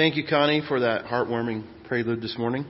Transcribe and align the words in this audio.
Thank 0.00 0.16
you, 0.16 0.24
Connie, 0.26 0.62
for 0.66 0.80
that 0.80 1.04
heartwarming 1.04 1.62
prelude 1.86 2.22
this 2.22 2.34
morning. 2.38 2.64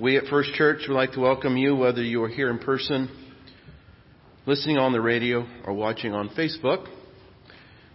We 0.00 0.16
at 0.16 0.24
First 0.30 0.54
Church 0.54 0.78
would 0.88 0.94
like 0.94 1.12
to 1.12 1.20
welcome 1.20 1.58
you, 1.58 1.76
whether 1.76 2.02
you 2.02 2.22
are 2.22 2.28
here 2.30 2.48
in 2.48 2.58
person, 2.58 3.10
listening 4.46 4.78
on 4.78 4.92
the 4.92 5.00
radio, 5.02 5.46
or 5.66 5.74
watching 5.74 6.14
on 6.14 6.30
Facebook. 6.30 6.88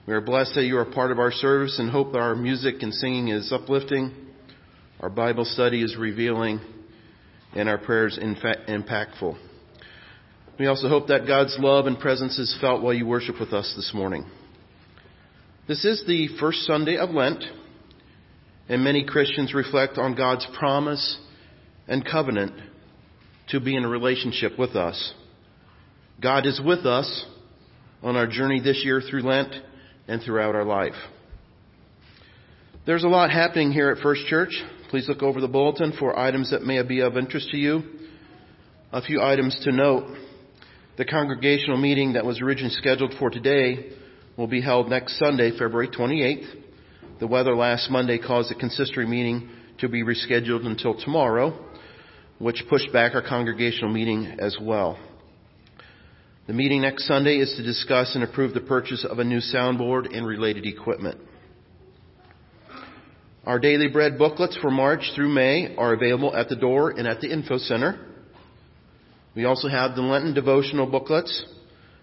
We 0.05 0.13
are 0.13 0.21
blessed 0.21 0.53
that 0.53 0.65
you 0.65 0.77
are 0.77 0.85
part 0.85 1.09
of 1.09 1.17
our 1.17 1.31
service 1.31 1.79
and 1.79 1.89
hope 1.89 2.11
that 2.11 2.19
our 2.19 2.35
music 2.35 2.75
and 2.81 2.93
singing 2.93 3.29
is 3.29 3.51
uplifting, 3.51 4.13
our 4.99 5.09
Bible 5.09 5.45
study 5.45 5.81
is 5.81 5.97
revealing, 5.97 6.59
and 7.55 7.67
our 7.67 7.79
prayers 7.79 8.19
impactful. 8.21 9.35
We 10.59 10.67
also 10.67 10.89
hope 10.89 11.07
that 11.07 11.25
God's 11.25 11.57
love 11.59 11.87
and 11.87 11.97
presence 11.97 12.37
is 12.37 12.55
felt 12.61 12.83
while 12.83 12.93
you 12.93 13.07
worship 13.07 13.39
with 13.39 13.51
us 13.51 13.73
this 13.75 13.93
morning. 13.95 14.29
This 15.67 15.83
is 15.85 16.03
the 16.05 16.27
first 16.39 16.59
Sunday 16.67 16.95
of 16.95 17.09
Lent, 17.09 17.43
and 18.69 18.83
many 18.83 19.03
Christians 19.03 19.53
reflect 19.53 19.97
on 19.97 20.15
God's 20.15 20.47
promise 20.57 21.17
and 21.87 22.05
covenant 22.05 22.53
to 23.49 23.59
be 23.59 23.75
in 23.75 23.83
a 23.83 23.89
relationship 23.89 24.57
with 24.59 24.75
us. 24.75 25.13
God 26.21 26.45
is 26.45 26.61
with 26.63 26.85
us 26.85 27.25
on 28.03 28.15
our 28.15 28.27
journey 28.27 28.61
this 28.61 28.81
year 28.85 29.01
through 29.01 29.23
Lent 29.23 29.53
and 30.07 30.21
throughout 30.21 30.53
our 30.53 30.63
life. 30.63 30.93
There's 32.85 33.03
a 33.03 33.07
lot 33.07 33.31
happening 33.31 33.71
here 33.71 33.89
at 33.89 34.03
First 34.03 34.27
Church. 34.27 34.51
Please 34.89 35.07
look 35.07 35.23
over 35.23 35.41
the 35.41 35.47
bulletin 35.47 35.93
for 35.97 36.17
items 36.17 36.51
that 36.51 36.63
may 36.63 36.81
be 36.83 37.01
of 37.01 37.17
interest 37.17 37.49
to 37.51 37.57
you. 37.57 37.81
A 38.91 39.01
few 39.01 39.21
items 39.21 39.59
to 39.63 39.71
note. 39.71 40.15
The 40.97 41.05
congregational 41.05 41.77
meeting 41.77 42.13
that 42.13 42.25
was 42.25 42.41
originally 42.41 42.73
scheduled 42.73 43.15
for 43.17 43.29
today 43.29 43.93
will 44.37 44.47
be 44.47 44.61
held 44.61 44.89
next 44.89 45.17
Sunday, 45.17 45.51
February 45.51 45.87
28th. 45.87 46.68
The 47.19 47.27
weather 47.27 47.53
last 47.53 47.89
Monday 47.91 48.17
caused 48.17 48.49
the 48.49 48.55
consistory 48.55 49.05
meeting 49.05 49.49
to 49.79 49.89
be 49.89 50.03
rescheduled 50.03 50.65
until 50.65 50.97
tomorrow, 50.97 51.53
which 52.37 52.63
pushed 52.69 52.93
back 52.93 53.13
our 53.13 53.21
congregational 53.21 53.91
meeting 53.91 54.37
as 54.39 54.57
well. 54.61 54.97
The 56.47 56.53
meeting 56.53 56.81
next 56.81 57.07
Sunday 57.07 57.39
is 57.39 57.53
to 57.57 57.63
discuss 57.63 58.15
and 58.15 58.23
approve 58.23 58.53
the 58.53 58.61
purchase 58.61 59.05
of 59.07 59.19
a 59.19 59.25
new 59.25 59.39
soundboard 59.39 60.15
and 60.15 60.25
related 60.25 60.65
equipment. 60.65 61.19
Our 63.45 63.59
daily 63.59 63.89
bread 63.89 64.17
booklets 64.17 64.57
for 64.61 64.71
March 64.71 65.11
through 65.13 65.29
May 65.29 65.75
are 65.75 65.93
available 65.93 66.33
at 66.33 66.47
the 66.47 66.55
door 66.55 66.91
and 66.91 67.05
at 67.05 67.19
the 67.19 67.31
info 67.31 67.57
center. 67.57 67.99
We 69.35 69.43
also 69.43 69.67
have 69.67 69.95
the 69.95 70.01
Lenten 70.01 70.33
devotional 70.33 70.87
booklets, 70.87 71.45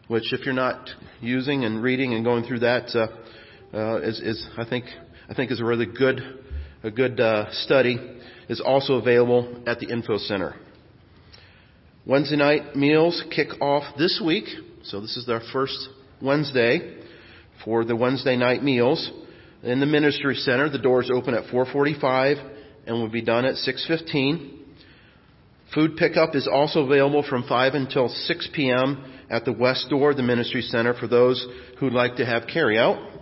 which 0.09 0.33
if 0.35 0.45
you're 0.45 0.55
not 0.55 0.91
using 1.23 1.65
and 1.65 1.83
reading 1.83 2.13
and 2.13 2.23
going 2.23 2.45
through 2.45 2.61
that, 2.61 2.95
uh, 2.95 3.09
uh, 3.77 4.01
is, 4.01 4.21
is, 4.21 4.47
I 4.57 4.65
think 4.65 4.85
I 5.29 5.35
think 5.35 5.51
is 5.51 5.61
a 5.61 5.65
really 5.65 5.87
good 5.87 6.21
a 6.83 6.91
good 6.91 7.19
uh, 7.21 7.51
study. 7.53 7.99
Is 8.49 8.61
also 8.61 8.95
available 8.95 9.65
at 9.67 9.81
the 9.81 9.89
info 9.89 10.19
center. 10.19 10.55
Wednesday 12.07 12.37
night 12.37 12.77
meals 12.77 13.25
kick 13.35 13.49
off 13.61 13.97
this 13.99 14.23
week, 14.25 14.45
so 14.85 15.01
this 15.01 15.17
is 15.17 15.29
our 15.29 15.41
first 15.53 15.89
Wednesday 16.23 16.99
for 17.65 17.85
the 17.85 17.97
Wednesday 17.97 18.37
night 18.37 18.63
meals 18.63 19.11
in 19.65 19.81
the 19.81 19.87
ministry 19.87 20.37
center. 20.37 20.69
The 20.69 20.79
doors 20.79 21.11
open 21.13 21.35
at 21.35 21.47
4:45 21.51 22.39
and 22.87 22.97
will 22.97 23.09
be 23.09 23.23
done 23.23 23.45
at 23.45 23.57
6:15. 23.57 24.53
Food 25.75 25.97
pickup 25.97 26.37
is 26.37 26.47
also 26.47 26.85
available 26.85 27.25
from 27.25 27.43
5 27.43 27.75
until 27.75 28.09
6 28.09 28.49
p.m. 28.53 29.05
at 29.29 29.45
the 29.45 29.53
west 29.53 29.91
door 29.91 30.11
of 30.11 30.17
the 30.17 30.23
ministry 30.23 30.63
center 30.63 30.95
for 30.95 31.09
those 31.09 31.45
who'd 31.79 31.93
like 31.93 32.15
to 32.17 32.25
have 32.25 32.45
carryout. 32.45 33.16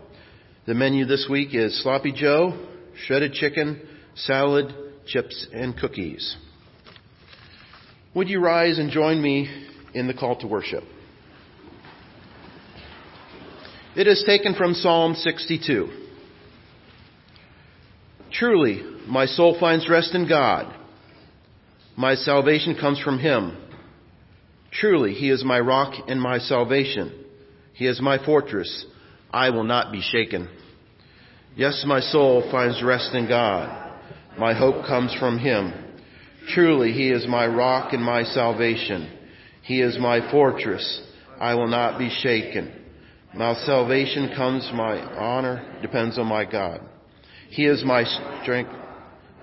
The 0.66 0.72
menu 0.72 1.04
this 1.04 1.26
week 1.28 1.50
is 1.52 1.82
sloppy 1.82 2.10
joe, 2.10 2.58
shredded 3.04 3.34
chicken, 3.34 3.86
salad, 4.14 4.74
chips, 5.06 5.46
and 5.52 5.76
cookies. 5.76 6.38
Would 8.14 8.30
you 8.30 8.40
rise 8.40 8.78
and 8.78 8.90
join 8.90 9.20
me 9.20 9.50
in 9.92 10.06
the 10.06 10.14
call 10.14 10.36
to 10.36 10.46
worship? 10.46 10.82
It 13.94 14.06
is 14.06 14.24
taken 14.26 14.54
from 14.54 14.72
Psalm 14.72 15.14
62. 15.14 15.88
Truly, 18.32 18.82
my 19.06 19.26
soul 19.26 19.58
finds 19.60 19.86
rest 19.86 20.14
in 20.14 20.26
God. 20.26 20.74
My 21.94 22.14
salvation 22.14 22.74
comes 22.80 22.98
from 22.98 23.18
Him. 23.18 23.54
Truly, 24.72 25.12
He 25.12 25.28
is 25.28 25.44
my 25.44 25.60
rock 25.60 25.92
and 26.08 26.18
my 26.18 26.38
salvation. 26.38 27.12
He 27.74 27.86
is 27.86 28.00
my 28.00 28.24
fortress. 28.24 28.86
I 29.34 29.50
will 29.50 29.64
not 29.64 29.90
be 29.90 30.00
shaken. 30.00 30.48
Yes, 31.56 31.82
my 31.84 31.98
soul 31.98 32.48
finds 32.52 32.80
rest 32.84 33.12
in 33.14 33.26
God. 33.26 33.92
My 34.38 34.54
hope 34.54 34.86
comes 34.86 35.12
from 35.18 35.38
Him. 35.38 35.72
Truly, 36.50 36.92
He 36.92 37.10
is 37.10 37.26
my 37.26 37.44
rock 37.44 37.92
and 37.92 38.02
my 38.02 38.22
salvation. 38.22 39.10
He 39.62 39.80
is 39.80 39.98
my 39.98 40.30
fortress. 40.30 41.02
I 41.40 41.56
will 41.56 41.66
not 41.66 41.98
be 41.98 42.10
shaken. 42.22 42.80
My 43.34 43.54
salvation 43.66 44.32
comes, 44.36 44.70
my 44.72 45.00
honor 45.00 45.80
depends 45.82 46.16
on 46.16 46.26
my 46.26 46.44
God. 46.44 46.80
He 47.50 47.66
is 47.66 47.84
my 47.84 48.04
strength, 48.42 48.70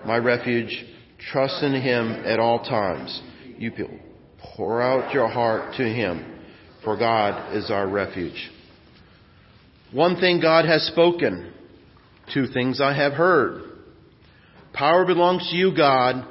my 0.05 0.15
refuge. 0.15 0.85
Trust 1.33 1.61
in 1.63 1.73
Him 1.73 2.23
at 2.25 2.39
all 2.39 2.63
times. 2.63 3.21
You 3.57 3.73
pour 4.39 4.81
out 4.81 5.13
your 5.13 5.27
heart 5.27 5.75
to 5.75 5.83
Him, 5.83 6.39
for 6.81 6.95
God 6.95 7.57
is 7.57 7.69
our 7.69 7.89
refuge. 7.89 8.51
One 9.91 10.19
thing 10.19 10.39
God 10.39 10.65
has 10.65 10.83
spoken, 10.83 11.53
two 12.33 12.47
things 12.47 12.79
I 12.79 12.93
have 12.93 13.13
heard. 13.13 13.63
Power 14.73 15.05
belongs 15.05 15.49
to 15.49 15.55
you, 15.55 15.75
God 15.75 16.25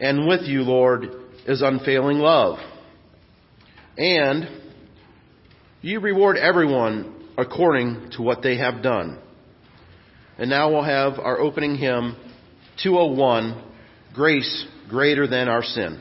and 0.00 0.26
with 0.26 0.42
you, 0.42 0.62
Lord, 0.62 1.06
is 1.46 1.62
unfailing 1.62 2.18
love. 2.18 2.58
And 3.96 4.48
you 5.80 6.00
reward 6.00 6.36
everyone 6.36 7.14
according 7.36 8.10
to 8.16 8.22
what 8.22 8.42
they 8.42 8.58
have 8.58 8.82
done. 8.82 9.18
And 10.38 10.50
now 10.50 10.70
we'll 10.70 10.84
have 10.84 11.18
our 11.18 11.40
opening 11.40 11.76
hymn 11.76 12.16
201, 12.82 13.64
Grace 14.14 14.66
Greater 14.88 15.26
Than 15.26 15.48
Our 15.48 15.64
Sin. 15.64 16.00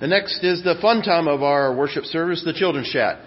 And 0.00 0.10
next 0.10 0.44
is 0.44 0.62
the 0.62 0.76
fun 0.80 1.02
time 1.02 1.26
of 1.26 1.42
our 1.42 1.74
worship 1.74 2.04
service, 2.04 2.42
the 2.44 2.52
children's 2.52 2.90
chat. 2.90 3.18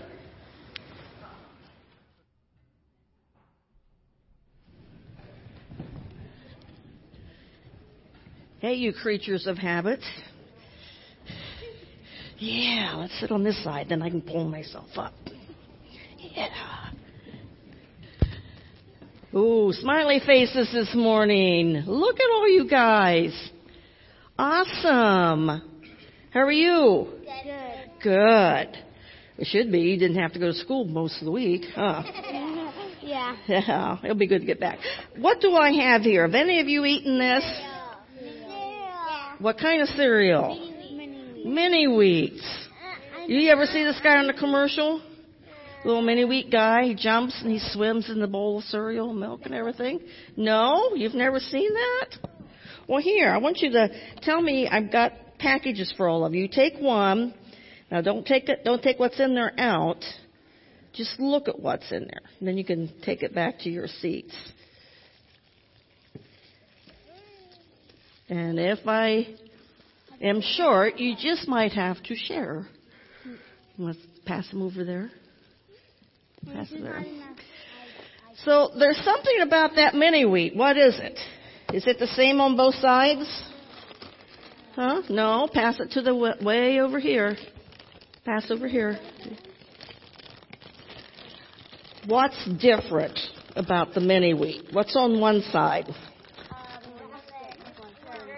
Hey, 8.60 8.76
you 8.76 8.94
creatures 8.94 9.48
of 9.48 9.58
habit. 9.58 10.00
Yeah, 12.38 12.96
let's 12.96 13.20
sit 13.20 13.32
on 13.32 13.44
this 13.44 13.62
side, 13.64 13.88
then 13.90 14.02
I 14.02 14.10
can 14.10 14.22
pull 14.22 14.48
myself 14.48 14.90
up. 14.96 15.14
Yeah. 16.18 16.92
Ooh, 19.36 19.74
smiley 19.74 20.20
faces 20.26 20.72
this 20.72 20.94
morning. 20.96 21.84
Look 21.86 22.16
at 22.16 22.30
all 22.32 22.50
you 22.50 22.70
guys. 22.70 23.52
Awesome. 24.38 25.71
How 26.32 26.42
are 26.42 26.52
you? 26.52 27.08
Good. 27.24 28.04
Good. 28.04 28.78
It 29.38 29.48
should 29.48 29.72
be. 29.72 29.80
You 29.80 30.00
didn't 30.00 30.18
have 30.18 30.32
to 30.34 30.40
go 30.40 30.48
to 30.48 30.54
school 30.54 30.86
most 30.86 31.20
of 31.20 31.26
the 31.26 31.32
week, 31.32 31.64
huh? 31.76 32.04
Yeah. 33.04 33.36
Yeah, 33.48 33.98
it'll 34.04 34.16
be 34.16 34.28
good 34.28 34.42
to 34.42 34.46
get 34.46 34.60
back. 34.60 34.78
What 35.18 35.42
do 35.42 35.54
I 35.56 35.72
have 35.72 36.04
here? 36.04 36.22
Have 36.22 36.36
any 36.36 36.62
of 36.62 36.68
you 36.68 36.86
eaten 36.86 37.18
this? 37.18 37.44
Yeah. 37.44 39.36
What 39.40 39.58
kind 39.58 39.82
of 39.82 39.90
cereal? 39.90 40.56
Mini 41.44 41.88
wheats. 41.88 42.42
Uh, 43.18 43.26
you 43.26 43.50
ever 43.50 43.66
see 43.66 43.84
this 43.84 44.00
guy 44.02 44.18
on 44.18 44.28
the 44.28 44.34
commercial? 44.34 45.02
Little 45.84 46.04
mini 46.04 46.24
wheat 46.26 46.52
guy. 46.52 46.84
He 46.84 46.96
jumps 46.96 47.42
and 47.42 47.52
he 47.52 47.60
swims 47.60 48.10
in 48.10 48.20
the 48.22 48.28
bowl 48.28 48.60
of 48.60 48.66
cereal, 48.66 49.14
milk, 49.14 49.42
and 49.46 49.56
everything. 49.56 50.00
No, 50.38 50.92
you've 50.96 51.16
never 51.16 51.40
seen 51.40 51.74
that. 51.74 52.30
Well, 52.88 53.02
here 53.02 53.30
I 53.30 53.40
want 53.40 53.58
you 53.58 53.72
to 53.72 53.90
tell 54.22 54.42
me. 54.42 54.70
I've 54.70 54.92
got 54.92 55.14
packages 55.42 55.94
for 55.98 56.08
all 56.08 56.26
of 56.26 56.34
you. 56.34 56.48
Take 56.48 56.78
one. 56.80 57.34
Now, 57.90 58.02
don't 58.02 58.26
take 58.26 58.48
it. 58.48 58.64
Don't 58.64 58.82
take 58.82 59.00
what's 59.00 59.20
in 59.20 59.36
there 59.36 59.54
out. 59.60 60.04
Just 60.94 61.20
look 61.20 61.48
at 61.48 61.60
what's 61.60 61.92
in 61.92 62.02
there. 62.02 62.22
And 62.40 62.48
then 62.48 62.58
you 62.58 62.64
can 62.64 62.92
take 63.04 63.24
it 63.24 63.34
back 63.34 63.60
to 63.60 63.70
your 63.70 63.88
seats. 63.88 64.36
And 68.30 68.60
if 68.60 68.80
I 68.88 69.28
am 70.22 70.42
short, 70.42 70.98
you 70.98 71.16
just 71.18 71.48
might 71.48 71.74
have 71.74 72.02
to 72.04 72.16
share. 72.16 72.66
Let's 73.78 74.00
pass 74.26 74.50
them 74.50 74.62
over 74.62 74.86
there. 74.86 75.10
Pass 76.46 76.72
it 76.72 76.82
there. 76.82 77.04
So 78.46 78.72
there's 78.78 79.02
something 79.04 79.42
about 79.42 79.72
that 79.76 79.96
mini 79.96 80.26
wheat. 80.26 80.56
What 80.56 80.78
is 80.78 80.98
it? 80.98 81.20
Is 81.74 81.88
it 81.88 82.00
the 82.00 82.08
same 82.08 82.40
on 82.42 82.56
both 82.56 82.76
sides? 82.76 83.51
Huh? 84.82 85.04
No. 85.10 85.48
Pass 85.54 85.80
it 85.80 85.92
to 85.92 86.02
the 86.02 86.16
wa- 86.16 86.34
way 86.42 86.80
over 86.80 87.00
here. 87.00 87.38
Pass 88.26 88.50
over 88.50 88.68
here. 88.68 88.98
What's 92.08 92.44
different 92.60 93.20
about 93.56 93.94
the 93.94 94.00
mini 94.00 94.34
wheat? 94.34 94.70
What's 94.72 94.96
on 94.96 95.20
one 95.20 95.44
side? 95.52 95.86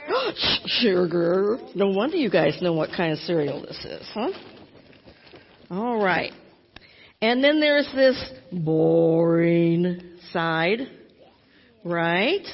Sugar. 0.66 1.60
No 1.76 1.88
wonder 1.88 2.18
you 2.18 2.30
guys 2.30 2.62
know 2.62 2.74
what 2.74 2.90
kind 2.90 3.14
of 3.14 3.20
cereal 3.20 3.62
this 3.62 3.86
is, 3.86 4.06
huh? 4.14 4.32
All 5.72 6.04
right. 6.04 6.34
And 7.22 7.42
then 7.42 7.62
there's 7.62 7.90
this 7.96 8.22
boring 8.52 10.18
side, 10.34 10.80
right? 11.86 12.46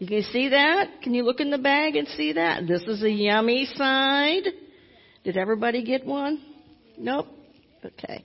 You 0.00 0.06
can 0.06 0.22
see 0.32 0.48
that? 0.48 1.02
Can 1.02 1.12
you 1.12 1.24
look 1.24 1.40
in 1.40 1.50
the 1.50 1.58
bag 1.58 1.94
and 1.94 2.08
see 2.08 2.32
that? 2.32 2.66
This 2.66 2.80
is 2.84 3.02
a 3.02 3.10
yummy 3.10 3.66
side. 3.66 4.44
Did 5.24 5.36
everybody 5.36 5.84
get 5.84 6.06
one? 6.06 6.42
Nope. 6.96 7.26
Okay. 7.84 8.24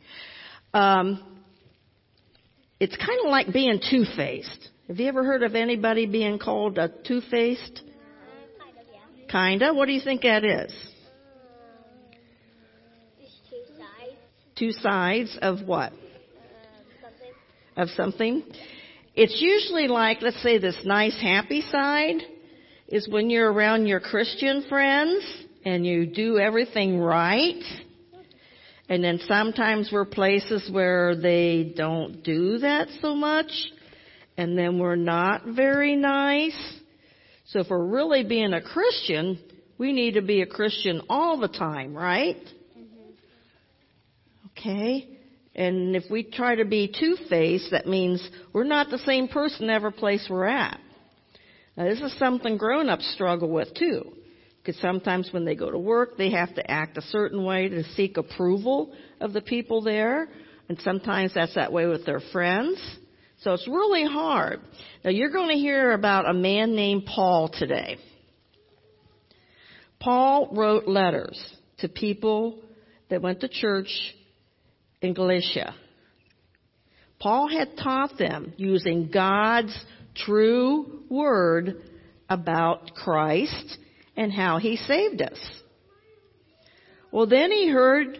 Um, 0.73 1.21
it's 2.79 2.95
kind 2.95 3.19
of 3.25 3.29
like 3.29 3.51
being 3.51 3.81
two-faced. 3.89 4.69
Have 4.87 4.97
you 4.97 5.07
ever 5.07 5.25
heard 5.25 5.43
of 5.43 5.53
anybody 5.53 6.05
being 6.05 6.39
called 6.39 6.77
a 6.77 6.87
two-faced? 7.05 7.81
Kinda. 9.29 9.73
What 9.73 9.87
do 9.87 9.91
you 9.91 10.01
think 10.01 10.21
that 10.21 10.45
is? 10.45 10.73
Two 14.57 14.71
sides 14.71 15.37
of 15.41 15.67
what? 15.67 15.91
Of 17.75 17.89
something. 17.89 18.43
It's 19.15 19.39
usually 19.39 19.87
like, 19.87 20.21
let's 20.21 20.41
say 20.43 20.57
this 20.57 20.77
nice 20.83 21.19
happy 21.21 21.61
side 21.61 22.21
is 22.89 23.07
when 23.07 23.29
you're 23.29 23.51
around 23.51 23.87
your 23.87 24.01
Christian 24.01 24.65
friends 24.67 25.25
and 25.63 25.85
you 25.85 26.05
do 26.05 26.37
everything 26.37 26.99
right. 26.99 27.63
And 28.89 29.01
then 29.01 29.19
sometimes 29.25 29.89
we're 29.91 30.05
places 30.05 30.69
where 30.69 31.15
they 31.15 31.73
don't 31.75 32.23
do 32.23 32.57
that 32.59 32.89
so 33.01 33.15
much. 33.15 33.51
And 34.37 34.57
then 34.57 34.79
we're 34.79 34.97
not 34.97 35.45
very 35.45 35.95
nice. 35.95 36.57
So 37.45 37.59
if 37.59 37.67
we're 37.69 37.85
really 37.85 38.25
being 38.25 38.51
a 38.51 38.61
Christian, 38.61 39.39
we 39.77 39.93
need 39.93 40.15
to 40.15 40.21
be 40.21 40.41
a 40.41 40.45
Christian 40.45 41.03
all 41.09 41.39
the 41.39 41.47
time, 41.47 41.95
right? 41.95 42.43
Mm-hmm. 42.77 43.09
Okay? 44.59 45.14
And 45.55 45.95
if 45.95 46.03
we 46.11 46.23
try 46.23 46.55
to 46.55 46.65
be 46.65 46.93
two-faced, 46.99 47.71
that 47.71 47.87
means 47.87 48.27
we're 48.51 48.65
not 48.65 48.89
the 48.89 48.97
same 48.99 49.29
person 49.29 49.69
every 49.69 49.93
place 49.93 50.27
we're 50.29 50.45
at. 50.45 50.79
Now 51.77 51.85
this 51.85 52.01
is 52.01 52.17
something 52.19 52.57
grown-ups 52.57 53.13
struggle 53.13 53.49
with 53.49 53.73
too. 53.73 54.11
Because 54.61 54.81
sometimes 54.81 55.29
when 55.31 55.45
they 55.45 55.55
go 55.55 55.69
to 55.69 55.77
work, 55.77 56.17
they 56.17 56.31
have 56.31 56.53
to 56.55 56.71
act 56.71 56.97
a 56.97 57.01
certain 57.01 57.45
way 57.45 57.69
to 57.69 57.83
seek 57.95 58.17
approval 58.17 58.93
of 59.21 59.31
the 59.31 59.41
people 59.41 59.81
there. 59.81 60.27
And 60.67 60.79
sometimes 60.81 61.33
that's 61.35 61.55
that 61.55 61.71
way 61.71 61.85
with 61.85 62.05
their 62.05 62.21
friends. 62.31 62.79
So 63.41 63.53
it's 63.53 63.67
really 63.67 64.05
hard. 64.05 64.61
Now 65.03 65.11
you're 65.11 65.31
going 65.31 65.49
to 65.49 65.61
hear 65.61 65.91
about 65.91 66.27
a 66.27 66.33
man 66.33 66.75
named 66.75 67.05
Paul 67.05 67.49
today. 67.53 67.97
Paul 69.99 70.49
wrote 70.51 70.87
letters 70.87 71.39
to 71.79 71.87
people 71.87 72.59
that 73.09 73.21
went 73.21 73.41
to 73.41 73.47
church 73.47 73.89
in 75.01 75.13
Galatia. 75.13 75.73
Paul 77.19 77.47
had 77.49 77.77
taught 77.77 78.17
them 78.17 78.53
using 78.57 79.09
God's 79.11 79.77
true 80.15 81.03
word 81.09 81.81
about 82.29 82.93
Christ 82.95 83.77
and 84.17 84.31
how 84.31 84.57
he 84.57 84.77
saved 84.77 85.21
us. 85.21 85.39
Well, 87.11 87.27
then 87.27 87.51
he 87.51 87.69
heard 87.69 88.19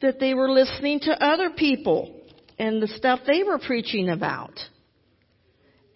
that 0.00 0.18
they 0.18 0.34
were 0.34 0.50
listening 0.50 1.00
to 1.00 1.24
other 1.24 1.50
people 1.50 2.14
and 2.58 2.82
the 2.82 2.88
stuff 2.88 3.20
they 3.26 3.42
were 3.42 3.58
preaching 3.58 4.08
about. 4.08 4.58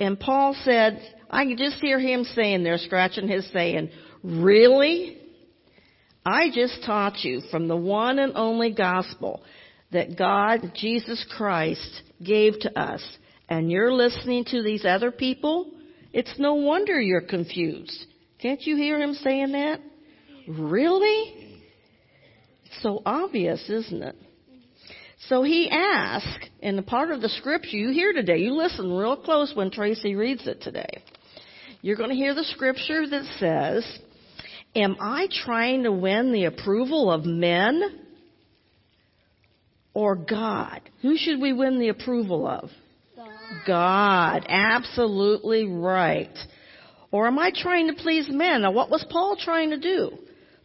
And 0.01 0.19
Paul 0.19 0.55
said, 0.65 1.01
I 1.31 1.45
can 1.45 1.57
just 1.57 1.81
hear 1.81 1.99
him 1.99 2.25
saying 2.25 2.65
there, 2.65 2.79
scratching 2.79 3.29
his 3.29 3.51
saying, 3.53 3.91
really? 4.23 5.19
I 6.25 6.51
just 6.55 6.85
taught 6.85 7.23
you 7.23 7.43
from 7.51 7.69
the 7.69 7.77
one 7.77 8.19
and 8.19 8.33
only 8.35 8.73
gospel 8.73 9.43
that 9.95 10.19
God, 10.19 10.73
Jesus 10.75 11.25
Christ, 11.37 12.03
gave 12.23 12.59
to 12.61 12.79
us. 12.79 13.03
And 13.49 13.71
you're 13.71 13.93
listening 13.93 14.45
to 14.47 14.63
these 14.63 14.85
other 14.85 15.11
people? 15.11 15.73
It's 16.13 16.39
no 16.39 16.55
wonder 16.55 17.01
you're 17.01 17.21
confused. 17.23 18.07
Can't 18.41 18.61
you 18.61 18.77
hear 18.77 19.01
him 19.01 19.15
saying 19.15 19.53
that? 19.53 19.81
Really? 20.47 21.59
It's 22.67 22.83
so 22.83 23.03
obvious, 23.07 23.69
isn't 23.71 24.03
it? 24.03 24.17
So 25.29 25.43
he 25.43 25.71
asks, 25.71 26.49
in 26.61 26.77
the 26.77 26.83
part 26.83 27.11
of 27.11 27.23
the 27.23 27.29
scripture 27.31 27.77
you 27.77 27.91
hear 27.91 28.13
today, 28.13 28.39
you 28.39 28.53
listen 28.53 28.93
real 28.93 29.17
close 29.17 29.53
when 29.55 29.71
Tracy 29.71 30.15
reads 30.17 30.47
it 30.47 30.61
today. 30.61 31.03
You're 31.81 31.97
going 31.97 32.11
to 32.11 32.17
hear 32.17 32.35
the 32.35 32.45
scripture 32.45 33.07
that 33.09 33.25
says, 33.39 33.99
Am 34.75 34.97
I 35.01 35.29
trying 35.45 35.85
to 35.85 35.93
win 35.93 36.33
the 36.33 36.47
approval 36.47 37.11
of 37.11 37.25
men 37.25 38.04
or 39.95 40.17
God? 40.17 40.81
Who 41.03 41.17
should 41.17 41.41
we 41.41 41.53
win 41.53 41.79
the 41.79 41.89
approval 41.89 42.47
of? 42.47 42.71
God. 43.17 43.31
God. 43.67 44.47
Absolutely 44.49 45.67
right. 45.67 46.37
Or 47.11 47.29
am 47.29 47.39
I 47.39 47.53
trying 47.55 47.87
to 47.89 47.95
please 47.95 48.29
men? 48.29 48.63
Now 48.63 48.73
what 48.73 48.91
was 48.91 49.05
Paul 49.09 49.37
trying 49.39 49.71
to 49.71 49.79
do? 49.79 50.19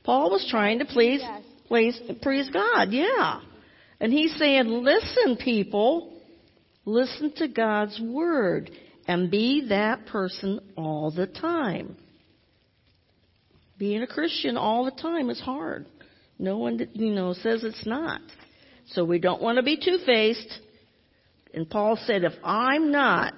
Paul 0.04 0.32
was 0.32 0.48
trying 0.50 0.80
to 0.80 0.86
please, 0.86 1.22
please, 1.68 2.00
please 2.22 2.50
God, 2.50 2.92
yeah. 2.92 3.42
And 4.00 4.12
he's 4.12 4.36
saying, 4.38 4.66
listen 4.66 5.38
people, 5.38 6.20
listen 6.86 7.32
to 7.36 7.48
God's 7.48 8.00
word 8.02 8.72
and 9.08 9.30
be 9.30 9.68
that 9.70 10.08
person 10.08 10.60
all 10.76 11.12
the 11.12 11.28
time. 11.28 11.98
Being 13.78 14.02
a 14.02 14.08
Christian 14.08 14.58
all 14.58 14.86
the 14.86 14.92
time 14.92 15.30
is 15.30 15.40
hard. 15.40 15.86
No 16.38 16.58
one, 16.58 16.80
you 16.94 17.12
know, 17.12 17.34
says 17.34 17.64
it's 17.64 17.86
not. 17.86 18.22
So 18.94 19.04
we 19.06 19.20
don't 19.20 19.42
want 19.42 19.58
to 19.58 19.64
be 19.64 19.78
two-faced. 19.78 20.60
And 21.54 21.70
Paul 21.70 21.98
said, 22.06 22.24
if 22.24 22.34
I'm 22.44 22.92
not 22.92 23.34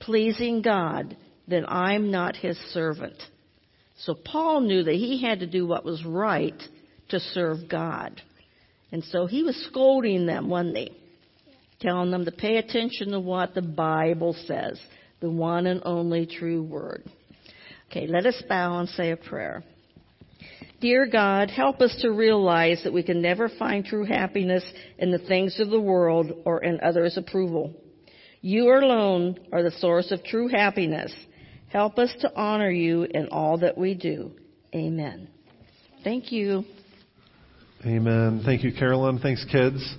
pleasing 0.00 0.62
God, 0.62 1.16
then 1.46 1.64
I'm 1.66 2.10
not 2.10 2.36
his 2.36 2.56
servant. 2.72 3.16
So 3.98 4.14
Paul 4.14 4.60
knew 4.60 4.84
that 4.84 4.94
he 4.94 5.22
had 5.22 5.40
to 5.40 5.46
do 5.46 5.66
what 5.66 5.84
was 5.84 6.04
right 6.04 6.60
to 7.08 7.20
serve 7.20 7.68
God. 7.68 8.20
And 8.92 9.02
so 9.04 9.26
he 9.26 9.42
was 9.42 9.56
scolding 9.68 10.26
them, 10.26 10.48
wasn't 10.48 10.76
he? 10.76 10.92
Telling 11.80 12.10
them 12.10 12.24
to 12.24 12.32
pay 12.32 12.56
attention 12.56 13.10
to 13.10 13.20
what 13.20 13.54
the 13.54 13.62
Bible 13.62 14.34
says, 14.46 14.80
the 15.20 15.30
one 15.30 15.66
and 15.66 15.82
only 15.84 16.26
true 16.26 16.62
word. 16.62 17.04
Okay, 17.90 18.06
let 18.06 18.26
us 18.26 18.40
bow 18.48 18.78
and 18.78 18.88
say 18.88 19.10
a 19.10 19.16
prayer. 19.16 19.64
Dear 20.80 21.06
God, 21.06 21.50
help 21.50 21.80
us 21.80 21.96
to 22.02 22.12
realize 22.12 22.82
that 22.84 22.92
we 22.92 23.02
can 23.02 23.20
never 23.20 23.48
find 23.48 23.84
true 23.84 24.04
happiness 24.04 24.64
in 24.98 25.10
the 25.10 25.18
things 25.18 25.58
of 25.58 25.70
the 25.70 25.80
world 25.80 26.30
or 26.44 26.62
in 26.62 26.80
others' 26.80 27.16
approval. 27.16 27.74
You 28.42 28.72
alone 28.72 29.40
are 29.52 29.64
the 29.64 29.72
source 29.72 30.12
of 30.12 30.22
true 30.22 30.46
happiness. 30.46 31.12
Help 31.68 31.98
us 31.98 32.14
to 32.20 32.32
honor 32.36 32.70
you 32.70 33.02
in 33.02 33.28
all 33.28 33.58
that 33.58 33.76
we 33.76 33.94
do. 33.94 34.30
Amen. 34.72 35.28
Thank 36.04 36.30
you. 36.30 36.64
Amen. 37.84 38.42
Thank 38.44 38.62
you, 38.62 38.72
Carolyn. 38.72 39.18
Thanks, 39.18 39.44
kids. 39.50 39.96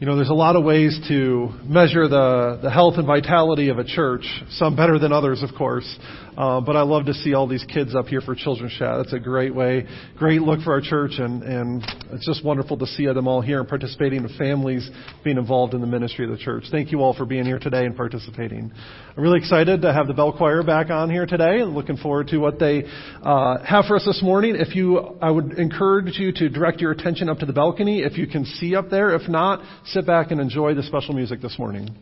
You 0.00 0.06
know, 0.06 0.16
there's 0.16 0.30
a 0.30 0.34
lot 0.34 0.56
of 0.56 0.64
ways 0.64 0.98
to 1.08 1.50
measure 1.64 2.08
the, 2.08 2.60
the 2.62 2.70
health 2.70 2.94
and 2.96 3.06
vitality 3.06 3.68
of 3.68 3.78
a 3.78 3.84
church, 3.84 4.22
some 4.50 4.74
better 4.74 4.98
than 4.98 5.12
others, 5.12 5.42
of 5.42 5.50
course. 5.58 5.98
Uh, 6.38 6.60
but 6.60 6.76
I 6.76 6.82
love 6.82 7.06
to 7.06 7.14
see 7.14 7.34
all 7.34 7.48
these 7.48 7.64
kids 7.64 7.96
up 7.96 8.06
here 8.06 8.20
for 8.20 8.36
Children's 8.36 8.72
Chat. 8.78 8.98
That's 8.98 9.12
a 9.12 9.18
great 9.18 9.52
way, 9.52 9.88
great 10.16 10.40
look 10.40 10.60
for 10.60 10.72
our 10.72 10.80
church, 10.80 11.14
and, 11.18 11.42
and 11.42 11.84
it's 12.12 12.24
just 12.24 12.44
wonderful 12.44 12.78
to 12.78 12.86
see 12.86 13.06
them 13.06 13.26
all 13.26 13.40
here 13.40 13.58
and 13.58 13.68
participating, 13.68 14.22
the 14.22 14.28
families 14.38 14.88
being 15.24 15.36
involved 15.36 15.74
in 15.74 15.80
the 15.80 15.86
ministry 15.88 16.26
of 16.26 16.30
the 16.30 16.38
church. 16.38 16.66
Thank 16.70 16.92
you 16.92 17.00
all 17.00 17.12
for 17.12 17.26
being 17.26 17.44
here 17.44 17.58
today 17.58 17.84
and 17.86 17.96
participating. 17.96 18.70
I'm 19.16 19.20
really 19.20 19.40
excited 19.40 19.82
to 19.82 19.92
have 19.92 20.06
the 20.06 20.14
bell 20.14 20.32
choir 20.32 20.62
back 20.62 20.90
on 20.90 21.10
here 21.10 21.26
today, 21.26 21.58
and 21.58 21.74
looking 21.74 21.96
forward 21.96 22.28
to 22.28 22.38
what 22.38 22.60
they 22.60 22.84
uh, 23.20 23.58
have 23.64 23.86
for 23.86 23.96
us 23.96 24.04
this 24.04 24.22
morning. 24.22 24.54
If 24.56 24.76
you, 24.76 25.18
I 25.20 25.32
would 25.32 25.54
encourage 25.58 26.20
you 26.20 26.30
to 26.34 26.48
direct 26.48 26.80
your 26.80 26.92
attention 26.92 27.28
up 27.28 27.40
to 27.40 27.46
the 27.46 27.52
balcony 27.52 28.02
if 28.02 28.16
you 28.16 28.28
can 28.28 28.44
see 28.44 28.76
up 28.76 28.90
there. 28.90 29.12
If 29.12 29.28
not, 29.28 29.60
sit 29.86 30.06
back 30.06 30.30
and 30.30 30.40
enjoy 30.40 30.74
the 30.74 30.84
special 30.84 31.14
music 31.14 31.40
this 31.40 31.58
morning. 31.58 31.96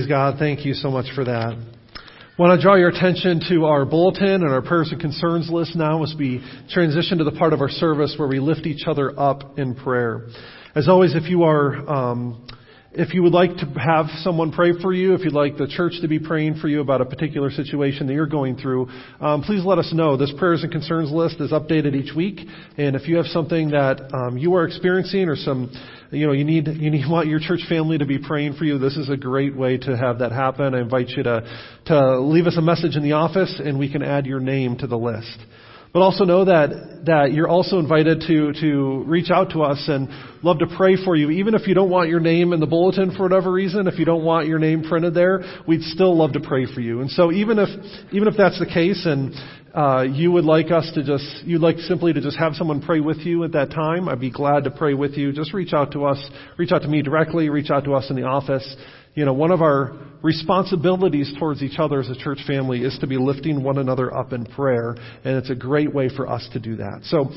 Praise 0.00 0.08
God. 0.08 0.38
Thank 0.38 0.64
you 0.64 0.72
so 0.72 0.90
much 0.90 1.14
for 1.14 1.24
that. 1.24 1.62
Want 2.38 2.58
to 2.58 2.62
draw 2.62 2.76
your 2.76 2.88
attention 2.88 3.38
to 3.50 3.66
our 3.66 3.84
bulletin 3.84 4.42
and 4.42 4.48
our 4.48 4.62
prayers 4.62 4.88
and 4.92 4.98
concerns 4.98 5.50
list 5.50 5.76
now 5.76 6.02
as 6.02 6.14
we 6.18 6.42
transition 6.70 7.18
to 7.18 7.24
the 7.24 7.32
part 7.32 7.52
of 7.52 7.60
our 7.60 7.68
service 7.68 8.14
where 8.16 8.26
we 8.26 8.40
lift 8.40 8.64
each 8.64 8.86
other 8.86 9.12
up 9.20 9.58
in 9.58 9.74
prayer. 9.74 10.28
As 10.74 10.88
always, 10.88 11.14
if 11.14 11.28
you 11.28 11.42
are 11.42 11.86
um, 11.86 12.46
if 12.92 13.14
you 13.14 13.22
would 13.22 13.32
like 13.32 13.56
to 13.58 13.66
have 13.78 14.06
someone 14.22 14.50
pray 14.50 14.72
for 14.82 14.92
you, 14.92 15.14
if 15.14 15.20
you'd 15.20 15.32
like 15.32 15.56
the 15.56 15.68
church 15.68 15.92
to 16.02 16.08
be 16.08 16.18
praying 16.18 16.56
for 16.56 16.66
you 16.66 16.80
about 16.80 17.00
a 17.00 17.04
particular 17.04 17.50
situation 17.50 18.08
that 18.08 18.14
you're 18.14 18.26
going 18.26 18.56
through, 18.56 18.88
um, 19.20 19.42
please 19.42 19.64
let 19.64 19.78
us 19.78 19.92
know. 19.94 20.16
This 20.16 20.32
prayers 20.36 20.64
and 20.64 20.72
concerns 20.72 21.12
list 21.12 21.40
is 21.40 21.52
updated 21.52 21.94
each 21.94 22.14
week, 22.14 22.40
and 22.76 22.96
if 22.96 23.06
you 23.06 23.16
have 23.16 23.26
something 23.26 23.70
that 23.70 24.12
um, 24.12 24.36
you 24.36 24.54
are 24.54 24.64
experiencing 24.66 25.28
or 25.28 25.36
some, 25.36 25.70
you 26.10 26.26
know, 26.26 26.32
you 26.32 26.44
need 26.44 26.66
you 26.66 26.90
need 26.90 27.04
want 27.08 27.28
your 27.28 27.38
church 27.38 27.60
family 27.68 27.96
to 27.98 28.06
be 28.06 28.18
praying 28.18 28.54
for 28.54 28.64
you, 28.64 28.78
this 28.78 28.96
is 28.96 29.08
a 29.08 29.16
great 29.16 29.56
way 29.56 29.78
to 29.78 29.96
have 29.96 30.18
that 30.18 30.32
happen. 30.32 30.74
I 30.74 30.80
invite 30.80 31.10
you 31.10 31.22
to 31.22 31.42
to 31.86 32.20
leave 32.20 32.46
us 32.46 32.56
a 32.56 32.62
message 32.62 32.96
in 32.96 33.04
the 33.04 33.12
office, 33.12 33.60
and 33.64 33.78
we 33.78 33.90
can 33.90 34.02
add 34.02 34.26
your 34.26 34.40
name 34.40 34.78
to 34.78 34.88
the 34.88 34.98
list. 34.98 35.38
But 35.92 36.02
also 36.02 36.24
know 36.24 36.44
that, 36.44 37.02
that 37.06 37.32
you're 37.32 37.48
also 37.48 37.80
invited 37.80 38.22
to, 38.28 38.52
to 38.60 39.04
reach 39.06 39.30
out 39.30 39.50
to 39.50 39.62
us 39.62 39.82
and 39.88 40.08
love 40.44 40.60
to 40.60 40.66
pray 40.76 40.96
for 41.04 41.16
you. 41.16 41.30
Even 41.30 41.54
if 41.54 41.66
you 41.66 41.74
don't 41.74 41.90
want 41.90 42.08
your 42.08 42.20
name 42.20 42.52
in 42.52 42.60
the 42.60 42.66
bulletin 42.66 43.16
for 43.16 43.24
whatever 43.24 43.50
reason, 43.50 43.88
if 43.88 43.98
you 43.98 44.04
don't 44.04 44.24
want 44.24 44.46
your 44.46 44.60
name 44.60 44.84
printed 44.84 45.14
there, 45.14 45.42
we'd 45.66 45.82
still 45.82 46.16
love 46.16 46.32
to 46.34 46.40
pray 46.40 46.66
for 46.72 46.80
you. 46.80 47.00
And 47.00 47.10
so 47.10 47.32
even 47.32 47.58
if, 47.58 47.68
even 48.12 48.28
if 48.28 48.34
that's 48.36 48.60
the 48.60 48.66
case 48.66 49.04
and, 49.04 49.34
uh, 49.74 50.02
you 50.02 50.32
would 50.32 50.44
like 50.44 50.70
us 50.70 50.90
to 50.94 51.02
just, 51.04 51.44
you'd 51.44 51.60
like 51.60 51.78
simply 51.78 52.12
to 52.12 52.20
just 52.20 52.36
have 52.36 52.54
someone 52.54 52.82
pray 52.82 53.00
with 53.00 53.18
you 53.18 53.44
at 53.44 53.52
that 53.52 53.70
time, 53.70 54.08
I'd 54.08 54.20
be 54.20 54.30
glad 54.30 54.64
to 54.64 54.70
pray 54.70 54.94
with 54.94 55.12
you. 55.12 55.32
Just 55.32 55.54
reach 55.54 55.72
out 55.72 55.92
to 55.92 56.06
us, 56.06 56.18
reach 56.56 56.72
out 56.72 56.82
to 56.82 56.88
me 56.88 57.02
directly, 57.02 57.48
reach 57.48 57.70
out 57.70 57.84
to 57.84 57.94
us 57.94 58.10
in 58.10 58.16
the 58.16 58.24
office. 58.24 58.76
You 59.14 59.24
know, 59.24 59.32
one 59.32 59.50
of 59.50 59.60
our 59.60 59.92
responsibilities 60.22 61.32
towards 61.38 61.62
each 61.62 61.78
other 61.78 62.00
as 62.00 62.08
a 62.08 62.16
church 62.16 62.38
family 62.46 62.82
is 62.82 62.96
to 63.00 63.06
be 63.06 63.16
lifting 63.16 63.62
one 63.62 63.78
another 63.78 64.14
up 64.14 64.32
in 64.32 64.44
prayer, 64.44 64.94
and 65.24 65.36
it's 65.36 65.50
a 65.50 65.54
great 65.54 65.92
way 65.94 66.08
for 66.14 66.28
us 66.28 66.48
to 66.52 66.60
do 66.60 66.76
that. 66.76 67.00
So, 67.04 67.30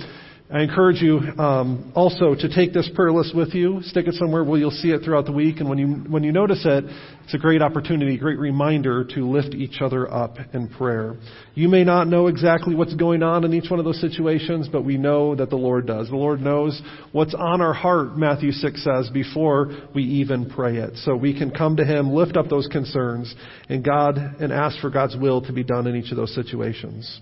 I 0.53 0.61
encourage 0.61 1.01
you 1.01 1.17
um, 1.39 1.91
also 1.95 2.35
to 2.35 2.55
take 2.55 2.73
this 2.73 2.87
prayer 2.93 3.11
list 3.11 3.35
with 3.35 3.55
you, 3.55 3.79
stick 3.81 4.05
it 4.05 4.13
somewhere 4.13 4.43
where 4.43 4.59
you'll 4.59 4.69
see 4.69 4.89
it 4.89 5.01
throughout 5.03 5.25
the 5.25 5.31
week, 5.31 5.55
and 5.57 5.67
when 5.67 5.79
you 5.79 5.87
when 5.87 6.23
you 6.23 6.31
notice 6.31 6.61
it, 6.63 6.83
it's 7.23 7.33
a 7.33 7.39
great 7.39 7.63
opportunity, 7.63 8.19
great 8.19 8.37
reminder 8.37 9.03
to 9.03 9.27
lift 9.27 9.55
each 9.55 9.81
other 9.81 10.07
up 10.13 10.37
in 10.53 10.69
prayer. 10.69 11.15
You 11.55 11.69
may 11.69 11.83
not 11.83 12.07
know 12.07 12.27
exactly 12.27 12.75
what's 12.75 12.93
going 12.93 13.23
on 13.23 13.45
in 13.45 13.53
each 13.55 13.71
one 13.71 13.79
of 13.79 13.85
those 13.85 13.99
situations, 13.99 14.69
but 14.71 14.85
we 14.85 14.95
know 14.95 15.33
that 15.33 15.49
the 15.49 15.55
Lord 15.55 15.87
does. 15.87 16.09
The 16.09 16.15
Lord 16.15 16.39
knows 16.39 16.79
what's 17.13 17.33
on 17.33 17.59
our 17.59 17.73
heart, 17.73 18.15
Matthew 18.15 18.51
6 18.51 18.83
says, 18.83 19.09
before 19.09 19.71
we 19.95 20.03
even 20.03 20.51
pray 20.51 20.77
it. 20.77 20.97
So 20.97 21.15
we 21.15 21.35
can 21.35 21.49
come 21.49 21.77
to 21.77 21.83
Him, 21.83 22.13
lift 22.13 22.37
up 22.37 22.47
those 22.47 22.67
concerns, 22.67 23.33
and 23.69 23.83
God 23.83 24.17
and 24.17 24.53
ask 24.53 24.79
for 24.81 24.91
God's 24.91 25.17
will 25.17 25.41
to 25.47 25.51
be 25.51 25.63
done 25.63 25.87
in 25.87 25.95
each 25.95 26.11
of 26.11 26.17
those 26.17 26.35
situations. 26.35 27.21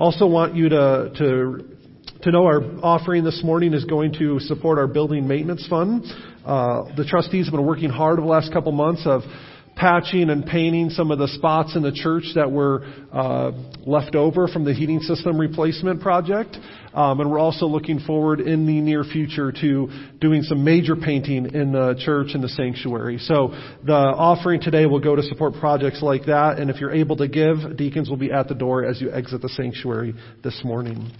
Also 0.00 0.26
want 0.26 0.56
you 0.56 0.68
to, 0.70 1.12
to 1.18 1.77
to 2.28 2.32
know 2.32 2.44
our 2.44 2.62
offering 2.82 3.24
this 3.24 3.42
morning 3.42 3.72
is 3.72 3.86
going 3.86 4.12
to 4.12 4.38
support 4.40 4.78
our 4.78 4.86
building 4.86 5.26
maintenance 5.26 5.66
fund. 5.66 6.04
Uh, 6.44 6.84
the 6.94 7.04
trustees 7.08 7.46
have 7.46 7.52
been 7.52 7.64
working 7.64 7.88
hard 7.88 8.18
over 8.18 8.26
the 8.26 8.30
last 8.30 8.52
couple 8.52 8.70
months 8.70 9.02
of 9.06 9.22
patching 9.76 10.28
and 10.28 10.44
painting 10.44 10.90
some 10.90 11.10
of 11.10 11.18
the 11.18 11.28
spots 11.28 11.74
in 11.74 11.82
the 11.82 11.92
church 11.92 12.24
that 12.34 12.50
were 12.50 12.84
uh, 13.12 13.52
left 13.86 14.14
over 14.14 14.46
from 14.46 14.64
the 14.64 14.74
heating 14.74 15.00
system 15.00 15.38
replacement 15.38 16.02
project. 16.02 16.54
Um, 16.92 17.20
and 17.20 17.30
we're 17.30 17.38
also 17.38 17.64
looking 17.64 18.00
forward 18.00 18.40
in 18.40 18.66
the 18.66 18.80
near 18.80 19.04
future 19.04 19.52
to 19.52 19.88
doing 20.20 20.42
some 20.42 20.64
major 20.64 20.96
painting 20.96 21.54
in 21.54 21.72
the 21.72 21.98
church 22.04 22.28
and 22.34 22.42
the 22.42 22.48
sanctuary. 22.48 23.18
So 23.18 23.54
the 23.86 23.94
offering 23.94 24.60
today 24.60 24.84
will 24.84 25.00
go 25.00 25.16
to 25.16 25.22
support 25.22 25.54
projects 25.60 26.02
like 26.02 26.26
that. 26.26 26.58
And 26.58 26.68
if 26.68 26.80
you're 26.80 26.92
able 26.92 27.16
to 27.16 27.28
give, 27.28 27.76
deacons 27.76 28.10
will 28.10 28.16
be 28.16 28.32
at 28.32 28.48
the 28.48 28.54
door 28.54 28.84
as 28.84 29.00
you 29.00 29.12
exit 29.12 29.40
the 29.40 29.48
sanctuary 29.48 30.14
this 30.42 30.60
morning. 30.64 31.10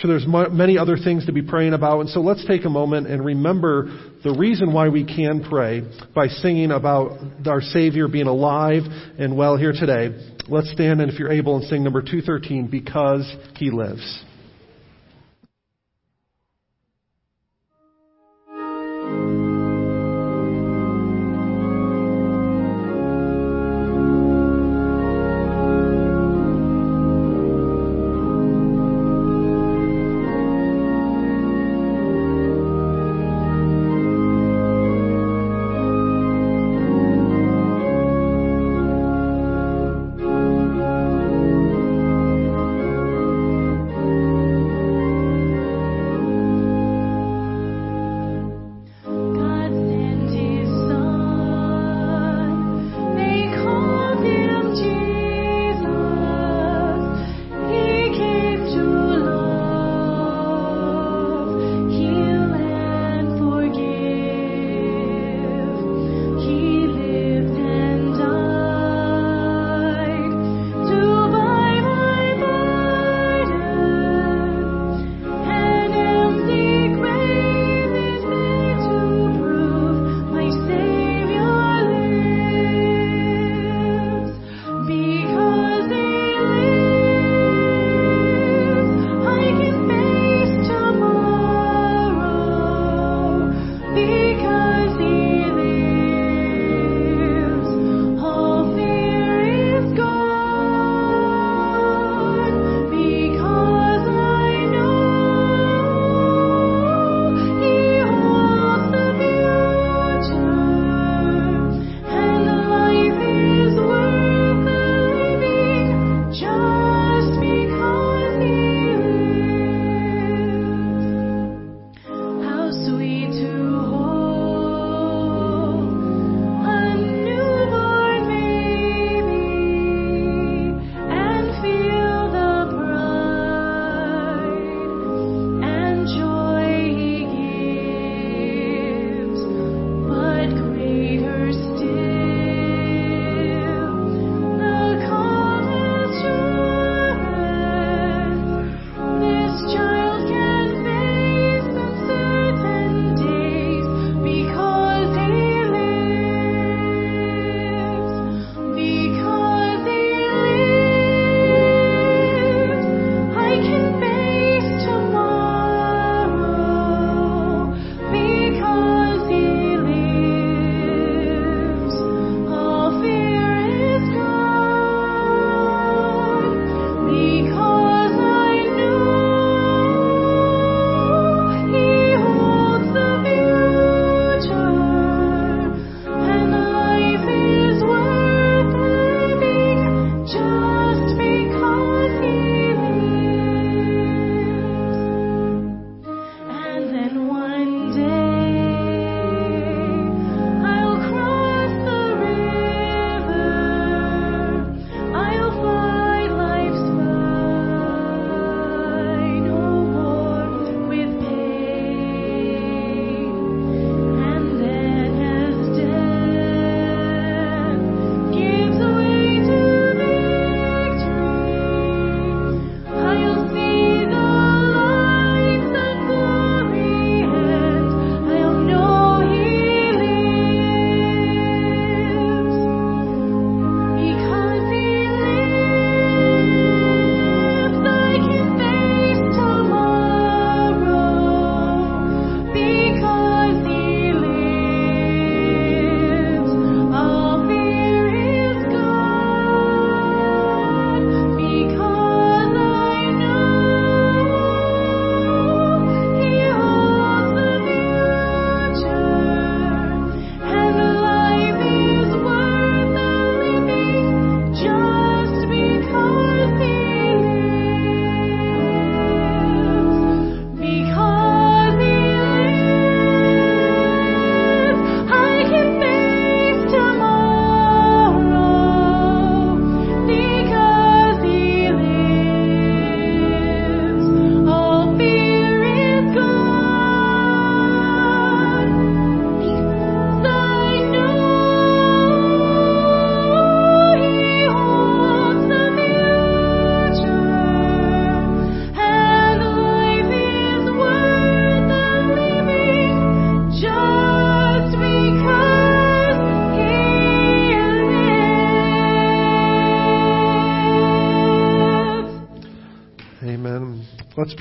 So 0.00 0.08
there's 0.08 0.26
many 0.26 0.78
other 0.78 0.96
things 0.96 1.26
to 1.26 1.32
be 1.32 1.42
praying 1.42 1.74
about. 1.74 2.00
And 2.00 2.08
so 2.08 2.20
let's 2.20 2.44
take 2.46 2.64
a 2.64 2.70
moment 2.70 3.06
and 3.06 3.24
remember 3.24 3.84
the 4.24 4.34
reason 4.36 4.72
why 4.72 4.88
we 4.88 5.04
can 5.04 5.44
pray 5.48 5.82
by 6.14 6.26
singing 6.26 6.72
about 6.72 7.18
our 7.46 7.60
Savior 7.60 8.08
being 8.08 8.26
alive 8.26 8.82
and 9.18 9.36
well 9.36 9.56
here 9.56 9.72
today. 9.72 10.34
Let's 10.48 10.72
stand 10.72 11.00
and 11.00 11.12
if 11.12 11.18
you're 11.18 11.30
able 11.30 11.56
and 11.56 11.66
sing 11.66 11.84
number 11.84 12.00
213, 12.00 12.68
Because 12.68 13.32
He 13.56 13.70
Lives. 13.70 14.24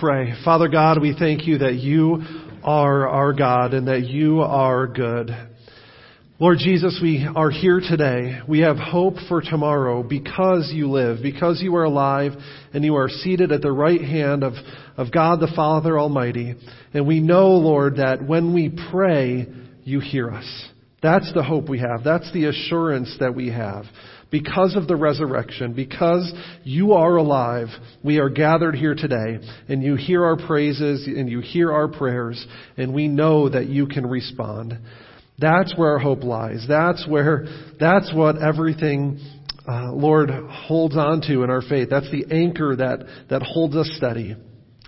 Pray. 0.01 0.33
Father 0.43 0.67
God, 0.67 0.99
we 0.99 1.15
thank 1.17 1.45
you 1.45 1.59
that 1.59 1.75
you 1.75 2.23
are 2.63 3.07
our 3.07 3.33
God 3.33 3.75
and 3.75 3.87
that 3.87 4.07
you 4.07 4.41
are 4.41 4.87
good. 4.87 5.29
Lord 6.39 6.57
Jesus, 6.57 6.99
we 7.03 7.29
are 7.35 7.51
here 7.51 7.79
today. 7.79 8.39
We 8.47 8.61
have 8.61 8.77
hope 8.77 9.13
for 9.29 9.41
tomorrow 9.41 10.01
because 10.01 10.71
you 10.73 10.89
live, 10.89 11.19
because 11.21 11.61
you 11.61 11.75
are 11.75 11.83
alive, 11.83 12.31
and 12.73 12.83
you 12.83 12.95
are 12.95 13.09
seated 13.09 13.51
at 13.51 13.61
the 13.61 13.71
right 13.71 14.01
hand 14.01 14.43
of, 14.43 14.53
of 14.97 15.11
God 15.11 15.39
the 15.39 15.53
Father 15.55 15.99
Almighty. 15.99 16.55
And 16.95 17.05
we 17.05 17.19
know, 17.19 17.49
Lord, 17.49 17.97
that 17.97 18.25
when 18.25 18.55
we 18.55 18.75
pray, 18.91 19.45
you 19.83 19.99
hear 19.99 20.31
us. 20.31 20.69
That's 21.03 21.31
the 21.35 21.43
hope 21.43 21.69
we 21.69 21.77
have. 21.77 22.03
That's 22.03 22.31
the 22.33 22.45
assurance 22.45 23.15
that 23.19 23.35
we 23.35 23.49
have. 23.49 23.85
Because 24.31 24.77
of 24.77 24.87
the 24.87 24.95
resurrection, 24.95 25.73
because 25.73 26.31
you 26.63 26.93
are 26.93 27.17
alive, 27.17 27.67
we 28.01 28.17
are 28.19 28.29
gathered 28.29 28.75
here 28.75 28.95
today, 28.95 29.39
and 29.67 29.83
you 29.83 29.95
hear 29.95 30.23
our 30.23 30.37
praises, 30.37 31.05
and 31.05 31.29
you 31.29 31.41
hear 31.41 31.71
our 31.71 31.89
prayers, 31.89 32.43
and 32.77 32.93
we 32.93 33.09
know 33.09 33.49
that 33.49 33.67
you 33.67 33.87
can 33.87 34.07
respond. 34.07 34.79
That's 35.37 35.75
where 35.75 35.91
our 35.91 35.99
hope 35.99 36.23
lies. 36.23 36.65
That's 36.65 37.05
where, 37.07 37.45
that's 37.77 38.13
what 38.13 38.41
everything, 38.41 39.19
uh, 39.67 39.91
Lord, 39.91 40.29
holds 40.29 40.95
on 40.95 41.19
to 41.27 41.43
in 41.43 41.49
our 41.49 41.61
faith. 41.61 41.89
That's 41.89 42.09
the 42.09 42.25
anchor 42.31 42.75
that, 42.77 42.99
that 43.29 43.41
holds 43.41 43.75
us 43.75 43.91
steady. 43.97 44.37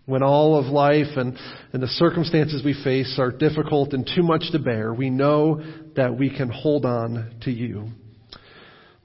When 0.05 0.23
all 0.23 0.57
of 0.57 0.65
life 0.65 1.17
and, 1.17 1.37
and 1.73 1.83
the 1.83 1.87
circumstances 1.87 2.61
we 2.63 2.81
face 2.81 3.17
are 3.19 3.31
difficult 3.31 3.93
and 3.93 4.09
too 4.15 4.23
much 4.23 4.51
to 4.51 4.59
bear, 4.59 4.93
we 4.93 5.09
know 5.09 5.61
that 5.95 6.17
we 6.17 6.29
can 6.29 6.49
hold 6.49 6.85
on 6.85 7.39
to 7.41 7.51
you. 7.51 7.89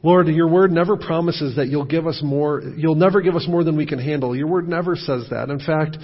Lord, 0.02 0.28
your 0.28 0.48
word 0.48 0.70
never 0.70 0.96
promises 0.96 1.56
that 1.56 1.68
you'll 1.68 1.84
give 1.84 2.06
us 2.06 2.20
more, 2.22 2.62
you'll 2.76 2.94
never 2.94 3.20
give 3.20 3.34
us 3.34 3.46
more 3.48 3.64
than 3.64 3.76
we 3.76 3.86
can 3.86 3.98
handle. 3.98 4.36
Your 4.36 4.46
word 4.46 4.68
never 4.68 4.94
says 4.94 5.26
that. 5.30 5.50
In 5.50 5.58
fact, 5.58 5.96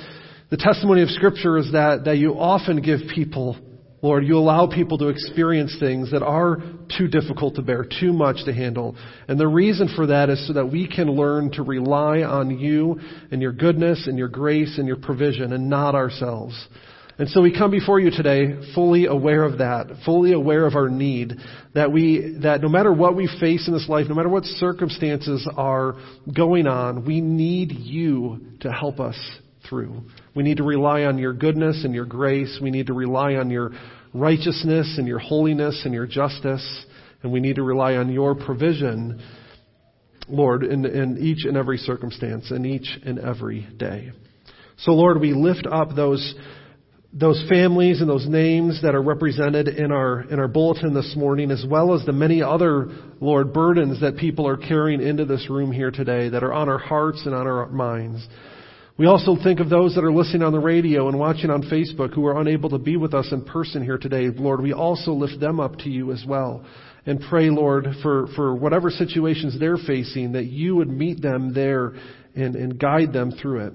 the 0.51 0.57
testimony 0.57 1.03
of 1.03 1.11
scripture 1.11 1.59
is 1.59 1.73
that, 1.73 2.05
that 2.05 2.19
you 2.19 2.33
often 2.33 2.83
give 2.83 3.01
people, 3.15 3.57
Lord, 4.03 4.27
you 4.27 4.37
allow 4.37 4.67
people 4.67 4.99
to 4.99 5.09
experience 5.09 5.77
things 5.79 6.11
that 6.11 6.23
are 6.23 6.59
too 6.99 7.07
difficult 7.07 7.55
to 7.55 7.63
bear, 7.63 7.85
too 7.85 8.13
much 8.13 8.45
to 8.47 8.53
handle. 8.53 8.97
And 9.29 9.39
the 9.39 9.49
reason 9.49 9.89
for 9.95 10.09
that 10.09 10.29
is 10.29 10.45
so 10.47 10.55
that 10.55 10.67
we 10.67 10.89
can 10.89 11.09
learn 11.11 11.53
to 11.53 11.63
rely 11.63 12.23
on 12.23 12.59
you 12.59 13.01
and 13.31 13.41
your 13.41 13.53
goodness 13.53 14.07
and 14.09 14.19
your 14.19 14.29
grace 14.29 14.77
and 14.77 14.89
your 14.89 14.97
provision 14.97 15.53
and 15.53 15.71
not 15.71 15.95
ourselves. 15.95 16.55
And 17.17 17.29
so 17.29 17.43
we 17.43 17.57
come 17.57 17.71
before 17.71 18.01
you 18.01 18.11
today 18.11 18.73
fully 18.75 19.07
aware 19.07 19.45
of 19.45 19.59
that, 19.59 19.87
fully 20.05 20.33
aware 20.33 20.67
of 20.67 20.75
our 20.75 20.89
need, 20.89 21.35
that 21.73 21.93
we, 21.93 22.39
that 22.43 22.61
no 22.61 22.69
matter 22.69 22.93
what 22.93 23.15
we 23.15 23.29
face 23.41 23.69
in 23.69 23.75
this 23.75 23.89
life, 23.89 24.07
no 24.09 24.17
matter 24.17 24.29
what 24.29 24.45
circumstances 24.45 25.49
are 25.57 25.95
going 26.37 26.67
on, 26.67 27.05
we 27.05 27.21
need 27.21 27.71
you 27.71 28.41
to 28.61 28.73
help 28.73 28.99
us 28.99 29.17
through. 29.69 30.03
We 30.35 30.43
need 30.43 30.57
to 30.57 30.65
rely 30.65 31.03
on 31.03 31.19
your 31.19 31.33
goodness 31.33 31.85
and 31.85 31.95
your 31.95 32.05
grace. 32.05 32.59
We 32.61 32.73
need 32.73 32.89
to 32.89 32.95
rely 32.95 33.35
on 33.35 33.49
your 33.49 33.71
righteousness 34.13 34.97
and 34.99 35.07
your 35.07 35.21
holiness 35.21 35.83
and 35.85 35.95
your 35.95 36.07
justice. 36.07 36.85
And 37.23 37.33
we 37.33 37.39
need 37.39 37.57
to 37.57 37.63
rely 37.63 37.95
on 37.95 38.13
your 38.13 38.35
provision, 38.35 39.23
Lord, 40.29 40.65
in, 40.65 40.85
in 40.85 41.19
each 41.19 41.45
and 41.45 41.57
every 41.57 41.79
circumstance, 41.79 42.51
in 42.51 42.67
each 42.67 42.99
and 43.05 43.21
every 43.21 43.69
day. 43.77 44.11
So 44.79 44.91
Lord, 44.91 45.21
we 45.21 45.33
lift 45.33 45.69
up 45.71 45.95
those 45.95 46.35
those 47.17 47.45
families 47.49 48.01
and 48.01 48.11
those 48.11 48.27
names 48.27 48.83
that 48.83 48.95
are 48.97 49.03
represented 49.03 49.69
in 49.69 49.93
our 49.93 50.23
in 50.23 50.41
our 50.41 50.49
bulletin 50.49 50.95
this 50.95 51.15
morning, 51.17 51.53
as 51.53 51.65
well 51.69 51.95
as 51.95 52.05
the 52.05 52.13
many 52.13 52.43
other 52.43 52.89
Lord 53.21 53.53
burdens 53.53 54.01
that 54.01 54.17
people 54.17 54.49
are 54.49 54.57
carrying 54.57 55.01
into 55.01 55.25
this 55.25 55.49
room 55.49 55.71
here 55.71 55.93
today 55.93 56.29
that 56.29 56.43
are 56.43 56.53
on 56.53 56.69
our 56.69 56.79
hearts 56.79 57.23
and 57.25 57.35
on 57.35 57.47
our 57.47 57.69
minds. 57.69 58.27
We 58.97 59.07
also 59.07 59.37
think 59.43 59.61
of 59.61 59.71
those 59.71 59.95
that 59.95 60.05
are 60.05 60.13
listening 60.13 60.43
on 60.43 60.53
the 60.53 60.61
radio 60.61 61.09
and 61.09 61.19
watching 61.19 61.51
on 61.51 61.63
Facebook 61.63 62.15
who 62.15 62.27
are 62.27 62.41
unable 62.41 62.71
to 62.71 62.79
be 62.79 62.97
with 62.97 63.15
us 63.15 63.29
in 63.33 63.45
person 63.45 63.83
here 63.83 63.99
today. 63.99 64.29
Lord, 64.29 64.61
we 64.61 64.73
also 64.73 65.13
lift 65.13 65.41
them 65.41 65.59
up 65.59 65.79
to 65.79 65.91
you 65.91 66.13
as 66.13 66.25
well. 66.27 66.65
And 67.07 67.21
pray, 67.29 67.51
Lord, 67.51 67.87
for, 68.03 68.29
for 68.37 68.55
whatever 68.55 68.91
situations 68.91 69.59
they're 69.59 69.79
facing, 69.79 70.33
that 70.33 70.45
you 70.45 70.77
would 70.77 70.89
meet 70.89 71.21
them 71.21 71.53
there 71.53 71.95
and, 72.37 72.55
and 72.55 72.79
guide 72.79 73.13
them 73.13 73.33
through 73.33 73.67
it. 73.67 73.73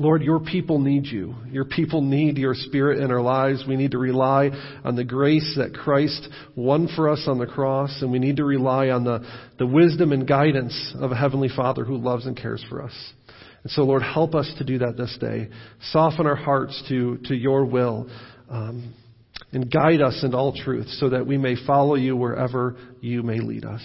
Lord, 0.00 0.22
your 0.22 0.38
people 0.38 0.78
need 0.78 1.06
you. 1.06 1.34
Your 1.50 1.64
people 1.64 2.02
need 2.02 2.38
your 2.38 2.54
spirit 2.54 3.00
in 3.00 3.10
our 3.10 3.20
lives. 3.20 3.64
We 3.66 3.74
need 3.74 3.90
to 3.90 3.98
rely 3.98 4.50
on 4.84 4.94
the 4.94 5.02
grace 5.02 5.54
that 5.56 5.74
Christ 5.74 6.28
won 6.54 6.88
for 6.94 7.08
us 7.08 7.24
on 7.26 7.38
the 7.38 7.46
cross, 7.46 7.98
and 8.00 8.12
we 8.12 8.20
need 8.20 8.36
to 8.36 8.44
rely 8.44 8.90
on 8.90 9.02
the, 9.02 9.28
the 9.58 9.66
wisdom 9.66 10.12
and 10.12 10.26
guidance 10.26 10.94
of 11.00 11.10
a 11.10 11.16
Heavenly 11.16 11.48
Father 11.48 11.84
who 11.84 11.96
loves 11.96 12.26
and 12.26 12.36
cares 12.36 12.64
for 12.68 12.80
us. 12.80 12.94
And 13.64 13.72
so, 13.72 13.82
Lord, 13.82 14.02
help 14.02 14.36
us 14.36 14.52
to 14.58 14.64
do 14.64 14.78
that 14.78 14.96
this 14.96 15.16
day. 15.20 15.48
Soften 15.90 16.26
our 16.26 16.36
hearts 16.36 16.80
to, 16.88 17.18
to 17.24 17.34
your 17.34 17.64
will. 17.64 18.08
Um, 18.48 18.94
and 19.52 19.70
guide 19.70 20.00
us 20.00 20.22
in 20.24 20.34
all 20.34 20.52
truth 20.52 20.88
so 20.88 21.10
that 21.10 21.26
we 21.26 21.38
may 21.38 21.54
follow 21.66 21.94
you 21.94 22.16
wherever 22.16 22.76
you 23.00 23.22
may 23.22 23.38
lead 23.38 23.64
us. 23.64 23.82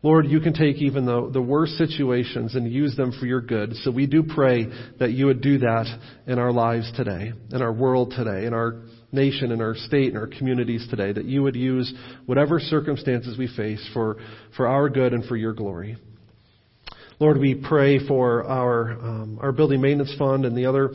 Lord, 0.00 0.26
you 0.26 0.38
can 0.38 0.52
take 0.52 0.76
even 0.76 1.06
the, 1.06 1.28
the 1.32 1.42
worst 1.42 1.72
situations 1.72 2.54
and 2.54 2.70
use 2.70 2.96
them 2.96 3.12
for 3.18 3.26
your 3.26 3.40
good. 3.40 3.74
So 3.82 3.90
we 3.90 4.06
do 4.06 4.22
pray 4.22 4.66
that 5.00 5.10
you 5.10 5.26
would 5.26 5.40
do 5.40 5.58
that 5.58 5.86
in 6.26 6.38
our 6.38 6.52
lives 6.52 6.92
today, 6.94 7.32
in 7.50 7.62
our 7.62 7.72
world 7.72 8.14
today, 8.16 8.46
in 8.46 8.54
our 8.54 8.82
nation, 9.10 9.50
in 9.50 9.60
our 9.60 9.74
state, 9.74 10.10
in 10.10 10.16
our 10.16 10.28
communities 10.28 10.86
today, 10.88 11.12
that 11.12 11.24
you 11.24 11.42
would 11.42 11.56
use 11.56 11.92
whatever 12.26 12.60
circumstances 12.60 13.36
we 13.36 13.48
face 13.56 13.84
for, 13.92 14.18
for 14.56 14.68
our 14.68 14.88
good 14.88 15.12
and 15.12 15.24
for 15.24 15.36
your 15.36 15.52
glory. 15.52 15.96
Lord, 17.18 17.38
we 17.38 17.56
pray 17.56 18.06
for 18.06 18.44
our, 18.44 18.92
um, 18.92 19.38
our 19.42 19.50
building 19.50 19.80
maintenance 19.80 20.14
fund 20.16 20.44
and 20.44 20.56
the 20.56 20.66
other 20.66 20.90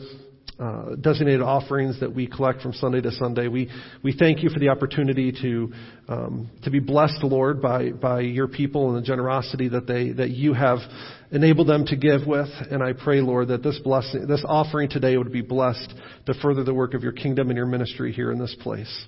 uh, 0.58 0.94
designated 1.00 1.42
offerings 1.42 1.98
that 2.00 2.14
we 2.14 2.26
collect 2.26 2.62
from 2.62 2.72
Sunday 2.74 3.00
to 3.00 3.10
Sunday. 3.10 3.48
We 3.48 3.70
we 4.02 4.16
thank 4.16 4.42
you 4.42 4.50
for 4.50 4.60
the 4.60 4.68
opportunity 4.68 5.32
to 5.42 5.72
um, 6.08 6.50
to 6.62 6.70
be 6.70 6.78
blessed, 6.78 7.24
Lord, 7.24 7.60
by 7.60 7.90
by 7.90 8.20
your 8.20 8.46
people 8.46 8.94
and 8.94 9.02
the 9.02 9.06
generosity 9.06 9.68
that 9.68 9.86
they 9.86 10.10
that 10.12 10.30
you 10.30 10.52
have 10.52 10.78
enabled 11.32 11.68
them 11.68 11.84
to 11.86 11.96
give 11.96 12.26
with. 12.26 12.48
And 12.70 12.82
I 12.82 12.92
pray, 12.92 13.20
Lord, 13.20 13.48
that 13.48 13.62
this 13.62 13.80
blessing, 13.82 14.26
this 14.28 14.44
offering 14.46 14.88
today 14.88 15.16
would 15.16 15.32
be 15.32 15.42
blessed 15.42 15.92
to 16.26 16.34
further 16.34 16.62
the 16.62 16.74
work 16.74 16.94
of 16.94 17.02
your 17.02 17.12
kingdom 17.12 17.50
and 17.50 17.56
your 17.56 17.66
ministry 17.66 18.12
here 18.12 18.30
in 18.30 18.38
this 18.38 18.54
place. 18.60 19.06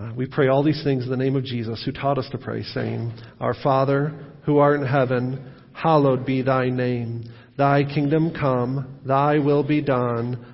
Uh, 0.00 0.12
we 0.16 0.26
pray 0.26 0.48
all 0.48 0.64
these 0.64 0.82
things 0.82 1.04
in 1.04 1.10
the 1.10 1.16
name 1.16 1.36
of 1.36 1.44
Jesus, 1.44 1.80
who 1.84 1.92
taught 1.92 2.18
us 2.18 2.28
to 2.32 2.38
pray, 2.38 2.64
saying, 2.64 3.12
Our 3.38 3.54
Father, 3.62 4.12
who 4.44 4.58
art 4.58 4.80
in 4.80 4.86
heaven, 4.86 5.52
hallowed 5.72 6.26
be 6.26 6.42
thy 6.42 6.68
name. 6.68 7.32
Thy 7.56 7.84
kingdom 7.84 8.34
come, 8.34 8.98
thy 9.06 9.38
will 9.38 9.62
be 9.62 9.80
done 9.80 10.53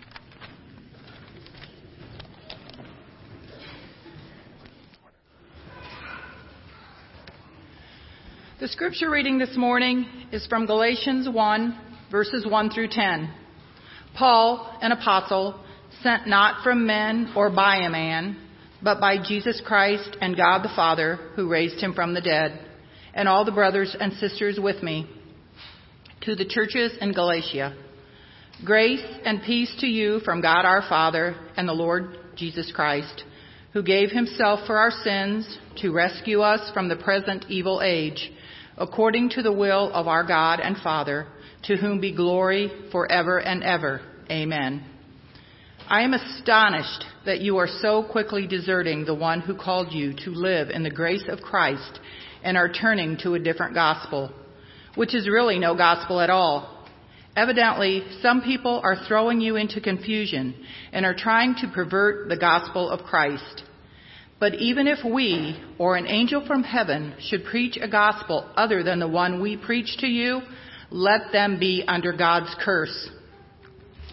The 8.61 8.67
scripture 8.67 9.09
reading 9.09 9.39
this 9.39 9.57
morning 9.57 10.05
is 10.31 10.45
from 10.45 10.67
Galatians 10.67 11.27
1, 11.27 11.79
verses 12.11 12.45
1 12.45 12.69
through 12.69 12.89
10. 12.89 13.33
Paul, 14.15 14.77
an 14.83 14.91
apostle, 14.91 15.59
sent 16.03 16.27
not 16.27 16.63
from 16.63 16.85
men 16.85 17.33
or 17.35 17.49
by 17.49 17.77
a 17.77 17.89
man, 17.89 18.37
but 18.83 18.99
by 18.99 19.15
Jesus 19.17 19.59
Christ 19.65 20.15
and 20.21 20.37
God 20.37 20.61
the 20.61 20.71
Father, 20.75 21.15
who 21.35 21.49
raised 21.49 21.81
him 21.81 21.95
from 21.95 22.13
the 22.13 22.21
dead, 22.21 22.63
and 23.15 23.27
all 23.27 23.45
the 23.45 23.51
brothers 23.51 23.97
and 23.99 24.13
sisters 24.13 24.59
with 24.61 24.83
me, 24.83 25.09
to 26.21 26.35
the 26.35 26.45
churches 26.45 26.95
in 27.01 27.13
Galatia. 27.13 27.75
Grace 28.63 29.03
and 29.25 29.41
peace 29.41 29.75
to 29.79 29.87
you 29.87 30.19
from 30.19 30.39
God 30.39 30.65
our 30.65 30.83
Father 30.87 31.35
and 31.57 31.67
the 31.67 31.73
Lord 31.73 32.15
Jesus 32.35 32.71
Christ, 32.71 33.23
who 33.73 33.81
gave 33.81 34.11
himself 34.11 34.67
for 34.67 34.77
our 34.77 34.91
sins 35.03 35.57
to 35.77 35.91
rescue 35.91 36.41
us 36.41 36.71
from 36.73 36.89
the 36.89 36.95
present 36.95 37.45
evil 37.49 37.81
age 37.83 38.31
according 38.77 39.29
to 39.29 39.41
the 39.41 39.51
will 39.51 39.91
of 39.93 40.07
our 40.07 40.23
God 40.23 40.59
and 40.59 40.77
Father, 40.77 41.27
to 41.63 41.77
whom 41.77 42.01
be 42.01 42.15
glory 42.15 42.71
forever 42.91 43.39
and 43.39 43.63
ever. 43.63 44.01
Amen. 44.29 44.83
I 45.87 46.01
am 46.03 46.13
astonished 46.13 47.05
that 47.25 47.41
you 47.41 47.57
are 47.57 47.67
so 47.67 48.03
quickly 48.03 48.47
deserting 48.47 49.05
the 49.05 49.13
one 49.13 49.41
who 49.41 49.55
called 49.55 49.91
you 49.91 50.13
to 50.23 50.31
live 50.31 50.69
in 50.69 50.83
the 50.83 50.89
grace 50.89 51.25
of 51.27 51.41
Christ 51.41 51.99
and 52.43 52.57
are 52.57 52.71
turning 52.71 53.17
to 53.17 53.35
a 53.35 53.39
different 53.39 53.73
gospel, 53.73 54.31
which 54.95 55.13
is 55.13 55.27
really 55.27 55.59
no 55.59 55.75
gospel 55.75 56.19
at 56.19 56.29
all. 56.29 56.87
Evidently, 57.35 58.03
some 58.21 58.41
people 58.41 58.81
are 58.83 59.05
throwing 59.07 59.39
you 59.41 59.57
into 59.57 59.79
confusion 59.79 60.55
and 60.91 61.05
are 61.05 61.15
trying 61.15 61.55
to 61.55 61.71
pervert 61.73 62.29
the 62.29 62.37
gospel 62.37 62.89
of 62.89 63.05
Christ. 63.05 63.63
But 64.41 64.55
even 64.55 64.87
if 64.87 65.05
we 65.05 65.55
or 65.77 65.95
an 65.97 66.07
angel 66.07 66.43
from 66.47 66.63
heaven 66.63 67.13
should 67.19 67.45
preach 67.45 67.77
a 67.79 67.87
gospel 67.87 68.51
other 68.55 68.81
than 68.81 68.97
the 68.97 69.07
one 69.07 69.39
we 69.39 69.55
preach 69.55 69.97
to 69.99 70.07
you, 70.07 70.41
let 70.89 71.31
them 71.31 71.59
be 71.59 71.83
under 71.87 72.11
God's 72.11 72.53
curse. 72.59 73.07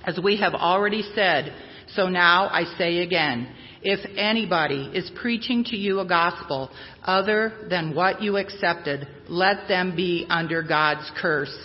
As 0.05 0.21
we 0.23 0.37
have 0.37 0.53
already 0.53 1.03
said, 1.15 1.55
so 1.95 2.11
now 2.11 2.47
I 2.49 2.65
say 2.77 2.99
again, 2.99 3.49
if 3.81 4.01
anybody 4.19 4.91
is 4.93 5.11
preaching 5.19 5.65
to 5.65 5.77
you 5.77 6.01
a 6.01 6.07
gospel 6.07 6.71
other 7.03 7.67
than 7.71 7.95
what 7.95 8.21
you 8.21 8.37
accepted, 8.37 9.09
let 9.31 9.67
them 9.67 9.97
be 9.97 10.27
under 10.29 10.63
God's 10.63 11.11
curse. 11.23 11.57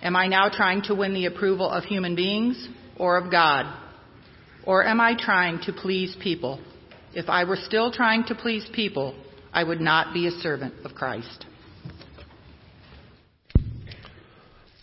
Am 0.00 0.14
I 0.14 0.28
now 0.28 0.48
trying 0.48 0.82
to 0.82 0.94
win 0.94 1.12
the 1.12 1.26
approval 1.26 1.68
of 1.68 1.82
human 1.82 2.14
beings 2.14 2.68
or 2.96 3.16
of 3.16 3.32
God? 3.32 3.66
Or 4.64 4.86
am 4.86 5.00
I 5.00 5.16
trying 5.18 5.60
to 5.62 5.72
please 5.72 6.16
people? 6.22 6.60
If 7.14 7.28
I 7.28 7.44
were 7.44 7.56
still 7.56 7.92
trying 7.92 8.24
to 8.24 8.34
please 8.34 8.66
people, 8.72 9.14
I 9.52 9.64
would 9.64 9.80
not 9.80 10.14
be 10.14 10.26
a 10.26 10.30
servant 10.30 10.74
of 10.84 10.94
Christ. 10.94 11.44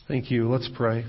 Thank 0.07 0.29
you. 0.29 0.47
Let's 0.49 0.69
pray. 0.75 1.05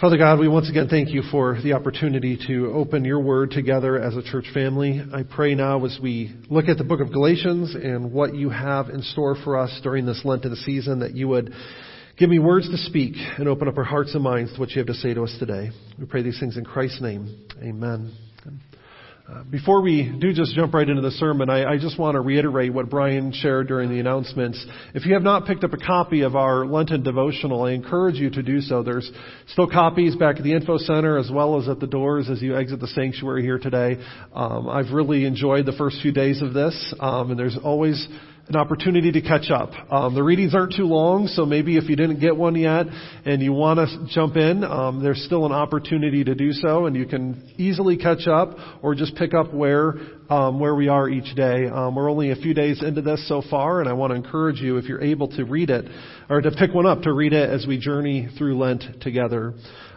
Father 0.00 0.16
God, 0.16 0.38
we 0.38 0.48
once 0.48 0.70
again 0.70 0.86
thank 0.88 1.10
you 1.10 1.22
for 1.30 1.58
the 1.60 1.72
opportunity 1.72 2.38
to 2.46 2.72
open 2.72 3.04
your 3.04 3.20
word 3.20 3.50
together 3.50 3.98
as 3.98 4.16
a 4.16 4.22
church 4.22 4.46
family. 4.54 5.02
I 5.12 5.24
pray 5.24 5.54
now 5.54 5.84
as 5.84 5.98
we 6.00 6.34
look 6.48 6.68
at 6.68 6.78
the 6.78 6.84
book 6.84 7.00
of 7.00 7.12
Galatians 7.12 7.74
and 7.74 8.12
what 8.12 8.34
you 8.34 8.48
have 8.48 8.90
in 8.90 9.02
store 9.02 9.34
for 9.42 9.58
us 9.58 9.80
during 9.82 10.06
this 10.06 10.22
Lenten 10.24 10.54
season 10.56 11.00
that 11.00 11.14
you 11.14 11.26
would 11.28 11.52
give 12.16 12.30
me 12.30 12.38
words 12.38 12.70
to 12.70 12.76
speak 12.78 13.16
and 13.38 13.48
open 13.48 13.66
up 13.66 13.76
our 13.76 13.84
hearts 13.84 14.14
and 14.14 14.22
minds 14.22 14.54
to 14.54 14.60
what 14.60 14.70
you 14.70 14.78
have 14.78 14.86
to 14.86 14.94
say 14.94 15.14
to 15.14 15.24
us 15.24 15.36
today. 15.38 15.70
We 15.98 16.06
pray 16.06 16.22
these 16.22 16.38
things 16.38 16.56
in 16.56 16.64
Christ's 16.64 17.00
name. 17.02 17.46
Amen. 17.60 18.27
Uh, 19.30 19.42
before 19.44 19.82
we 19.82 20.10
do 20.20 20.32
just 20.32 20.54
jump 20.54 20.72
right 20.72 20.88
into 20.88 21.02
the 21.02 21.10
sermon, 21.10 21.50
I, 21.50 21.72
I, 21.72 21.78
just 21.78 21.98
want 21.98 22.14
to 22.14 22.20
reiterate 22.22 22.72
what 22.72 22.88
Brian 22.88 23.30
shared 23.30 23.68
during 23.68 23.90
the 23.90 24.00
announcements. 24.00 24.64
If 24.94 25.04
you 25.04 25.12
have 25.12 25.22
not 25.22 25.44
picked 25.44 25.64
up 25.64 25.74
a 25.74 25.76
copy 25.76 26.22
of 26.22 26.34
our 26.34 26.64
Lenten 26.64 27.02
devotional, 27.02 27.64
I 27.64 27.72
encourage 27.72 28.14
you 28.14 28.30
to 28.30 28.42
do 28.42 28.62
so. 28.62 28.82
There's 28.82 29.10
still 29.48 29.68
copies 29.68 30.16
back 30.16 30.36
at 30.38 30.44
the 30.44 30.54
info 30.54 30.78
center 30.78 31.18
as 31.18 31.30
well 31.30 31.60
as 31.60 31.68
at 31.68 31.78
the 31.78 31.86
doors 31.86 32.30
as 32.30 32.40
you 32.40 32.56
exit 32.56 32.80
the 32.80 32.86
sanctuary 32.86 33.42
here 33.42 33.58
today. 33.58 33.98
Um, 34.32 34.66
I've 34.66 34.92
really 34.92 35.26
enjoyed 35.26 35.66
the 35.66 35.72
first 35.72 36.00
few 36.00 36.12
days 36.12 36.40
of 36.40 36.54
this, 36.54 36.94
um, 36.98 37.30
and 37.30 37.38
there's 37.38 37.58
always 37.62 38.08
an 38.48 38.56
opportunity 38.56 39.12
to 39.12 39.20
catch 39.20 39.50
up. 39.50 39.70
Um, 39.92 40.14
the 40.14 40.22
readings 40.22 40.54
aren't 40.54 40.74
too 40.74 40.86
long, 40.86 41.26
so 41.26 41.44
maybe 41.44 41.76
if 41.76 41.88
you 41.88 41.96
didn't 41.96 42.18
get 42.18 42.34
one 42.34 42.54
yet 42.54 42.86
and 43.26 43.42
you 43.42 43.52
want 43.52 43.78
to 43.78 44.06
jump 44.14 44.36
in, 44.36 44.64
um, 44.64 45.02
there's 45.02 45.22
still 45.24 45.44
an 45.44 45.52
opportunity 45.52 46.24
to 46.24 46.34
do 46.34 46.52
so, 46.52 46.86
and 46.86 46.96
you 46.96 47.04
can 47.04 47.52
easily 47.58 47.98
catch 47.98 48.26
up 48.26 48.56
or 48.82 48.94
just 48.94 49.14
pick 49.16 49.34
up 49.34 49.52
where 49.52 49.94
um, 50.28 50.60
where 50.60 50.74
we 50.74 50.88
are 50.88 51.08
each 51.08 51.34
day. 51.34 51.66
Um, 51.66 51.94
we're 51.94 52.10
only 52.10 52.30
a 52.30 52.36
few 52.36 52.54
days 52.54 52.82
into 52.82 53.02
this 53.02 53.26
so 53.28 53.42
far, 53.50 53.80
and 53.80 53.88
I 53.88 53.92
want 53.92 54.10
to 54.10 54.14
encourage 54.14 54.60
you, 54.60 54.76
if 54.76 54.84
you're 54.84 55.02
able 55.02 55.28
to 55.36 55.44
read 55.44 55.70
it 55.70 55.84
or 56.28 56.40
to 56.40 56.50
pick 56.50 56.74
one 56.74 56.86
up, 56.86 57.02
to 57.02 57.12
read 57.12 57.32
it 57.32 57.48
as 57.48 57.66
we 57.66 57.78
journey 57.78 58.28
through 58.36 58.58
Lent 58.58 59.00
together. 59.00 59.54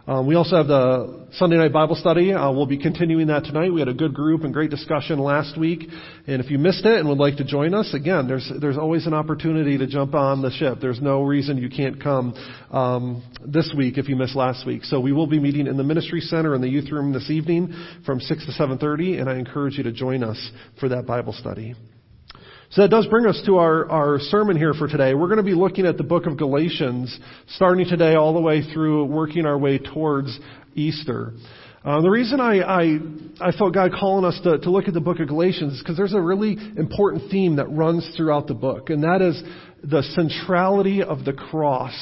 Um, 0.08 0.26
we 0.26 0.34
also 0.34 0.56
have 0.56 0.68
the 0.68 1.28
Sunday 1.34 1.58
night 1.58 1.72
Bible 1.72 1.96
study. 1.96 2.34
Uh, 2.34 2.52
we'll 2.52 2.66
be 2.66 2.80
continuing 2.80 3.28
that 3.28 3.44
tonight. 3.44 3.72
We 3.72 3.80
had 3.80 3.88
a 3.88 3.94
good 3.94 4.16
group 4.16 4.44
and 4.44 4.52
great 4.52 4.72
discussion 4.72 5.20
last 5.20 5.60
week. 5.60 5.88
And 6.26 6.42
if 6.42 6.50
you 6.50 6.58
missed 6.58 6.86
it 6.86 7.00
and 7.00 7.08
would 7.08 7.20
like 7.20 7.38
to 7.38 7.44
join 7.44 7.76
us, 7.76 7.94
again, 7.94 8.28
there's 8.28 8.52
there's 8.60 8.80
always 8.80 9.06
an 9.06 9.14
opportunity 9.14 9.78
to 9.78 9.86
jump 9.86 10.16
on 10.16 10.42
the 10.42 10.50
ship. 10.50 10.80
There's 10.82 11.00
no 11.00 11.22
reason 11.22 11.58
you 11.60 11.70
can't 11.70 12.02
come 12.02 12.34
um, 12.72 13.24
this 13.46 13.72
week 13.78 14.00
if 14.00 14.10
you 14.10 14.16
missed 14.16 14.36
last 14.36 14.66
week. 14.66 14.86
So 14.86 15.00
we 15.00 15.12
will 15.12 15.28
be 15.28 15.40
meeting 15.40 15.68
in 15.68 15.78
the 15.78 15.84
ministry 15.84 16.20
center 16.20 16.56
in 16.56 16.62
the 16.62 16.70
youth 16.70 16.92
room 16.92 17.14
this 17.14 17.30
evening 17.30 17.72
from 18.04 18.20
six 18.20 18.44
to 18.48 18.52
seven 18.54 18.80
thirty, 18.80 19.18
and 19.18 19.30
I 19.30 19.38
encourage 19.38 19.78
you 19.78 19.84
to 19.84 19.92
join 19.92 20.21
us 20.24 20.52
for 20.80 20.90
that 20.90 21.06
Bible 21.06 21.34
study. 21.34 21.76
So 22.72 22.84
that 22.84 22.90
does 22.90 23.06
bring 23.08 23.26
us 23.26 23.42
to 23.48 23.58
our, 23.58 23.90
our 23.92 24.20
sermon 24.20 24.56
here 24.56 24.74
for 24.74 24.88
today. 24.88 25.14
We're 25.14 25.28
going 25.28 25.38
to 25.38 25.44
be 25.44 25.54
looking 25.54 25.86
at 25.86 25.98
the 25.98 26.04
book 26.04 26.26
of 26.26 26.38
Galatians, 26.38 27.20
starting 27.50 27.86
today 27.86 28.16
all 28.16 28.34
the 28.34 28.40
way 28.40 28.62
through 28.62 29.06
working 29.06 29.46
our 29.46 29.58
way 29.58 29.78
towards 29.78 30.40
Easter. 30.74 31.34
Uh, 31.84 32.00
the 32.00 32.10
reason 32.10 32.40
I, 32.40 32.60
I, 32.60 33.00
I 33.42 33.52
felt 33.52 33.74
God 33.74 33.92
calling 33.92 34.24
us 34.24 34.40
to, 34.44 34.60
to 34.60 34.70
look 34.70 34.88
at 34.88 34.94
the 34.94 35.02
book 35.02 35.20
of 35.20 35.28
Galatians 35.28 35.74
is 35.74 35.80
because 35.80 35.98
there's 35.98 36.14
a 36.14 36.22
really 36.22 36.56
important 36.78 37.30
theme 37.30 37.58
that 37.58 37.70
runs 37.70 38.10
throughout 38.16 38.48
the 38.48 38.54
book, 38.54 38.90
and 38.90 39.04
that 39.04 39.22
is 39.22 39.42
the 39.84 40.04
centrality 40.16 41.04
of 41.04 41.26
the 41.26 41.34
cross 41.34 41.94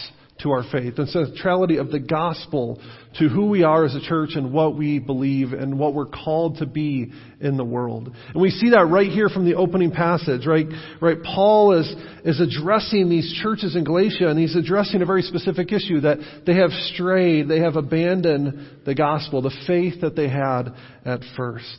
to 0.41 0.51
our 0.51 0.63
faith, 0.71 0.97
the 0.97 1.07
centrality 1.07 1.77
of 1.77 1.91
the 1.91 1.99
gospel 1.99 2.81
to 3.17 3.27
who 3.27 3.47
we 3.47 3.63
are 3.63 3.85
as 3.85 3.95
a 3.95 4.01
church 4.01 4.31
and 4.35 4.53
what 4.53 4.77
we 4.77 4.99
believe 4.99 5.53
and 5.53 5.79
what 5.79 5.93
we're 5.93 6.05
called 6.05 6.57
to 6.57 6.65
be 6.65 7.11
in 7.41 7.57
the 7.57 7.65
world. 7.65 8.13
And 8.33 8.41
we 8.41 8.51
see 8.51 8.69
that 8.69 8.85
right 8.85 9.09
here 9.09 9.29
from 9.29 9.45
the 9.45 9.55
opening 9.55 9.91
passage, 9.91 10.45
right? 10.45 10.67
Right? 11.01 11.17
Paul 11.23 11.79
is, 11.79 11.91
is 12.23 12.39
addressing 12.39 13.09
these 13.09 13.39
churches 13.41 13.75
in 13.75 13.83
Galatia 13.83 14.27
and 14.27 14.37
he's 14.37 14.55
addressing 14.55 15.01
a 15.01 15.05
very 15.05 15.23
specific 15.23 15.71
issue 15.71 16.01
that 16.01 16.19
they 16.45 16.55
have 16.55 16.71
strayed, 16.93 17.47
they 17.47 17.61
have 17.61 17.75
abandoned 17.75 18.83
the 18.85 18.93
gospel, 18.93 19.41
the 19.41 19.55
faith 19.65 20.01
that 20.01 20.15
they 20.15 20.29
had 20.29 20.73
at 21.03 21.21
first. 21.35 21.77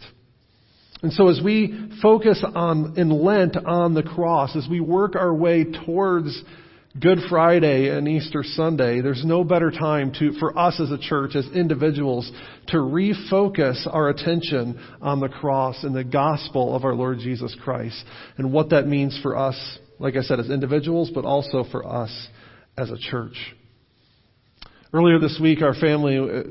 And 1.03 1.13
so 1.13 1.29
as 1.29 1.41
we 1.43 1.91
focus 2.03 2.45
on, 2.55 2.99
in 2.99 3.09
Lent 3.09 3.57
on 3.57 3.95
the 3.95 4.03
cross, 4.03 4.55
as 4.55 4.67
we 4.69 4.81
work 4.81 5.17
our 5.17 5.33
way 5.33 5.65
towards 5.87 6.43
Good 6.99 7.21
Friday 7.29 7.89
and 7.89 8.09
Easter 8.09 8.43
Sunday, 8.43 9.01
there's 9.01 9.25
no 9.25 9.45
better 9.45 9.71
time 9.71 10.13
to, 10.19 10.33
for 10.41 10.59
us 10.59 10.81
as 10.81 10.91
a 10.91 10.99
church, 10.99 11.37
as 11.37 11.47
individuals, 11.55 12.29
to 12.69 12.79
refocus 12.79 13.87
our 13.87 14.09
attention 14.09 14.77
on 15.01 15.21
the 15.21 15.29
cross 15.29 15.85
and 15.85 15.95
the 15.95 16.03
gospel 16.03 16.75
of 16.75 16.85
our 16.85 16.95
Lord 16.95 17.21
Jesus 17.21 17.57
Christ 17.63 18.05
and 18.39 18.53
what 18.53 18.71
that 18.71 18.89
means 18.89 19.17
for 19.23 19.37
us, 19.37 19.79
like 20.01 20.17
I 20.17 20.23
said, 20.23 20.41
as 20.41 20.51
individuals, 20.51 21.13
but 21.15 21.25
also 21.25 21.63
for 21.71 21.87
us 21.87 22.11
as 22.77 22.91
a 22.91 22.99
church. 22.99 23.37
Earlier 24.93 25.21
this 25.21 25.39
week, 25.41 25.63
our 25.63 25.75
family, 25.75 26.19
uh, 26.19 26.43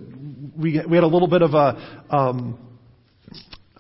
we, 0.58 0.82
we 0.90 0.96
had 0.96 1.04
a 1.04 1.08
little 1.08 1.28
bit 1.28 1.42
of 1.42 1.54
a, 1.54 2.16
um, 2.16 2.58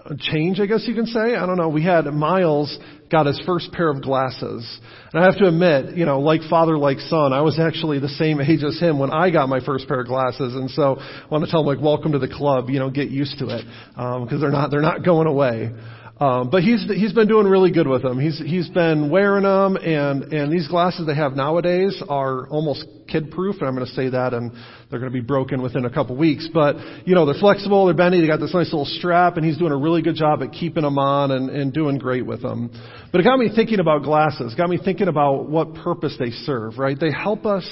a 0.05 0.17
change, 0.17 0.59
I 0.59 0.65
guess 0.65 0.83
you 0.85 0.93
can 0.93 1.05
say. 1.05 1.35
I 1.35 1.45
don't 1.45 1.57
know. 1.57 1.69
We 1.69 1.85
had 1.85 2.03
Miles 2.05 2.77
got 3.11 3.25
his 3.25 3.41
first 3.45 3.71
pair 3.71 3.89
of 3.89 4.01
glasses. 4.01 4.79
And 5.11 5.21
I 5.21 5.25
have 5.25 5.37
to 5.39 5.47
admit, 5.47 5.95
you 5.97 6.05
know, 6.05 6.19
like 6.19 6.41
father, 6.49 6.77
like 6.77 6.99
son, 6.99 7.33
I 7.33 7.41
was 7.41 7.59
actually 7.59 7.99
the 7.99 8.09
same 8.09 8.39
age 8.41 8.63
as 8.63 8.79
him 8.79 8.99
when 8.99 9.11
I 9.11 9.31
got 9.31 9.49
my 9.49 9.59
first 9.65 9.87
pair 9.87 10.01
of 10.01 10.07
glasses. 10.07 10.55
And 10.55 10.69
so 10.71 10.97
I 10.99 11.27
want 11.29 11.43
to 11.45 11.51
tell 11.51 11.61
him, 11.61 11.65
like, 11.65 11.81
welcome 11.81 12.11
to 12.11 12.19
the 12.19 12.27
club, 12.27 12.69
you 12.69 12.79
know, 12.79 12.89
get 12.89 13.09
used 13.09 13.39
to 13.39 13.49
it. 13.49 13.65
Um, 13.95 14.27
cause 14.29 14.39
they're 14.39 14.51
not, 14.51 14.71
they're 14.71 14.81
not 14.81 15.03
going 15.03 15.27
away. 15.27 15.71
Um, 16.19 16.49
but 16.49 16.63
he's 16.63 16.83
he's 16.83 17.13
been 17.13 17.29
doing 17.29 17.47
really 17.47 17.71
good 17.71 17.87
with 17.87 18.01
them. 18.01 18.19
He's 18.19 18.37
he's 18.37 18.67
been 18.69 19.09
wearing 19.09 19.43
them, 19.43 19.77
and 19.77 20.33
and 20.33 20.51
these 20.51 20.67
glasses 20.67 21.07
they 21.07 21.15
have 21.15 21.33
nowadays 21.33 22.01
are 22.09 22.45
almost 22.49 22.85
kid 23.07 23.31
proof. 23.31 23.55
And 23.59 23.69
I'm 23.69 23.73
going 23.73 23.87
to 23.87 23.93
say 23.93 24.09
that, 24.09 24.33
and 24.33 24.51
they're 24.89 24.99
going 24.99 25.13
to 25.13 25.17
be 25.17 25.25
broken 25.25 25.61
within 25.61 25.85
a 25.85 25.89
couple 25.89 26.17
weeks. 26.17 26.49
But 26.53 26.75
you 27.07 27.15
know 27.15 27.25
they're 27.25 27.39
flexible, 27.39 27.85
they're 27.85 27.95
bendy, 27.95 28.19
they 28.19 28.27
got 28.27 28.41
this 28.41 28.53
nice 28.53 28.65
little 28.65 28.83
strap, 28.83 29.37
and 29.37 29.45
he's 29.45 29.57
doing 29.57 29.71
a 29.71 29.77
really 29.77 30.01
good 30.01 30.15
job 30.15 30.43
at 30.43 30.51
keeping 30.51 30.83
them 30.83 30.97
on 30.97 31.31
and 31.31 31.49
and 31.49 31.73
doing 31.73 31.97
great 31.97 32.25
with 32.25 32.41
them. 32.41 32.69
But 33.13 33.21
it 33.21 33.23
got 33.23 33.39
me 33.39 33.49
thinking 33.55 33.79
about 33.79 34.03
glasses. 34.03 34.53
Got 34.55 34.69
me 34.69 34.77
thinking 34.83 35.07
about 35.07 35.47
what 35.47 35.73
purpose 35.73 36.17
they 36.19 36.31
serve. 36.31 36.77
Right? 36.77 36.99
They 36.99 37.13
help 37.13 37.45
us 37.45 37.65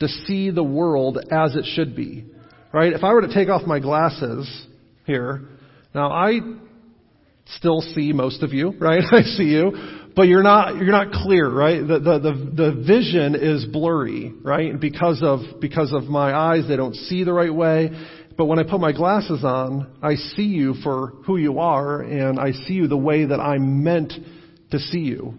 to 0.00 0.08
see 0.08 0.50
the 0.50 0.64
world 0.64 1.16
as 1.30 1.56
it 1.56 1.64
should 1.74 1.96
be. 1.96 2.26
Right? 2.70 2.92
If 2.92 3.02
I 3.02 3.14
were 3.14 3.22
to 3.22 3.32
take 3.32 3.48
off 3.48 3.62
my 3.66 3.80
glasses 3.80 4.66
here, 5.06 5.48
now 5.94 6.10
I 6.10 6.40
still 7.46 7.80
see 7.80 8.12
most 8.12 8.42
of 8.42 8.52
you, 8.52 8.74
right? 8.78 9.02
I 9.12 9.22
see 9.22 9.44
you, 9.44 9.72
but 10.16 10.22
you're 10.22 10.42
not 10.42 10.76
you're 10.76 10.86
not 10.86 11.12
clear, 11.12 11.48
right? 11.48 11.80
The 11.80 11.98
the 11.98 12.18
the, 12.18 12.50
the 12.54 12.84
vision 12.86 13.34
is 13.34 13.64
blurry, 13.66 14.32
right? 14.42 14.78
Because 14.78 15.20
of 15.22 15.60
because 15.60 15.92
of 15.92 16.04
my 16.04 16.34
eyes, 16.34 16.64
they 16.68 16.76
don't 16.76 16.94
see 16.94 17.24
the 17.24 17.32
right 17.32 17.54
way. 17.54 17.90
But 18.36 18.46
when 18.46 18.58
I 18.58 18.64
put 18.64 18.80
my 18.80 18.92
glasses 18.92 19.44
on, 19.44 19.96
I 20.02 20.16
see 20.16 20.42
you 20.42 20.74
for 20.82 21.12
who 21.24 21.36
you 21.36 21.60
are, 21.60 22.00
and 22.00 22.38
I 22.40 22.50
see 22.50 22.74
you 22.74 22.88
the 22.88 22.96
way 22.96 23.26
that 23.26 23.38
I'm 23.38 23.84
meant 23.84 24.12
to 24.72 24.78
see 24.78 24.98
you. 24.98 25.34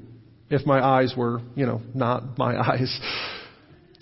If 0.50 0.66
my 0.66 0.80
eyes 0.80 1.14
were, 1.18 1.42
you 1.56 1.66
know, 1.66 1.82
not 1.94 2.38
my 2.38 2.56
eyes. 2.74 3.00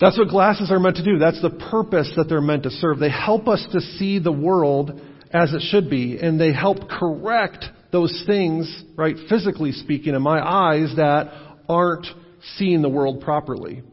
That's 0.00 0.18
what 0.18 0.28
glasses 0.28 0.70
are 0.70 0.78
meant 0.78 0.96
to 0.96 1.04
do. 1.04 1.18
That's 1.18 1.40
the 1.40 1.50
purpose 1.70 2.12
that 2.16 2.24
they're 2.28 2.40
meant 2.40 2.64
to 2.64 2.70
serve. 2.70 2.98
They 2.98 3.10
help 3.10 3.48
us 3.48 3.64
to 3.72 3.80
see 3.80 4.18
the 4.18 4.32
world 4.32 5.00
as 5.32 5.52
it 5.52 5.62
should 5.62 5.90
be, 5.90 6.18
and 6.18 6.40
they 6.40 6.52
help 6.52 6.88
correct 6.88 7.64
those 7.94 8.24
things, 8.26 8.82
right, 8.96 9.14
physically 9.28 9.70
speaking, 9.70 10.16
in 10.16 10.20
my 10.20 10.40
eyes 10.40 10.92
that 10.96 11.32
aren't 11.68 12.08
seeing 12.56 12.82
the 12.82 12.88
world 12.88 13.20
properly. 13.20 13.84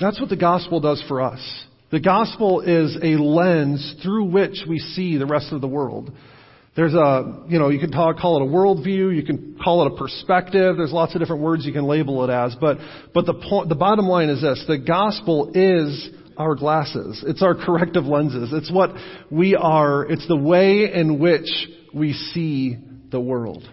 That's 0.00 0.18
what 0.18 0.30
the 0.30 0.38
gospel 0.38 0.80
does 0.80 1.04
for 1.06 1.20
us. 1.20 1.38
The 1.90 2.00
gospel 2.00 2.62
is 2.62 2.96
a 2.96 3.22
lens 3.22 3.96
through 4.02 4.24
which 4.24 4.64
we 4.66 4.78
see 4.78 5.18
the 5.18 5.26
rest 5.26 5.52
of 5.52 5.60
the 5.60 5.68
world. 5.68 6.10
There's 6.74 6.94
a, 6.94 7.44
you 7.48 7.58
know, 7.58 7.68
you 7.68 7.78
can 7.78 7.90
talk, 7.90 8.16
call 8.16 8.38
it 8.38 8.48
a 8.48 8.50
worldview, 8.50 9.14
you 9.14 9.22
can 9.22 9.58
call 9.62 9.86
it 9.86 9.92
a 9.92 9.96
perspective, 9.96 10.78
there's 10.78 10.92
lots 10.92 11.14
of 11.14 11.20
different 11.20 11.42
words 11.42 11.66
you 11.66 11.74
can 11.74 11.84
label 11.84 12.24
it 12.24 12.30
as, 12.32 12.56
but, 12.58 12.78
but 13.12 13.26
the 13.26 13.34
point, 13.34 13.68
the 13.68 13.74
bottom 13.74 14.06
line 14.06 14.30
is 14.30 14.40
this, 14.40 14.64
the 14.66 14.78
gospel 14.78 15.52
is 15.54 16.08
our 16.38 16.54
glasses. 16.54 17.22
It's 17.26 17.42
our 17.42 17.54
corrective 17.54 18.06
lenses. 18.06 18.48
It's 18.54 18.72
what 18.72 18.92
we 19.30 19.54
are, 19.54 20.10
it's 20.10 20.26
the 20.26 20.38
way 20.38 20.90
in 20.90 21.18
which 21.18 21.50
we 21.94 22.12
see 22.12 22.78
the 23.10 23.20
world. 23.20 23.68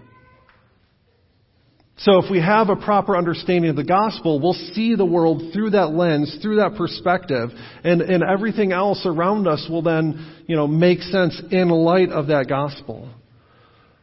So 1.99 2.24
if 2.24 2.32
we 2.32 2.39
have 2.39 2.70
a 2.70 2.78
proper 2.78 3.17
understanding 3.17 3.70
of 3.70 3.76
the 3.76 3.84
gospel, 3.84 4.39
we'll 4.39 4.53
see 4.53 4.95
the 4.95 5.05
world 5.05 5.51
through 5.51 5.72
that 5.72 5.91
lens, 5.91 6.38
through 6.41 6.57
that 6.57 6.76
perspective, 6.78 7.49
and, 7.84 8.01
and 8.01 8.24
everything 8.24 8.72
else 8.72 9.05
around 9.05 9.47
us 9.47 9.67
will 9.70 9.82
then, 9.82 10.43
you 10.47 10.55
know, 10.55 10.65
make 10.65 11.01
sense 11.01 11.41
in 11.51 11.67
light 11.70 12.09
of 12.09 12.28
that 12.28 12.47
gospel. 12.47 13.09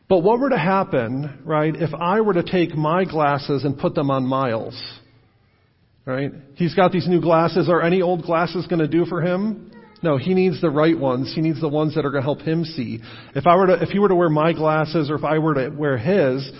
But 0.08 0.18
what 0.18 0.38
were 0.40 0.50
to 0.50 0.58
happen, 0.58 1.40
right, 1.44 1.74
if 1.74 1.94
I 1.94 2.20
were 2.20 2.34
to 2.34 2.42
take 2.42 2.74
my 2.74 3.04
glasses 3.04 3.64
and 3.64 3.78
put 3.78 3.94
them 3.94 4.10
on 4.10 4.26
Miles? 4.26 4.80
Right? 6.04 6.32
He's 6.54 6.74
got 6.74 6.92
these 6.92 7.08
new 7.08 7.22
glasses. 7.22 7.68
Are 7.68 7.82
any 7.82 8.02
old 8.02 8.22
glasses 8.22 8.66
going 8.66 8.78
to 8.80 8.88
do 8.88 9.06
for 9.06 9.22
him? 9.22 9.72
No, 10.03 10.18
he 10.18 10.34
needs 10.34 10.61
the 10.61 10.70
right 10.70 10.99
ones. 10.99 11.32
He 11.34 11.40
needs 11.40 11.61
the 11.61 11.68
ones 11.68 11.94
that 11.94 12.05
are 12.05 12.11
going 12.11 12.22
to 12.22 12.26
help 12.26 12.40
him 12.40 12.64
see. 12.64 13.01
If 13.34 13.47
I 13.47 13.57
were 13.57 13.66
to, 13.66 13.82
if 13.82 13.88
he 13.88 13.99
were 13.99 14.09
to 14.09 14.14
wear 14.14 14.28
my 14.28 14.53
glasses 14.53 15.11
or 15.11 15.16
if 15.16 15.24
I 15.24 15.38
were 15.38 15.55
to 15.55 15.68
wear 15.70 15.97
his, 15.97 16.51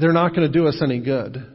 they're 0.00 0.12
not 0.12 0.34
going 0.34 0.50
to 0.50 0.52
do 0.52 0.66
us 0.66 0.80
any 0.82 1.00
good. 1.00 1.54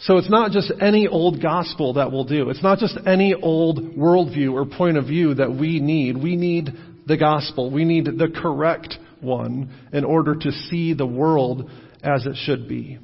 So 0.00 0.16
it's 0.16 0.30
not 0.30 0.52
just 0.52 0.72
any 0.80 1.08
old 1.08 1.42
gospel 1.42 1.94
that 1.94 2.10
will 2.10 2.24
do. 2.24 2.48
It's 2.48 2.62
not 2.62 2.78
just 2.78 2.96
any 3.06 3.34
old 3.34 3.78
worldview 3.96 4.52
or 4.52 4.64
point 4.64 4.96
of 4.96 5.04
view 5.04 5.34
that 5.34 5.52
we 5.52 5.78
need. 5.78 6.16
We 6.16 6.36
need 6.36 6.70
the 7.06 7.18
gospel. 7.18 7.70
We 7.70 7.84
need 7.84 8.06
the 8.06 8.32
correct 8.34 8.96
one 9.20 9.74
in 9.92 10.04
order 10.04 10.34
to 10.34 10.52
see 10.52 10.94
the 10.94 11.06
world 11.06 11.70
as 12.02 12.24
it 12.24 12.36
should 12.36 12.66
be. 12.66 12.98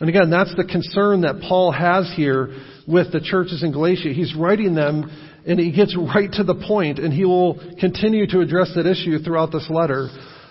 And 0.00 0.08
again, 0.08 0.30
that's 0.30 0.54
the 0.56 0.64
concern 0.64 1.22
that 1.22 1.40
Paul 1.48 1.72
has 1.72 2.12
here 2.16 2.54
with 2.86 3.12
the 3.12 3.20
churches 3.20 3.62
in 3.62 3.72
Galatia. 3.72 4.12
He's 4.12 4.34
writing 4.36 4.74
them 4.74 5.10
and 5.46 5.58
he 5.58 5.72
gets 5.72 5.96
right 5.96 6.30
to 6.32 6.44
the 6.44 6.54
point 6.54 6.98
and 6.98 7.12
he 7.12 7.24
will 7.24 7.58
continue 7.80 8.26
to 8.28 8.40
address 8.40 8.72
that 8.76 8.86
issue 8.86 9.18
throughout 9.18 9.52
this 9.52 9.68
letter 9.68 10.08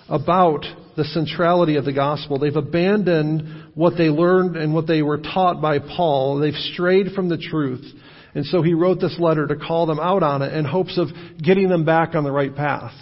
about 0.09 0.65
the 0.97 1.05
centrality 1.05 1.77
of 1.77 1.85
the 1.85 1.93
gospel. 1.93 2.37
They've 2.37 2.55
abandoned 2.55 3.71
what 3.75 3.97
they 3.97 4.09
learned 4.09 4.57
and 4.57 4.73
what 4.73 4.87
they 4.87 5.01
were 5.01 5.17
taught 5.17 5.61
by 5.61 5.79
Paul. 5.79 6.39
They've 6.39 6.53
strayed 6.53 7.13
from 7.13 7.29
the 7.29 7.37
truth. 7.37 7.85
And 8.33 8.45
so 8.45 8.61
he 8.61 8.73
wrote 8.73 8.99
this 8.99 9.17
letter 9.19 9.47
to 9.47 9.55
call 9.55 9.85
them 9.85 9.99
out 9.99 10.23
on 10.23 10.41
it 10.41 10.53
in 10.53 10.65
hopes 10.65 10.97
of 10.97 11.07
getting 11.41 11.69
them 11.69 11.85
back 11.85 12.15
on 12.15 12.23
the 12.23 12.31
right 12.31 12.53
path. 12.53 12.93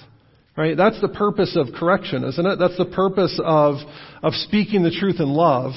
Right? 0.55 0.75
That's 0.75 0.99
the 1.01 1.09
purpose 1.09 1.55
of 1.55 1.73
correction, 1.73 2.23
isn't 2.23 2.45
it? 2.45 2.59
That's 2.59 2.77
the 2.77 2.85
purpose 2.85 3.39
of, 3.43 3.75
of 4.21 4.33
speaking 4.33 4.83
the 4.83 4.91
truth 4.91 5.19
in 5.19 5.29
love 5.29 5.71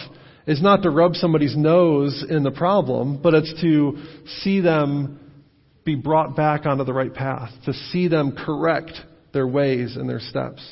is 0.47 0.61
not 0.61 0.83
to 0.83 0.91
rub 0.91 1.15
somebody's 1.15 1.57
nose 1.57 2.25
in 2.29 2.43
the 2.43 2.51
problem, 2.51 3.21
but 3.23 3.33
it's 3.33 3.61
to 3.61 4.03
see 4.43 4.61
them 4.61 5.21
be 5.85 5.95
brought 5.95 6.37
back 6.37 6.67
onto 6.67 6.85
the 6.85 6.93
right 6.93 7.13
path, 7.13 7.51
to 7.67 7.73
see 7.73 8.09
them 8.09 8.37
correct 8.37 8.93
their 9.33 9.47
ways 9.47 9.97
and 9.97 10.09
their 10.09 10.21
steps. 10.21 10.63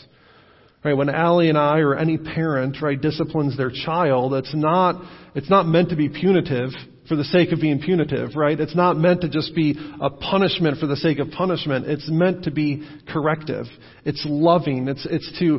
Right, 0.82 0.96
when 0.96 1.10
Allie 1.10 1.50
and 1.50 1.58
I 1.58 1.80
or 1.80 1.94
any 1.94 2.16
parent, 2.16 2.80
right, 2.80 2.98
disciplines 2.98 3.56
their 3.56 3.70
child, 3.70 4.32
it's 4.32 4.54
not, 4.54 5.02
it's 5.34 5.50
not 5.50 5.66
meant 5.66 5.90
to 5.90 5.96
be 5.96 6.08
punitive 6.08 6.70
for 7.06 7.16
the 7.16 7.24
sake 7.24 7.52
of 7.52 7.60
being 7.60 7.80
punitive, 7.80 8.34
right? 8.34 8.58
It's 8.58 8.76
not 8.76 8.96
meant 8.96 9.22
to 9.22 9.28
just 9.28 9.54
be 9.54 9.76
a 10.00 10.08
punishment 10.08 10.78
for 10.78 10.86
the 10.86 10.96
sake 10.96 11.18
of 11.18 11.30
punishment. 11.32 11.86
It's 11.86 12.08
meant 12.08 12.44
to 12.44 12.50
be 12.50 12.88
corrective. 13.08 13.66
It's 14.04 14.24
loving. 14.26 14.88
It's, 14.88 15.06
it's 15.10 15.38
to, 15.40 15.58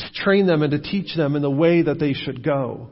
to 0.00 0.12
train 0.12 0.46
them 0.46 0.62
and 0.62 0.72
to 0.72 0.80
teach 0.80 1.16
them 1.16 1.36
in 1.36 1.40
the 1.40 1.50
way 1.50 1.82
that 1.82 1.98
they 1.98 2.12
should 2.12 2.42
go. 2.42 2.90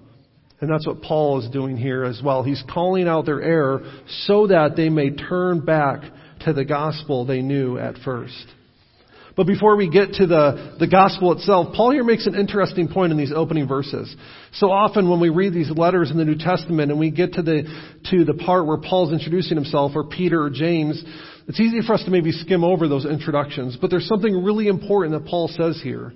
And 0.61 0.71
that's 0.71 0.87
what 0.87 1.03
Paul 1.03 1.41
is 1.43 1.51
doing 1.51 1.77
here 1.77 2.05
as 2.05 2.21
well. 2.25 2.43
He's 2.43 2.63
calling 2.73 3.09
out 3.09 3.27
their 3.27 3.43
error 3.43 3.83
so 4.27 4.47
that 4.47 4.75
they 4.77 4.89
may 4.89 5.11
turn 5.11 5.65
back 5.65 6.03
to 6.45 6.53
the 6.53 6.65
gospel 6.65 7.27
they 7.27 7.43
knew 7.43 7.79
at 7.79 7.97
first. 7.99 8.47
But 9.37 9.47
before 9.47 9.77
we 9.77 9.91
get 9.91 10.15
to 10.15 10.27
the, 10.27 10.77
the 10.81 10.87
gospel 10.87 11.33
itself, 11.33 11.75
Paul 11.75 11.91
here 11.91 12.05
makes 12.05 12.27
an 12.27 12.35
interesting 12.35 12.89
point 12.89 13.13
in 13.13 13.19
these 13.19 13.33
opening 13.35 13.69
verses. 13.69 14.15
So 14.55 14.71
often 14.71 15.11
when 15.11 15.21
we 15.21 15.29
read 15.29 15.53
these 15.53 15.71
letters 15.71 16.11
in 16.11 16.17
the 16.17 16.25
New 16.25 16.39
Testament 16.39 16.91
and 16.91 16.99
we 16.99 17.11
get 17.11 17.35
to 17.35 17.43
the, 17.43 17.65
to 18.11 18.25
the 18.25 18.33
part 18.33 18.67
where 18.67 18.79
Paul's 18.79 19.13
introducing 19.13 19.57
himself, 19.57 19.93
or 19.95 20.09
Peter 20.09 20.43
or 20.43 20.49
James, 20.49 21.05
it's 21.47 21.61
easy 21.61 21.83
for 21.87 21.93
us 21.93 22.05
to 22.05 22.11
maybe 22.11 22.33
skim 22.33 22.65
over 22.65 22.89
those 22.89 23.05
introductions. 23.05 23.77
But 23.79 23.91
there's 23.91 24.09
something 24.09 24.43
really 24.43 24.69
important 24.69 25.13
that 25.13 25.29
Paul 25.29 25.49
says 25.49 25.81
here. 25.85 26.15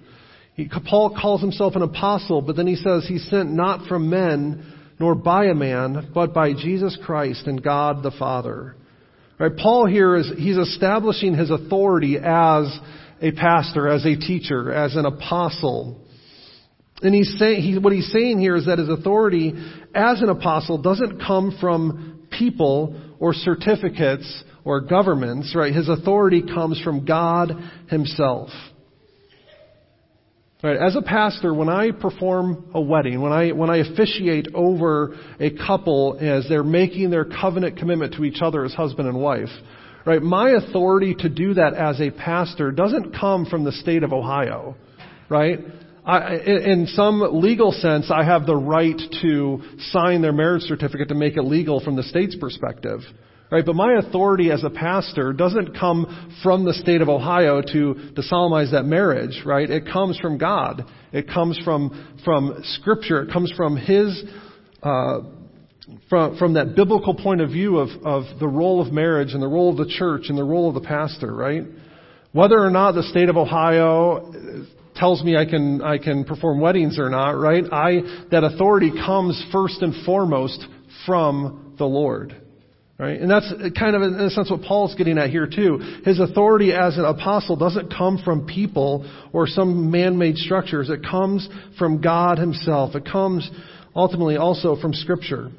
He, 0.61 0.69
Paul 0.85 1.17
calls 1.19 1.41
himself 1.41 1.75
an 1.75 1.81
apostle, 1.81 2.43
but 2.43 2.55
then 2.55 2.67
he 2.67 2.77
says 2.77 3.07
he's 3.09 3.27
sent 3.31 3.51
not 3.51 3.89
from 3.89 4.11
men, 4.11 4.75
nor 4.99 5.15
by 5.15 5.47
a 5.47 5.55
man, 5.55 6.11
but 6.13 6.35
by 6.35 6.53
Jesus 6.53 6.99
Christ 7.03 7.47
and 7.47 7.63
God 7.63 8.03
the 8.03 8.11
Father. 8.11 8.77
Right? 9.39 9.57
Paul 9.57 9.87
here 9.87 10.17
is, 10.17 10.31
he's 10.37 10.59
establishing 10.59 11.35
his 11.35 11.51
authority 11.51 12.19
as 12.19 12.79
a 13.23 13.33
pastor, 13.33 13.89
as 13.89 14.05
a 14.05 14.17
teacher, 14.17 14.71
as 14.71 14.97
an 14.97 15.07
apostle. 15.07 16.07
And 17.01 17.15
he's 17.15 17.35
saying, 17.39 17.63
he, 17.63 17.79
what 17.79 17.95
he's 17.95 18.13
saying 18.13 18.39
here 18.39 18.57
is 18.57 18.67
that 18.67 18.79
his 18.79 18.91
authority 18.91 19.55
as 19.95 20.21
an 20.21 20.29
apostle 20.29 20.77
doesn't 20.83 21.21
come 21.27 21.57
from 21.59 22.29
people 22.39 23.01
or 23.19 23.33
certificates 23.33 24.45
or 24.65 24.83
governments, 24.83 25.55
right? 25.57 25.73
His 25.73 25.89
authority 25.89 26.43
comes 26.43 26.79
from 26.83 27.07
God 27.07 27.53
himself. 27.89 28.51
Right, 30.63 30.77
as 30.77 30.95
a 30.95 31.01
pastor, 31.01 31.55
when 31.55 31.71
I 31.71 31.91
perform 31.91 32.71
a 32.75 32.81
wedding, 32.81 33.23
when 33.23 33.33
I, 33.33 33.53
when 33.53 33.71
I 33.71 33.79
officiate 33.79 34.49
over 34.55 35.17
a 35.39 35.51
couple 35.51 36.19
as 36.21 36.47
they're 36.51 36.63
making 36.63 37.09
their 37.09 37.25
covenant 37.25 37.79
commitment 37.79 38.15
to 38.15 38.25
each 38.25 38.43
other 38.43 38.65
as 38.67 38.75
husband 38.75 39.09
and 39.09 39.19
wife, 39.19 39.49
Right? 40.05 40.23
My 40.23 40.51
authority 40.51 41.15
to 41.17 41.29
do 41.29 41.55
that 41.55 41.75
as 41.75 42.01
a 42.01 42.11
pastor 42.11 42.73
doesn't 42.73 43.15
come 43.19 43.45
from 43.47 43.65
the 43.65 43.73
state 43.73 44.03
of 44.03 44.13
Ohio. 44.13 44.77
Right? 45.29 45.61
I, 46.05 46.37
in 46.37 46.87
some 46.89 47.21
legal 47.41 47.73
sense, 47.73 48.11
I 48.11 48.25
have 48.25 48.47
the 48.47 48.57
right 48.57 48.99
to 49.21 49.63
sign 49.91 50.23
their 50.23 50.33
marriage 50.33 50.63
certificate 50.63 51.09
to 51.09 51.15
make 51.15 51.37
it 51.37 51.43
legal 51.43 51.81
from 51.81 51.97
the 51.97 52.03
state's 52.03 52.35
perspective. 52.37 53.01
Right? 53.51 53.67
But 53.67 53.75
my 53.75 53.95
authority 53.95 54.53
as 54.53 54.63
a 54.63 54.71
pastor 54.71 55.33
doesn't 55.33 55.77
come 55.77 56.31
from 56.43 56.65
the 56.65 56.73
state 56.73 57.01
of 57.01 57.09
Ohio 57.09 57.61
to, 57.61 58.13
to 58.15 58.23
solemnize 58.23 58.71
that 58.71 58.85
marriage, 58.85 59.43
right? 59.45 59.69
It 59.69 59.87
comes 59.93 60.19
from 60.21 60.39
God. 60.39 60.85
It 61.13 61.27
comes 61.27 61.59
from, 61.65 62.15
from 62.25 62.63
Scripture. 62.63 63.23
It 63.23 63.33
comes 63.33 63.53
from 63.57 63.77
His, 63.77 64.23
uh, 64.85 65.21
from, 66.09 66.39
from 66.39 66.55
that 66.55 66.77
biblical 66.77 67.13
point 67.15 67.41
of 67.41 67.51
view 67.51 67.79
of, 67.79 67.89
of 68.05 68.39
the 68.39 68.47
role 68.47 68.81
of 68.81 68.93
marriage 68.93 69.33
and 69.33 69.43
the 69.43 69.49
role 69.49 69.71
of 69.71 69.77
the 69.77 69.93
church 69.99 70.27
and 70.29 70.39
the 70.39 70.45
role 70.45 70.69
of 70.69 70.81
the 70.81 70.87
pastor, 70.87 71.35
right? 71.35 71.63
Whether 72.33 72.59
or 72.59 72.71
not 72.71 72.93
the 72.93 73.03
state 73.03 73.29
of 73.29 73.37
Ohio 73.37 74.33
tells 74.95 75.25
me 75.25 75.37
I 75.37 75.45
can, 75.45 75.83
I 75.83 75.99
can 75.99 76.25
perform 76.25 76.61
weddings 76.61 77.01
or 77.01 77.11
not, 77.11 77.31
right? 77.31 77.65
I, 77.73 78.27
that 78.31 78.45
authority 78.45 78.93
comes 78.93 79.45
first 79.51 79.83
and 79.83 80.05
foremost 80.05 80.65
from 81.05 81.75
the 81.79 81.87
Lord. 81.87 82.40
Right? 83.01 83.19
And 83.19 83.31
that's 83.31 83.51
kind 83.79 83.97
of, 83.97 84.03
in 84.03 84.13
a 84.13 84.29
sense, 84.29 84.51
what 84.51 84.61
Paul's 84.61 84.95
getting 84.95 85.17
at 85.17 85.31
here, 85.31 85.47
too. 85.47 85.79
His 86.05 86.21
authority 86.21 86.75
as 86.75 86.99
an 86.99 87.07
apostle 87.07 87.57
doesn't 87.57 87.91
come 87.91 88.19
from 88.23 88.47
people 88.47 89.11
or 89.33 89.47
some 89.47 89.91
man 89.91 90.19
made 90.19 90.37
structures. 90.37 90.91
It 90.91 91.01
comes 91.03 91.49
from 91.79 92.03
God 92.03 92.37
Himself. 92.37 92.95
It 92.95 93.07
comes 93.11 93.51
ultimately 93.97 94.37
also 94.37 94.77
from 94.77 94.93
Scripture. 94.93 95.51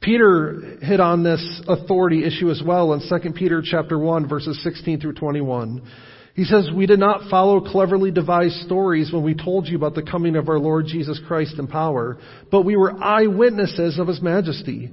Peter 0.00 0.78
hit 0.80 1.00
on 1.00 1.22
this 1.22 1.60
authority 1.68 2.24
issue 2.24 2.50
as 2.50 2.62
well 2.64 2.94
in 2.94 3.00
2 3.06 3.32
Peter 3.32 3.62
chapter 3.62 3.98
1 3.98 4.26
verses 4.26 4.58
16 4.64 5.00
through 5.00 5.12
21. 5.12 5.82
He 6.34 6.44
says, 6.44 6.70
We 6.74 6.86
did 6.86 6.98
not 6.98 7.28
follow 7.28 7.60
cleverly 7.60 8.10
devised 8.10 8.54
stories 8.64 9.12
when 9.12 9.22
we 9.22 9.34
told 9.34 9.68
you 9.68 9.76
about 9.76 9.94
the 9.94 10.02
coming 10.02 10.36
of 10.36 10.48
our 10.48 10.58
Lord 10.58 10.86
Jesus 10.86 11.20
Christ 11.28 11.58
in 11.58 11.66
power, 11.66 12.16
but 12.50 12.62
we 12.62 12.74
were 12.74 12.98
eyewitnesses 13.04 13.98
of 13.98 14.08
His 14.08 14.22
majesty. 14.22 14.92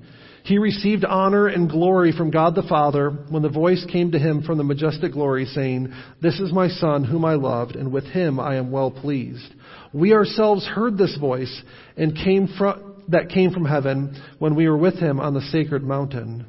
He 0.50 0.58
received 0.58 1.06
honor 1.06 1.46
and 1.46 1.70
glory 1.70 2.12
from 2.12 2.32
God 2.32 2.56
the 2.56 2.64
Father 2.64 3.12
when 3.30 3.44
the 3.44 3.50
voice 3.50 3.86
came 3.88 4.14
to 4.14 4.18
him 4.18 4.42
from 4.42 4.58
the 4.58 4.64
majestic 4.64 5.12
glory 5.12 5.46
saying, 5.46 5.94
This 6.24 6.40
is 6.40 6.52
my 6.52 6.70
Son 6.70 7.04
whom 7.04 7.24
I 7.24 7.36
loved, 7.36 7.76
and 7.76 7.92
with 7.92 8.06
him 8.06 8.40
I 8.40 8.56
am 8.56 8.72
well 8.72 8.90
pleased. 8.90 9.54
We 9.94 10.12
ourselves 10.14 10.66
heard 10.66 10.98
this 10.98 11.16
voice 11.20 11.62
and 11.98 12.16
came 12.16 12.48
from, 12.58 13.04
that 13.10 13.30
came 13.30 13.52
from 13.52 13.64
heaven 13.64 14.20
when 14.40 14.56
we 14.56 14.68
were 14.68 14.76
with 14.76 14.96
him 14.96 15.20
on 15.20 15.36
the 15.36 15.42
sacred 15.52 15.84
mountain. 15.84 16.48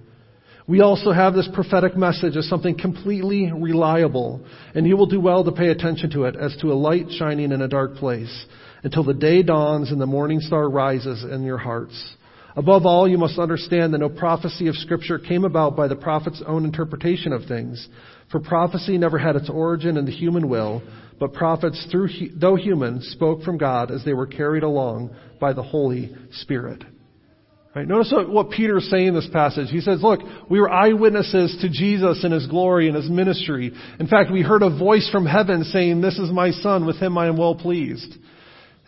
We 0.67 0.81
also 0.81 1.13
have 1.13 1.35
this 1.35 1.51
prophetic 1.53 1.95
message 1.95 2.39
as 2.39 2.49
something 2.49 2.79
completely 2.79 3.53
reliable, 3.53 4.41
and 4.75 4.87
you 4.87 4.97
will 4.97 5.09
do 5.09 5.21
well 5.21 5.45
to 5.45 5.53
pay 5.53 5.69
attention 5.69 6.09
to 6.13 6.25
it 6.25 6.37
as 6.37 6.57
to 6.63 6.73
a 6.73 6.81
light 6.89 7.11
shining 7.19 7.53
in 7.53 7.61
a 7.61 7.69
dark 7.69 7.97
place 7.97 8.47
until 8.83 9.05
the 9.05 9.13
day 9.13 9.43
dawns 9.43 9.93
and 9.93 10.01
the 10.01 10.07
morning 10.07 10.41
star 10.41 10.71
rises 10.71 11.23
in 11.23 11.43
your 11.43 11.59
hearts. 11.59 12.15
Above 12.57 12.85
all, 12.85 13.09
you 13.09 13.17
must 13.17 13.39
understand 13.39 13.95
that 13.95 13.99
no 13.99 14.09
prophecy 14.09 14.67
of 14.67 14.75
Scripture 14.77 15.19
came 15.19 15.45
about 15.45 15.77
by 15.77 15.89
the 15.89 15.97
prophet's 15.97 16.43
own 16.47 16.65
interpretation 16.65 17.33
of 17.33 17.45
things. 17.47 17.89
For 18.31 18.41
prophecy 18.41 18.99
never 18.99 19.19
had 19.19 19.37
its 19.37 19.51
origin 19.51 19.97
in 19.97 20.05
the 20.05 20.13
human 20.13 20.49
will, 20.49 20.83
but 21.19 21.33
prophets, 21.33 21.87
through, 21.91 22.09
though 22.35 22.57
human, 22.57 23.03
spoke 23.03 23.43
from 23.43 23.59
God 23.59 23.91
as 23.91 24.05
they 24.05 24.15
were 24.15 24.27
carried 24.27 24.63
along 24.63 25.15
by 25.39 25.53
the 25.53 25.63
Holy 25.63 26.15
Spirit. 26.33 26.83
Right? 27.75 27.87
Notice 27.87 28.11
what, 28.13 28.29
what 28.29 28.51
Peter 28.51 28.79
is 28.79 28.91
saying 28.91 29.09
in 29.09 29.15
this 29.15 29.29
passage. 29.33 29.69
He 29.71 29.81
says, 29.81 30.03
look, 30.03 30.21
we 30.49 30.59
were 30.59 30.71
eyewitnesses 30.71 31.57
to 31.61 31.69
Jesus 31.69 32.25
and 32.25 32.33
His 32.33 32.49
glory 32.49 32.89
and 32.89 32.97
His 32.97 33.09
ministry. 33.09 33.73
In 34.01 34.09
fact, 34.09 34.33
we 34.33 34.43
heard 34.43 34.63
a 34.63 34.77
voice 34.77 35.09
from 35.13 35.25
heaven 35.25 35.63
saying, 35.65 36.01
this 36.01 36.19
is 36.19 36.33
my 36.33 36.51
son, 36.51 36.85
with 36.85 36.97
him 36.97 37.17
I 37.17 37.29
am 37.29 37.37
well 37.37 37.55
pleased. 37.55 38.13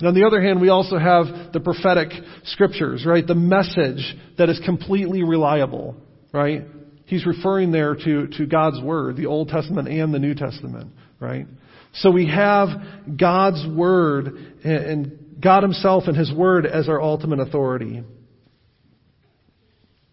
And 0.02 0.08
on 0.08 0.14
the 0.14 0.26
other 0.26 0.42
hand, 0.42 0.60
we 0.60 0.68
also 0.68 0.98
have 0.98 1.52
the 1.52 1.60
prophetic 1.60 2.08
scriptures, 2.46 3.06
right? 3.06 3.24
The 3.24 3.36
message 3.36 4.16
that 4.36 4.48
is 4.48 4.60
completely 4.64 5.22
reliable, 5.22 5.94
right? 6.32 6.62
He's 7.04 7.24
referring 7.24 7.70
there 7.70 7.94
to, 7.94 8.26
to 8.26 8.46
God's 8.46 8.82
Word, 8.82 9.16
the 9.16 9.26
Old 9.26 9.46
Testament 9.46 9.86
and 9.86 10.12
the 10.12 10.18
New 10.18 10.34
Testament, 10.34 10.90
right? 11.20 11.46
So 11.94 12.10
we 12.10 12.26
have 12.26 12.70
God's 13.16 13.64
Word 13.64 14.26
and 14.64 15.36
God 15.40 15.62
Himself 15.62 16.08
and 16.08 16.16
His 16.16 16.32
Word 16.32 16.66
as 16.66 16.88
our 16.88 17.00
ultimate 17.00 17.38
authority. 17.38 18.02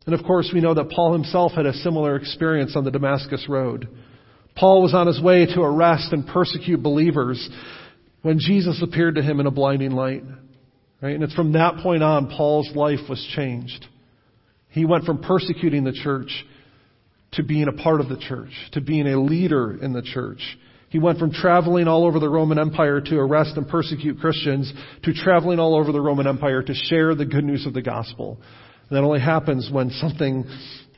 And 0.06 0.14
of 0.14 0.24
course, 0.24 0.52
we 0.54 0.62
know 0.62 0.76
that 0.76 0.92
Paul 0.92 1.14
himself 1.14 1.54
had 1.54 1.66
a 1.66 1.74
similar 1.74 2.16
experience 2.16 2.76
on 2.76 2.84
the 2.84 2.92
Damascus 2.92 3.48
Road. 3.50 3.90
Paul 4.56 4.84
was 4.84 4.94
on 4.94 5.08
his 5.08 5.20
way 5.20 5.48
to 5.48 5.62
arrest 5.62 6.14
and 6.14 6.28
persecute 6.28 6.84
believers 6.84 7.50
when 8.22 8.40
Jesus 8.40 8.82
appeared 8.82 9.16
to 9.16 9.22
him 9.22 9.40
in 9.40 9.48
a 9.48 9.52
blinding 9.52 9.92
light. 9.92 10.24
Right? 11.02 11.16
And 11.16 11.24
it's 11.24 11.36
from 11.36 11.54
that 11.54 11.78
point 11.78 12.04
on 12.04 12.30
Paul's 12.30 12.70
life 12.76 13.00
was 13.10 13.26
changed. 13.36 13.86
He 14.70 14.86
went 14.86 15.06
from 15.06 15.22
persecuting 15.22 15.84
the 15.84 15.94
church 15.94 16.46
to 17.34 17.44
being 17.44 17.68
a 17.68 17.84
part 17.84 18.02
of 18.02 18.10
the 18.10 18.18
church, 18.18 18.52
to 18.74 18.82
being 18.82 19.08
a 19.08 19.20
leader 19.20 19.78
in 19.82 19.94
the 19.94 20.02
church. 20.02 20.42
He 20.90 21.00
went 21.00 21.20
from 21.20 21.32
traveling 21.32 21.88
all 21.88 22.06
over 22.06 22.20
the 22.20 22.30
Roman 22.30 22.60
Empire 22.60 23.00
to 23.00 23.16
arrest 23.18 23.56
and 23.56 23.68
persecute 23.68 24.20
Christians 24.20 24.74
to 25.04 25.14
traveling 25.14 25.60
all 25.60 25.76
over 25.76 25.92
the 25.92 26.02
Roman 26.02 26.28
Empire 26.28 26.64
to 26.64 26.74
share 26.74 27.14
the 27.14 27.26
good 27.26 27.44
news 27.44 27.66
of 27.68 27.74
the 27.74 27.82
gospel. 27.82 28.40
And 28.90 28.98
that 28.98 29.04
only 29.04 29.20
happens 29.20 29.70
when 29.72 29.92
something, 29.92 30.46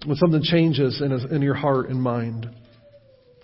when 0.06 0.16
something 0.16 0.42
changes 0.44 1.02
in, 1.02 1.12
in 1.12 1.42
your 1.42 1.56
heart 1.56 1.90
and 1.90 2.02
mind. 2.02 2.50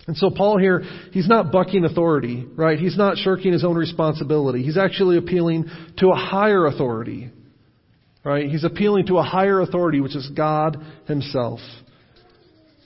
And 0.08 0.16
so 0.16 0.30
Paul 0.30 0.58
here, 0.58 0.82
he's 1.12 1.28
not 1.28 1.52
bucking 1.52 1.84
authority, 1.84 2.46
right? 2.56 2.78
He's 2.78 2.96
not 2.96 3.18
shirking 3.18 3.52
his 3.52 3.62
own 3.62 3.76
responsibility. 3.76 4.62
He's 4.62 4.78
actually 4.78 5.18
appealing 5.18 5.66
to 5.98 6.08
a 6.08 6.16
higher 6.16 6.64
authority, 6.64 7.30
right? 8.24 8.48
He's 8.48 8.64
appealing 8.64 9.08
to 9.08 9.18
a 9.18 9.22
higher 9.22 9.60
authority, 9.60 10.00
which 10.00 10.16
is 10.16 10.26
God 10.34 10.78
himself. 11.06 11.60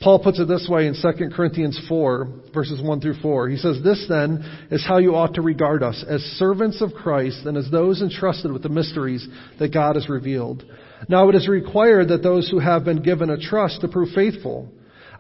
Paul 0.03 0.19
puts 0.19 0.41
it 0.41 0.49
this 0.49 0.67
way 0.69 0.89
in 0.89 0.95
2 1.01 1.31
Corinthians 1.33 1.81
4, 1.89 2.29
verses 2.53 2.83
1 2.83 3.01
through 3.01 3.21
4. 3.23 3.49
He 3.51 3.57
says, 3.57 3.79
This 3.85 4.05
then 4.09 4.45
is 4.73 4.85
how 4.85 4.99
you 4.99 5.15
ought 5.15 5.35
to 5.35 5.43
regard 5.43 5.85
us, 5.85 6.05
as 6.09 6.21
servants 6.23 6.83
of 6.83 6.93
Christ 6.93 7.47
and 7.47 7.57
as 7.57 7.71
those 7.71 8.03
entrusted 8.03 8.51
with 8.51 8.65
the 8.65 8.69
mysteries 8.69 9.25
that 9.61 9.73
God 9.73 9.95
has 9.95 10.09
revealed. 10.09 10.65
Now 11.09 11.29
it 11.29 11.37
is 11.37 11.47
required 11.47 12.09
that 12.09 12.25
those 12.25 12.51
who 12.51 12.59
have 12.59 12.85
been 12.85 13.01
given 13.01 13.31
a 13.31 13.39
trust 13.39 13.83
to 13.83 13.89
prove 13.89 14.09
faithful. 14.13 14.73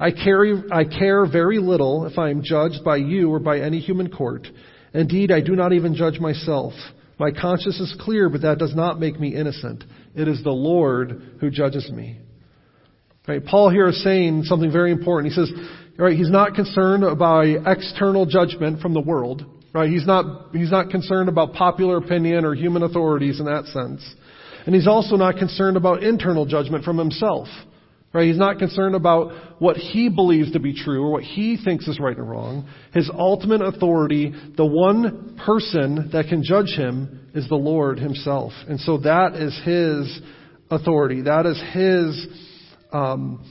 I, 0.02 0.10
carry, 0.10 0.60
I 0.72 0.82
care 0.82 1.24
very 1.26 1.60
little 1.60 2.06
if 2.06 2.18
I 2.18 2.30
am 2.30 2.42
judged 2.42 2.82
by 2.84 2.96
you 2.96 3.32
or 3.32 3.38
by 3.38 3.60
any 3.60 3.78
human 3.78 4.10
court. 4.10 4.48
Indeed, 4.92 5.30
I 5.30 5.40
do 5.40 5.54
not 5.54 5.72
even 5.72 5.94
judge 5.94 6.18
myself. 6.18 6.72
My 7.20 7.30
conscience 7.30 7.78
is 7.78 7.94
clear, 8.00 8.28
but 8.28 8.42
that 8.42 8.58
does 8.58 8.74
not 8.74 8.98
make 8.98 9.20
me 9.20 9.36
innocent. 9.36 9.84
It 10.16 10.26
is 10.26 10.42
the 10.42 10.50
Lord 10.50 11.36
who 11.40 11.50
judges 11.50 11.88
me. 11.88 12.18
Right? 13.28 13.44
Paul 13.44 13.70
here 13.70 13.86
is 13.90 14.02
saying 14.02 14.42
something 14.42 14.72
very 14.72 14.90
important. 14.90 15.32
He 15.32 15.38
says, 15.38 15.52
right, 15.96 16.16
he's 16.16 16.30
not 16.30 16.54
concerned 16.54 17.04
about 17.04 17.46
external 17.64 18.26
judgment 18.26 18.80
from 18.80 18.94
the 18.94 19.00
world. 19.00 19.44
Right? 19.72 19.88
He's 19.88 20.04
not, 20.04 20.52
he's 20.52 20.72
not 20.72 20.90
concerned 20.90 21.28
about 21.28 21.52
popular 21.52 21.98
opinion 21.98 22.44
or 22.44 22.56
human 22.56 22.82
authorities 22.82 23.38
in 23.38 23.46
that 23.46 23.66
sense. 23.66 24.04
And 24.66 24.74
he's 24.74 24.88
also 24.88 25.14
not 25.14 25.36
concerned 25.36 25.76
about 25.76 26.02
internal 26.02 26.44
judgment 26.44 26.82
from 26.84 26.98
himself. 26.98 27.46
Right? 28.12 28.26
He's 28.26 28.38
not 28.38 28.58
concerned 28.58 28.94
about 28.94 29.32
what 29.58 29.76
he 29.78 30.10
believes 30.10 30.52
to 30.52 30.60
be 30.60 30.74
true 30.74 31.02
or 31.02 31.12
what 31.12 31.22
he 31.22 31.56
thinks 31.56 31.88
is 31.88 31.98
right 31.98 32.18
or 32.18 32.24
wrong. 32.24 32.68
His 32.92 33.10
ultimate 33.12 33.62
authority, 33.62 34.34
the 34.56 34.66
one 34.66 35.40
person 35.46 36.10
that 36.12 36.26
can 36.28 36.42
judge 36.42 36.74
him, 36.76 37.30
is 37.34 37.48
the 37.48 37.54
Lord 37.54 37.98
himself. 37.98 38.52
And 38.68 38.78
so 38.80 38.98
that 38.98 39.34
is 39.34 39.58
his 39.64 40.20
authority. 40.70 41.22
That 41.22 41.46
is 41.46 41.58
his 41.72 42.26
um, 42.92 43.42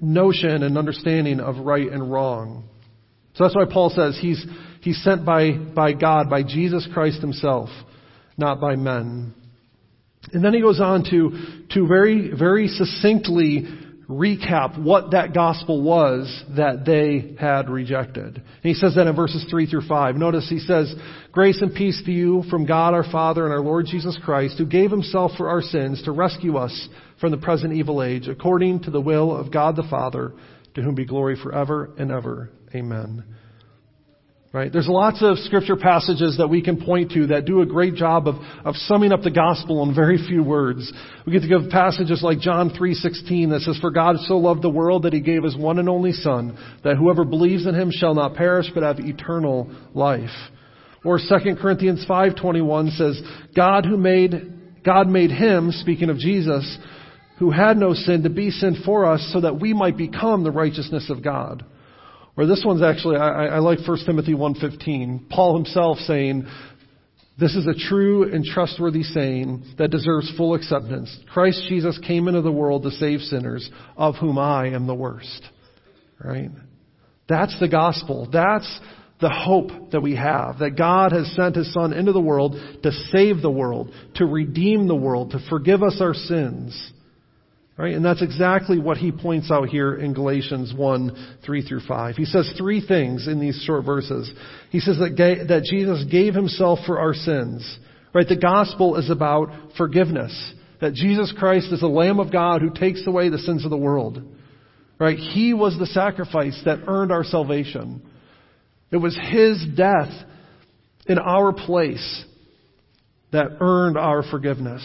notion 0.00 0.62
and 0.62 0.76
understanding 0.76 1.40
of 1.40 1.56
right 1.64 1.90
and 1.90 2.12
wrong. 2.12 2.68
So 3.34 3.44
that's 3.44 3.56
why 3.56 3.64
Paul 3.70 3.90
says 3.90 4.18
he's, 4.20 4.44
he's 4.82 5.02
sent 5.02 5.24
by, 5.24 5.52
by 5.52 5.94
God, 5.94 6.28
by 6.28 6.42
Jesus 6.42 6.86
Christ 6.92 7.20
himself, 7.20 7.70
not 8.36 8.60
by 8.60 8.76
men. 8.76 9.32
And 10.32 10.44
then 10.44 10.54
he 10.54 10.60
goes 10.60 10.80
on 10.80 11.04
to, 11.10 11.66
to 11.74 11.86
very, 11.86 12.30
very 12.36 12.68
succinctly 12.68 13.66
recap 14.08 14.82
what 14.82 15.10
that 15.10 15.34
gospel 15.34 15.82
was 15.82 16.42
that 16.56 16.86
they 16.86 17.34
had 17.38 17.68
rejected. 17.68 18.36
And 18.36 18.44
he 18.62 18.72
says 18.72 18.94
that 18.94 19.06
in 19.06 19.14
verses 19.14 19.44
3 19.50 19.66
through 19.66 19.86
5. 19.86 20.16
Notice 20.16 20.48
he 20.48 20.60
says, 20.60 20.94
Grace 21.30 21.60
and 21.60 21.74
peace 21.74 22.02
to 22.06 22.10
you 22.10 22.42
from 22.50 22.64
God 22.64 22.94
our 22.94 23.04
Father 23.04 23.44
and 23.44 23.52
our 23.52 23.60
Lord 23.60 23.86
Jesus 23.86 24.18
Christ, 24.24 24.56
who 24.56 24.64
gave 24.64 24.90
himself 24.90 25.32
for 25.36 25.48
our 25.50 25.60
sins 25.60 26.02
to 26.04 26.12
rescue 26.12 26.56
us 26.56 26.88
from 27.20 27.32
the 27.32 27.36
present 27.36 27.74
evil 27.74 28.02
age, 28.02 28.28
according 28.28 28.80
to 28.84 28.90
the 28.90 29.00
will 29.00 29.36
of 29.36 29.52
God 29.52 29.76
the 29.76 29.86
Father, 29.90 30.32
to 30.74 30.82
whom 30.82 30.94
be 30.94 31.04
glory 31.04 31.36
forever 31.40 31.90
and 31.98 32.10
ever. 32.10 32.50
Amen. 32.74 33.24
Right? 34.58 34.72
There's 34.72 34.88
lots 34.88 35.22
of 35.22 35.38
scripture 35.38 35.76
passages 35.76 36.38
that 36.38 36.48
we 36.48 36.62
can 36.62 36.84
point 36.84 37.12
to 37.12 37.28
that 37.28 37.44
do 37.44 37.60
a 37.60 37.66
great 37.66 37.94
job 37.94 38.26
of, 38.26 38.34
of 38.64 38.74
summing 38.74 39.12
up 39.12 39.22
the 39.22 39.30
gospel 39.30 39.84
in 39.84 39.94
very 39.94 40.18
few 40.18 40.42
words. 40.42 40.92
We 41.24 41.32
get 41.32 41.42
to 41.42 41.48
give 41.48 41.70
passages 41.70 42.24
like 42.24 42.40
John 42.40 42.70
3:16 42.70 43.50
that 43.50 43.60
says, 43.60 43.78
"For 43.78 43.92
God 43.92 44.18
so 44.18 44.36
loved 44.36 44.62
the 44.62 44.68
world 44.68 45.04
that 45.04 45.12
he 45.12 45.20
gave 45.20 45.44
his 45.44 45.56
one 45.56 45.78
and 45.78 45.88
only 45.88 46.10
son, 46.10 46.54
that 46.82 46.96
whoever 46.96 47.24
believes 47.24 47.66
in 47.66 47.74
him 47.76 47.92
shall 47.92 48.16
not 48.16 48.34
perish 48.34 48.68
but 48.74 48.82
have 48.82 48.98
eternal 48.98 49.70
life." 49.94 50.34
Or 51.04 51.20
2 51.20 51.58
Corinthians 51.58 52.04
5:21 52.06 52.90
says, 52.90 53.22
"God 53.54 53.86
who 53.86 53.96
made 53.96 54.42
God 54.82 55.08
made 55.08 55.30
him, 55.30 55.70
speaking 55.70 56.10
of 56.10 56.18
Jesus, 56.18 56.78
who 57.36 57.52
had 57.52 57.78
no 57.78 57.94
sin 57.94 58.24
to 58.24 58.30
be 58.30 58.50
sin 58.50 58.74
for 58.84 59.04
us 59.04 59.24
so 59.32 59.38
that 59.38 59.60
we 59.60 59.72
might 59.72 59.96
become 59.96 60.42
the 60.42 60.50
righteousness 60.50 61.10
of 61.10 61.22
God." 61.22 61.62
Or 62.38 62.46
this 62.46 62.62
one's 62.64 62.82
actually, 62.82 63.16
I, 63.16 63.46
I 63.46 63.58
like 63.58 63.80
1 63.84 63.98
Timothy 64.06 64.32
1.15. 64.32 65.28
Paul 65.28 65.56
himself 65.56 65.98
saying, 65.98 66.46
this 67.38 67.56
is 67.56 67.66
a 67.66 67.74
true 67.74 68.32
and 68.32 68.44
trustworthy 68.44 69.02
saying 69.02 69.74
that 69.76 69.90
deserves 69.90 70.32
full 70.36 70.54
acceptance. 70.54 71.16
Christ 71.32 71.64
Jesus 71.68 71.98
came 72.06 72.28
into 72.28 72.40
the 72.40 72.52
world 72.52 72.84
to 72.84 72.92
save 72.92 73.20
sinners, 73.20 73.68
of 73.96 74.14
whom 74.16 74.38
I 74.38 74.68
am 74.68 74.86
the 74.86 74.94
worst. 74.94 75.42
Right? 76.24 76.50
That's 77.28 77.58
the 77.58 77.68
gospel. 77.68 78.28
That's 78.32 78.80
the 79.20 79.30
hope 79.30 79.90
that 79.90 80.00
we 80.00 80.14
have. 80.14 80.60
That 80.60 80.76
God 80.78 81.10
has 81.10 81.32
sent 81.34 81.56
His 81.56 81.72
Son 81.72 81.92
into 81.92 82.12
the 82.12 82.20
world 82.20 82.54
to 82.84 82.92
save 83.10 83.42
the 83.42 83.50
world, 83.50 83.92
to 84.16 84.26
redeem 84.26 84.86
the 84.86 84.94
world, 84.94 85.32
to 85.32 85.40
forgive 85.50 85.82
us 85.82 85.98
our 86.00 86.14
sins. 86.14 86.92
Right? 87.78 87.94
And 87.94 88.04
that's 88.04 88.22
exactly 88.22 88.80
what 88.80 88.96
he 88.96 89.12
points 89.12 89.52
out 89.52 89.68
here 89.68 89.94
in 89.94 90.12
Galatians 90.12 90.74
1, 90.76 91.38
3 91.46 91.62
through 91.62 91.82
5. 91.86 92.16
He 92.16 92.24
says 92.24 92.52
three 92.58 92.84
things 92.84 93.28
in 93.28 93.38
these 93.38 93.62
short 93.64 93.84
verses. 93.84 94.28
He 94.70 94.80
says 94.80 94.98
that, 94.98 95.44
that 95.48 95.62
Jesus 95.62 96.04
gave 96.10 96.34
himself 96.34 96.80
for 96.86 96.98
our 96.98 97.14
sins. 97.14 97.78
Right? 98.12 98.26
The 98.26 98.36
gospel 98.36 98.96
is 98.96 99.10
about 99.10 99.50
forgiveness. 99.76 100.54
That 100.80 100.94
Jesus 100.94 101.32
Christ 101.38 101.72
is 101.72 101.80
the 101.80 101.86
Lamb 101.86 102.18
of 102.18 102.32
God 102.32 102.62
who 102.62 102.70
takes 102.70 103.06
away 103.06 103.28
the 103.28 103.38
sins 103.38 103.64
of 103.64 103.70
the 103.70 103.76
world. 103.76 104.24
Right? 104.98 105.16
He 105.16 105.54
was 105.54 105.78
the 105.78 105.86
sacrifice 105.86 106.60
that 106.64 106.80
earned 106.88 107.12
our 107.12 107.22
salvation. 107.22 108.02
It 108.90 108.96
was 108.96 109.16
His 109.16 109.64
death 109.76 110.10
in 111.06 111.18
our 111.18 111.52
place 111.52 112.24
that 113.30 113.58
earned 113.60 113.96
our 113.96 114.24
forgiveness. 114.28 114.82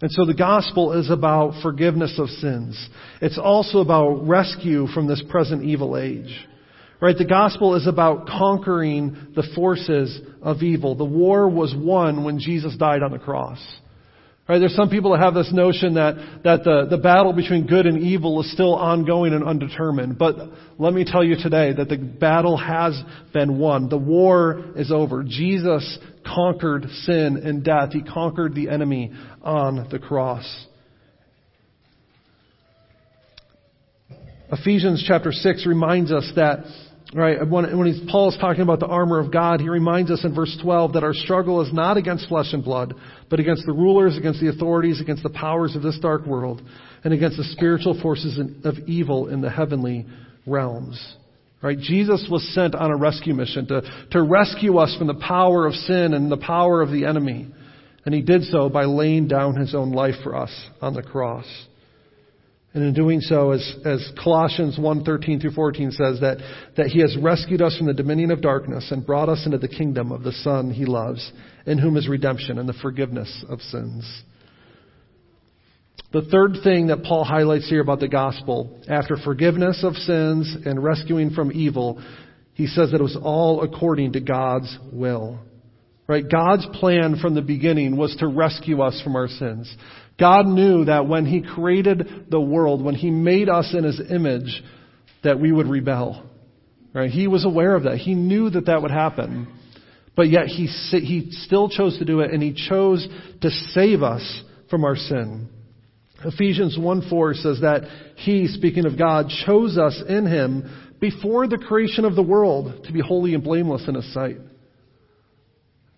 And 0.00 0.12
so 0.12 0.24
the 0.24 0.34
gospel 0.34 0.92
is 0.92 1.10
about 1.10 1.60
forgiveness 1.60 2.18
of 2.18 2.28
sins. 2.28 2.88
It's 3.20 3.38
also 3.38 3.78
about 3.78 4.26
rescue 4.28 4.86
from 4.88 5.08
this 5.08 5.22
present 5.28 5.64
evil 5.64 5.96
age. 5.96 6.46
Right? 7.00 7.16
The 7.16 7.24
gospel 7.24 7.74
is 7.74 7.86
about 7.86 8.26
conquering 8.26 9.32
the 9.34 9.48
forces 9.54 10.20
of 10.42 10.62
evil. 10.62 10.94
The 10.94 11.04
war 11.04 11.48
was 11.48 11.74
won 11.76 12.24
when 12.24 12.38
Jesus 12.38 12.76
died 12.76 13.02
on 13.02 13.12
the 13.12 13.18
cross. 13.18 13.60
Right? 14.48 14.60
There's 14.60 14.74
some 14.74 14.88
people 14.88 15.12
that 15.12 15.20
have 15.20 15.34
this 15.34 15.52
notion 15.52 15.94
that, 15.94 16.14
that 16.42 16.64
the, 16.64 16.86
the 16.88 16.96
battle 16.96 17.34
between 17.34 17.66
good 17.66 17.84
and 17.84 18.00
evil 18.00 18.40
is 18.40 18.50
still 18.50 18.74
ongoing 18.74 19.34
and 19.34 19.44
undetermined. 19.44 20.16
But 20.16 20.36
let 20.78 20.94
me 20.94 21.04
tell 21.04 21.22
you 21.22 21.36
today 21.36 21.74
that 21.74 21.90
the 21.90 21.98
battle 21.98 22.56
has 22.56 22.98
been 23.34 23.58
won. 23.58 23.90
The 23.90 23.98
war 23.98 24.64
is 24.74 24.90
over. 24.90 25.22
Jesus 25.22 25.98
conquered 26.24 26.86
sin 27.02 27.42
and 27.44 27.62
death. 27.62 27.92
He 27.92 28.02
conquered 28.02 28.54
the 28.54 28.70
enemy 28.70 29.12
on 29.42 29.86
the 29.90 29.98
cross. 29.98 30.66
Ephesians 34.50 35.04
chapter 35.06 35.30
6 35.30 35.66
reminds 35.66 36.10
us 36.10 36.32
that 36.36 36.60
Right, 37.14 37.38
when, 37.48 37.78
when 37.78 38.06
Paul 38.10 38.28
is 38.28 38.36
talking 38.38 38.60
about 38.60 38.80
the 38.80 38.86
armor 38.86 39.18
of 39.18 39.32
God, 39.32 39.60
he 39.60 39.68
reminds 39.70 40.10
us 40.10 40.22
in 40.24 40.34
verse 40.34 40.54
12 40.62 40.92
that 40.92 41.04
our 41.04 41.14
struggle 41.14 41.62
is 41.62 41.72
not 41.72 41.96
against 41.96 42.28
flesh 42.28 42.52
and 42.52 42.62
blood, 42.62 42.94
but 43.30 43.40
against 43.40 43.64
the 43.64 43.72
rulers, 43.72 44.18
against 44.18 44.40
the 44.40 44.48
authorities, 44.48 45.00
against 45.00 45.22
the 45.22 45.30
powers 45.30 45.74
of 45.74 45.82
this 45.82 45.98
dark 46.00 46.26
world, 46.26 46.60
and 47.04 47.14
against 47.14 47.38
the 47.38 47.44
spiritual 47.44 47.98
forces 48.02 48.38
of 48.62 48.74
evil 48.86 49.28
in 49.28 49.40
the 49.40 49.48
heavenly 49.48 50.04
realms. 50.46 51.16
Right? 51.62 51.78
Jesus 51.78 52.28
was 52.30 52.46
sent 52.54 52.74
on 52.74 52.90
a 52.90 52.96
rescue 52.96 53.34
mission 53.34 53.66
to, 53.68 53.82
to 54.10 54.22
rescue 54.22 54.76
us 54.76 54.94
from 54.98 55.06
the 55.06 55.14
power 55.14 55.66
of 55.66 55.72
sin 55.74 56.12
and 56.12 56.30
the 56.30 56.36
power 56.36 56.82
of 56.82 56.90
the 56.90 57.06
enemy. 57.06 57.48
And 58.04 58.14
he 58.14 58.20
did 58.20 58.44
so 58.44 58.68
by 58.68 58.84
laying 58.84 59.28
down 59.28 59.56
his 59.56 59.74
own 59.74 59.92
life 59.92 60.14
for 60.22 60.36
us 60.36 60.52
on 60.82 60.92
the 60.92 61.02
cross. 61.02 61.46
And 62.74 62.84
in 62.84 62.92
doing 62.92 63.20
so, 63.20 63.52
as, 63.52 63.76
as 63.84 64.12
Colossians 64.22 64.78
1, 64.78 65.04
13 65.04 65.40
through 65.40 65.52
14 65.52 65.90
says, 65.90 66.20
that, 66.20 66.38
that 66.76 66.88
he 66.88 67.00
has 67.00 67.16
rescued 67.20 67.62
us 67.62 67.76
from 67.76 67.86
the 67.86 67.94
dominion 67.94 68.30
of 68.30 68.42
darkness 68.42 68.90
and 68.90 69.06
brought 69.06 69.30
us 69.30 69.46
into 69.46 69.58
the 69.58 69.68
kingdom 69.68 70.12
of 70.12 70.22
the 70.22 70.32
Son 70.32 70.70
he 70.70 70.84
loves, 70.84 71.32
in 71.64 71.78
whom 71.78 71.96
is 71.96 72.08
redemption 72.08 72.58
and 72.58 72.68
the 72.68 72.74
forgiveness 72.74 73.44
of 73.48 73.60
sins. 73.62 74.22
The 76.12 76.22
third 76.22 76.58
thing 76.62 76.86
that 76.86 77.04
Paul 77.04 77.24
highlights 77.24 77.68
here 77.68 77.82
about 77.82 78.00
the 78.00 78.08
gospel, 78.08 78.80
after 78.88 79.16
forgiveness 79.16 79.82
of 79.82 79.94
sins 79.94 80.54
and 80.64 80.82
rescuing 80.82 81.30
from 81.30 81.52
evil, 81.52 82.02
he 82.54 82.66
says 82.66 82.90
that 82.90 83.00
it 83.00 83.02
was 83.02 83.18
all 83.20 83.62
according 83.62 84.12
to 84.12 84.20
God's 84.20 84.76
will. 84.92 85.38
Right? 86.06 86.24
God's 86.26 86.66
plan 86.74 87.16
from 87.20 87.34
the 87.34 87.42
beginning 87.42 87.96
was 87.98 88.16
to 88.16 88.26
rescue 88.26 88.80
us 88.80 88.98
from 89.02 89.16
our 89.16 89.28
sins. 89.28 89.74
God 90.18 90.46
knew 90.46 90.86
that 90.86 91.06
when 91.06 91.26
He 91.26 91.42
created 91.42 92.26
the 92.28 92.40
world, 92.40 92.82
when 92.82 92.94
He 92.94 93.10
made 93.10 93.48
us 93.48 93.74
in 93.76 93.84
His 93.84 94.00
image, 94.10 94.62
that 95.22 95.40
we 95.40 95.52
would 95.52 95.68
rebel. 95.68 96.24
Right? 96.92 97.10
He 97.10 97.28
was 97.28 97.44
aware 97.44 97.74
of 97.74 97.84
that. 97.84 97.98
He 97.98 98.14
knew 98.14 98.50
that 98.50 98.66
that 98.66 98.82
would 98.82 98.90
happen. 98.90 99.46
But 100.16 100.28
yet 100.28 100.46
He, 100.46 100.66
he 100.66 101.30
still 101.30 101.68
chose 101.68 101.98
to 101.98 102.04
do 102.04 102.20
it, 102.20 102.32
and 102.32 102.42
He 102.42 102.52
chose 102.68 103.06
to 103.42 103.50
save 103.50 104.02
us 104.02 104.42
from 104.68 104.84
our 104.84 104.96
sin. 104.96 105.48
Ephesians 106.24 106.76
1 106.76 107.08
4 107.08 107.34
says 107.34 107.60
that 107.60 107.82
He, 108.16 108.48
speaking 108.48 108.86
of 108.86 108.98
God, 108.98 109.26
chose 109.46 109.78
us 109.78 110.02
in 110.08 110.26
Him 110.26 110.96
before 111.00 111.46
the 111.46 111.58
creation 111.58 112.04
of 112.04 112.16
the 112.16 112.22
world 112.22 112.84
to 112.84 112.92
be 112.92 113.00
holy 113.00 113.34
and 113.34 113.44
blameless 113.44 113.86
in 113.86 113.94
His 113.94 114.12
sight. 114.12 114.38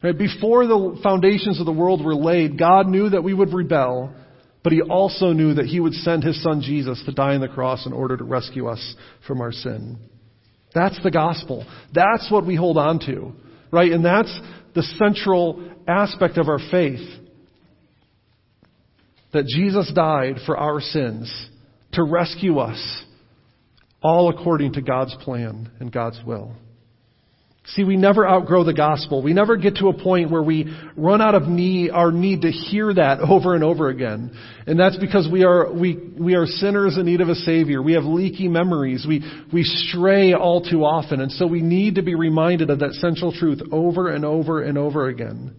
Right? 0.03 0.16
Before 0.16 0.66
the 0.66 0.98
foundations 1.03 1.61
of 1.61 1.66
the 1.66 1.72
world 1.72 2.05
were 2.05 2.14
laid, 2.14 2.59
God 2.59 2.88
knew 2.88 3.11
that 3.11 3.22
we 3.22 3.34
would 3.34 3.53
rebel, 3.53 4.14
but 4.62 4.72
He 4.72 4.80
also 4.80 5.32
knew 5.32 5.55
that 5.55 5.66
He 5.66 5.80
would 5.80 5.94
send 5.94 6.24
His 6.24 6.42
Son 6.42 6.62
Jesus 6.62 7.03
to 7.05 7.12
die 7.12 7.34
on 7.34 7.40
the 7.40 7.48
cross 7.48 7.86
in 7.86 7.92
order 7.92 8.16
to 8.16 8.24
rescue 8.24 8.66
us 8.66 8.94
from 9.26 9.40
our 9.40 9.53
sin. 9.53 9.98
That's 10.74 11.03
the 11.03 11.11
gospel. 11.11 11.66
That's 11.92 12.30
what 12.30 12.46
we 12.46 12.57
hold 12.57 12.78
on 12.78 13.01
to. 13.01 13.32
Right? 13.70 13.92
And 13.92 14.05
that's 14.05 14.40
the 14.74 14.82
central 14.82 15.70
aspect 15.86 16.38
of 16.38 16.48
our 16.48 16.61
faith. 16.70 17.07
That 19.32 19.46
Jesus 19.46 19.92
died 19.94 20.36
for 20.46 20.57
our 20.57 20.80
sins 20.80 21.48
to 21.92 22.03
rescue 22.03 22.59
us, 22.59 23.05
all 24.03 24.28
according 24.28 24.72
to 24.72 24.82
God's 24.82 25.14
plan 25.20 25.70
and 25.78 25.92
God's 25.92 26.20
will. 26.24 26.55
See, 27.75 27.85
we 27.85 27.97
never 27.97 28.27
outgrow 28.29 28.64
the 28.64 28.75
gospel. 28.75 29.23
We 29.23 29.33
never 29.33 29.57
get 29.57 29.77
to 29.77 29.89
a 29.89 29.93
point 29.93 30.31
where 30.31 30.43
we 30.43 30.75
run 30.97 31.21
out 31.21 31.37
of 31.37 31.45
need, 31.45 31.91
our 31.91 32.11
need 32.11 32.43
to 32.43 32.51
hear 32.51 32.93
that 32.93 33.21
over 33.21 33.55
and 33.55 33.62
over 33.62 33.89
again. 33.89 34.33
And 34.66 34.79
that's 34.79 34.97
because 34.97 35.29
we 35.31 35.45
are, 35.45 35.73
we, 35.73 35.97
we 36.18 36.35
are 36.35 36.47
sinners 36.47 36.97
in 36.99 37.07
need 37.07 37.21
of 37.21 37.29
a 37.29 37.37
savior. 37.37 37.81
We 37.81 37.93
have 37.93 38.03
leaky 38.03 38.49
memories. 38.49 39.05
We, 39.07 39.23
we 39.53 39.62
stray 39.62 40.33
all 40.33 40.62
too 40.68 40.85
often. 40.85 41.21
And 41.21 41.31
so 41.31 41.47
we 41.47 41.62
need 41.62 41.95
to 41.95 42.03
be 42.03 42.16
reminded 42.16 42.71
of 42.71 42.81
that 42.81 42.95
central 42.95 43.33
truth 43.33 43.61
over 43.71 44.09
and 44.09 44.25
over 44.25 44.62
and 44.62 44.77
over 44.77 45.07
again. 45.09 45.55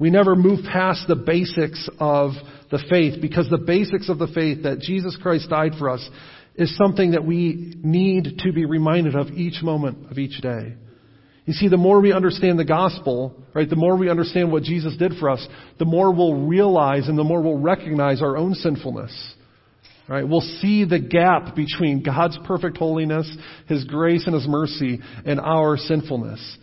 We 0.00 0.10
never 0.10 0.34
move 0.34 0.64
past 0.64 1.06
the 1.06 1.16
basics 1.16 1.88
of 2.00 2.32
the 2.72 2.80
faith 2.90 3.20
because 3.20 3.48
the 3.48 3.58
basics 3.58 4.08
of 4.08 4.18
the 4.18 4.28
faith 4.28 4.64
that 4.64 4.80
Jesus 4.80 5.16
Christ 5.20 5.50
died 5.50 5.72
for 5.78 5.88
us 5.90 6.08
is 6.56 6.76
something 6.76 7.12
that 7.12 7.24
we 7.24 7.74
need 7.82 8.38
to 8.40 8.52
be 8.52 8.64
reminded 8.64 9.14
of 9.14 9.28
each 9.28 9.62
moment 9.62 10.10
of 10.10 10.18
each 10.18 10.40
day. 10.40 10.74
You 11.48 11.54
see, 11.54 11.68
the 11.68 11.78
more 11.78 11.98
we 12.02 12.12
understand 12.12 12.58
the 12.58 12.64
gospel, 12.66 13.34
right, 13.54 13.70
the 13.70 13.74
more 13.74 13.96
we 13.96 14.10
understand 14.10 14.52
what 14.52 14.64
Jesus 14.64 14.94
did 14.98 15.14
for 15.18 15.30
us, 15.30 15.48
the 15.78 15.86
more 15.86 16.12
we'll 16.12 16.46
realize 16.46 17.08
and 17.08 17.16
the 17.16 17.24
more 17.24 17.40
we'll 17.40 17.56
recognize 17.56 18.20
our 18.20 18.36
own 18.36 18.52
sinfulness. 18.52 19.34
Right? 20.06 20.28
We'll 20.28 20.42
see 20.42 20.84
the 20.84 20.98
gap 20.98 21.56
between 21.56 22.02
God's 22.02 22.38
perfect 22.44 22.76
holiness, 22.76 23.34
His 23.66 23.84
grace 23.84 24.26
and 24.26 24.34
His 24.34 24.46
mercy, 24.46 25.00
and 25.24 25.40
our 25.40 25.78
sinfulness. 25.78 26.58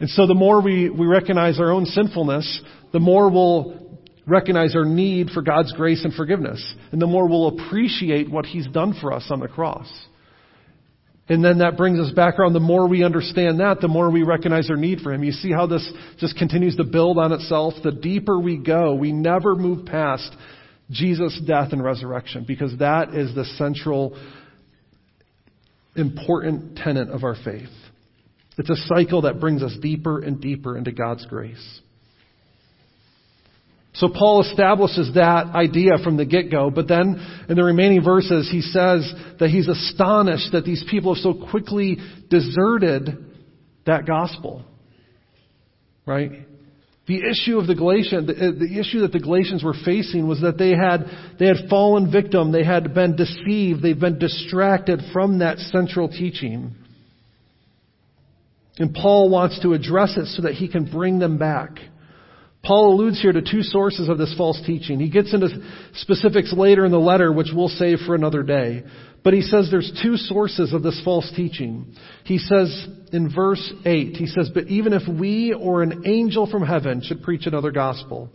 And 0.00 0.08
so 0.08 0.26
the 0.26 0.32
more 0.32 0.62
we, 0.62 0.88
we 0.88 1.04
recognize 1.04 1.60
our 1.60 1.70
own 1.70 1.84
sinfulness, 1.84 2.62
the 2.90 3.00
more 3.00 3.30
we'll 3.30 4.00
recognize 4.26 4.74
our 4.74 4.86
need 4.86 5.28
for 5.28 5.42
God's 5.42 5.74
grace 5.74 6.06
and 6.06 6.14
forgiveness. 6.14 6.74
And 6.90 7.02
the 7.02 7.06
more 7.06 7.28
we'll 7.28 7.48
appreciate 7.48 8.30
what 8.30 8.46
He's 8.46 8.66
done 8.68 8.94
for 8.98 9.12
us 9.12 9.26
on 9.28 9.40
the 9.40 9.48
cross. 9.48 9.92
And 11.28 11.44
then 11.44 11.58
that 11.58 11.76
brings 11.76 12.00
us 12.00 12.12
back 12.12 12.38
around. 12.38 12.52
The 12.52 12.60
more 12.60 12.88
we 12.88 13.04
understand 13.04 13.60
that, 13.60 13.80
the 13.80 13.88
more 13.88 14.10
we 14.10 14.22
recognize 14.22 14.68
our 14.68 14.76
need 14.76 15.00
for 15.00 15.12
Him. 15.12 15.22
You 15.22 15.32
see 15.32 15.52
how 15.52 15.66
this 15.66 15.88
just 16.18 16.36
continues 16.36 16.76
to 16.76 16.84
build 16.84 17.18
on 17.18 17.32
itself? 17.32 17.74
The 17.82 17.92
deeper 17.92 18.38
we 18.38 18.58
go, 18.58 18.94
we 18.94 19.12
never 19.12 19.54
move 19.54 19.86
past 19.86 20.34
Jesus' 20.90 21.40
death 21.46 21.72
and 21.72 21.82
resurrection 21.82 22.44
because 22.46 22.76
that 22.78 23.14
is 23.14 23.34
the 23.34 23.44
central, 23.56 24.18
important 25.94 26.76
tenet 26.76 27.08
of 27.08 27.24
our 27.24 27.36
faith. 27.44 27.70
It's 28.58 28.70
a 28.70 28.76
cycle 28.94 29.22
that 29.22 29.40
brings 29.40 29.62
us 29.62 29.74
deeper 29.80 30.20
and 30.20 30.40
deeper 30.40 30.76
into 30.76 30.92
God's 30.92 31.24
grace. 31.26 31.80
So 33.94 34.08
Paul 34.08 34.42
establishes 34.42 35.12
that 35.14 35.54
idea 35.54 35.98
from 36.02 36.16
the 36.16 36.24
get-go, 36.24 36.70
but 36.70 36.88
then 36.88 37.44
in 37.48 37.56
the 37.56 37.62
remaining 37.62 38.02
verses 38.02 38.48
he 38.50 38.62
says 38.62 39.12
that 39.38 39.50
he's 39.50 39.68
astonished 39.68 40.52
that 40.52 40.64
these 40.64 40.84
people 40.90 41.14
have 41.14 41.22
so 41.22 41.34
quickly 41.50 41.98
deserted 42.30 43.26
that 43.84 44.06
gospel. 44.06 44.64
Right? 46.06 46.30
The 47.06 47.20
issue 47.30 47.58
of 47.58 47.66
the 47.66 47.74
Galatians, 47.74 48.28
the, 48.28 48.32
uh, 48.32 48.52
the, 48.58 48.78
issue 48.78 49.00
that 49.00 49.12
the 49.12 49.18
Galatians 49.18 49.62
were 49.62 49.74
facing 49.84 50.26
was 50.26 50.40
that 50.40 50.56
they 50.56 50.70
had, 50.70 51.04
they 51.38 51.46
had 51.46 51.68
fallen 51.68 52.10
victim, 52.10 52.52
they 52.52 52.64
had 52.64 52.94
been 52.94 53.16
deceived, 53.16 53.82
they've 53.82 53.98
been 53.98 54.18
distracted 54.18 55.00
from 55.12 55.40
that 55.40 55.58
central 55.58 56.08
teaching. 56.08 56.76
And 58.78 58.94
Paul 58.94 59.28
wants 59.30 59.60
to 59.62 59.74
address 59.74 60.16
it 60.16 60.26
so 60.26 60.42
that 60.42 60.54
he 60.54 60.68
can 60.68 60.90
bring 60.90 61.18
them 61.18 61.38
back. 61.38 61.78
Paul 62.64 62.94
alludes 62.94 63.20
here 63.20 63.32
to 63.32 63.42
two 63.42 63.62
sources 63.62 64.08
of 64.08 64.18
this 64.18 64.34
false 64.38 64.60
teaching. 64.64 65.00
He 65.00 65.10
gets 65.10 65.34
into 65.34 65.48
specifics 65.94 66.52
later 66.56 66.84
in 66.84 66.92
the 66.92 66.98
letter, 66.98 67.32
which 67.32 67.48
we'll 67.52 67.68
save 67.68 67.98
for 68.06 68.14
another 68.14 68.44
day. 68.44 68.84
But 69.24 69.34
he 69.34 69.40
says 69.40 69.68
there's 69.70 69.92
two 70.02 70.16
sources 70.16 70.72
of 70.72 70.82
this 70.82 71.00
false 71.04 71.30
teaching. 71.34 71.94
He 72.24 72.38
says 72.38 72.86
in 73.12 73.32
verse 73.34 73.72
8, 73.84 74.16
he 74.16 74.26
says, 74.26 74.50
But 74.52 74.68
even 74.68 74.92
if 74.92 75.02
we 75.08 75.52
or 75.52 75.82
an 75.82 76.04
angel 76.06 76.48
from 76.48 76.64
heaven 76.64 77.02
should 77.02 77.22
preach 77.22 77.46
another 77.46 77.72
gospel. 77.72 78.30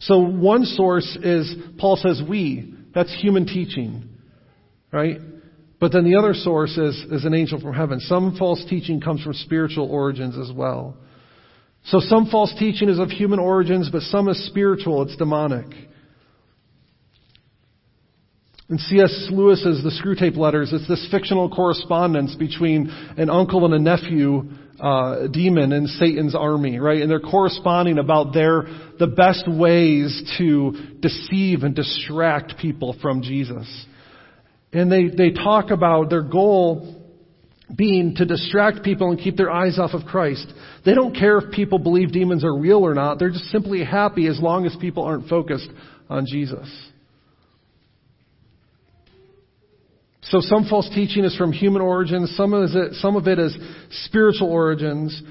So 0.00 0.18
one 0.18 0.64
source 0.64 1.16
is, 1.22 1.54
Paul 1.78 1.96
says 1.96 2.20
we. 2.28 2.74
That's 2.94 3.14
human 3.20 3.46
teaching. 3.46 4.08
Right? 4.92 5.18
But 5.80 5.92
then 5.92 6.04
the 6.04 6.18
other 6.18 6.34
source 6.34 6.76
is, 6.76 6.96
is 7.10 7.24
an 7.24 7.34
angel 7.34 7.60
from 7.60 7.74
heaven. 7.74 8.00
Some 8.00 8.36
false 8.36 8.64
teaching 8.68 9.00
comes 9.00 9.22
from 9.22 9.34
spiritual 9.34 9.88
origins 9.88 10.36
as 10.36 10.54
well. 10.54 10.96
So 11.84 12.00
some 12.00 12.26
false 12.26 12.54
teaching 12.58 12.88
is 12.88 12.98
of 12.98 13.10
human 13.10 13.38
origins, 13.38 13.88
but 13.90 14.02
some 14.02 14.28
is 14.28 14.46
spiritual, 14.46 15.02
it's 15.02 15.16
demonic. 15.16 15.66
In 18.70 18.76
C.S. 18.76 19.28
Lewis's 19.30 19.82
The 19.82 19.90
Screwtape 19.90 20.36
Letters, 20.36 20.74
it's 20.74 20.86
this 20.86 21.08
fictional 21.10 21.48
correspondence 21.48 22.34
between 22.34 22.90
an 23.16 23.30
uncle 23.30 23.64
and 23.64 23.72
a 23.72 23.78
nephew 23.78 24.50
uh, 24.78 25.26
demon 25.28 25.72
in 25.72 25.86
Satan's 25.86 26.34
army, 26.34 26.78
right? 26.78 27.00
And 27.00 27.10
they're 27.10 27.18
corresponding 27.18 27.98
about 27.98 28.34
their 28.34 28.64
the 28.98 29.06
best 29.06 29.48
ways 29.48 30.34
to 30.38 30.72
deceive 31.00 31.62
and 31.62 31.74
distract 31.74 32.58
people 32.58 32.94
from 33.00 33.22
Jesus. 33.22 33.86
And 34.72 34.92
they, 34.92 35.08
they 35.08 35.30
talk 35.30 35.70
about 35.70 36.10
their 36.10 36.22
goal 36.22 36.97
being 37.74 38.14
to 38.16 38.24
distract 38.24 38.82
people 38.82 39.10
and 39.10 39.20
keep 39.20 39.36
their 39.36 39.50
eyes 39.50 39.78
off 39.78 39.90
of 39.92 40.04
Christ. 40.06 40.46
They 40.84 40.94
don't 40.94 41.14
care 41.14 41.38
if 41.38 41.52
people 41.52 41.78
believe 41.78 42.12
demons 42.12 42.44
are 42.44 42.56
real 42.56 42.78
or 42.78 42.94
not. 42.94 43.18
They're 43.18 43.30
just 43.30 43.50
simply 43.50 43.84
happy 43.84 44.26
as 44.26 44.40
long 44.40 44.64
as 44.64 44.74
people 44.80 45.04
aren't 45.04 45.28
focused 45.28 45.68
on 46.08 46.24
Jesus. 46.26 46.68
So 50.22 50.40
some 50.40 50.66
false 50.68 50.88
teaching 50.94 51.24
is 51.24 51.36
from 51.36 51.52
human 51.52 51.80
origins, 51.80 52.34
some 52.36 52.52
of 52.52 52.70
it, 52.74 52.94
some 52.94 53.16
of 53.16 53.26
it 53.28 53.38
is 53.38 53.56
spiritual 54.04 54.50
origins. 54.50 55.22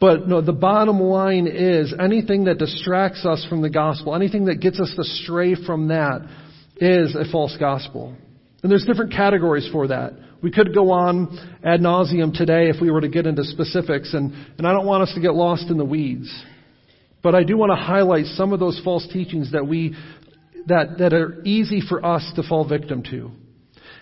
But 0.00 0.28
no, 0.28 0.40
the 0.40 0.52
bottom 0.52 1.00
line 1.00 1.48
is 1.48 1.92
anything 1.98 2.44
that 2.44 2.58
distracts 2.58 3.26
us 3.26 3.44
from 3.48 3.62
the 3.62 3.70
gospel, 3.70 4.14
anything 4.14 4.44
that 4.44 4.60
gets 4.60 4.78
us 4.78 4.92
to 4.94 5.02
stray 5.02 5.56
from 5.56 5.88
that 5.88 6.20
is 6.76 7.16
a 7.16 7.24
false 7.32 7.56
gospel. 7.58 8.14
And 8.62 8.70
there's 8.70 8.84
different 8.84 9.12
categories 9.12 9.68
for 9.72 9.88
that. 9.88 10.12
We 10.42 10.50
could 10.52 10.74
go 10.74 10.92
on 10.92 11.58
ad 11.64 11.80
nauseum 11.80 12.32
today 12.32 12.68
if 12.68 12.80
we 12.80 12.90
were 12.90 13.00
to 13.00 13.08
get 13.08 13.26
into 13.26 13.42
specifics, 13.44 14.14
and, 14.14 14.32
and 14.56 14.66
I 14.66 14.72
don't 14.72 14.86
want 14.86 15.02
us 15.02 15.12
to 15.14 15.20
get 15.20 15.34
lost 15.34 15.68
in 15.68 15.78
the 15.78 15.84
weeds. 15.84 16.32
But 17.22 17.34
I 17.34 17.42
do 17.42 17.56
want 17.56 17.70
to 17.70 17.76
highlight 17.76 18.26
some 18.26 18.52
of 18.52 18.60
those 18.60 18.80
false 18.84 19.06
teachings 19.12 19.52
that 19.52 19.66
we 19.66 19.96
that, 20.66 20.98
that 20.98 21.12
are 21.12 21.42
easy 21.44 21.80
for 21.80 22.04
us 22.04 22.30
to 22.36 22.42
fall 22.42 22.68
victim 22.68 23.02
to. 23.04 23.30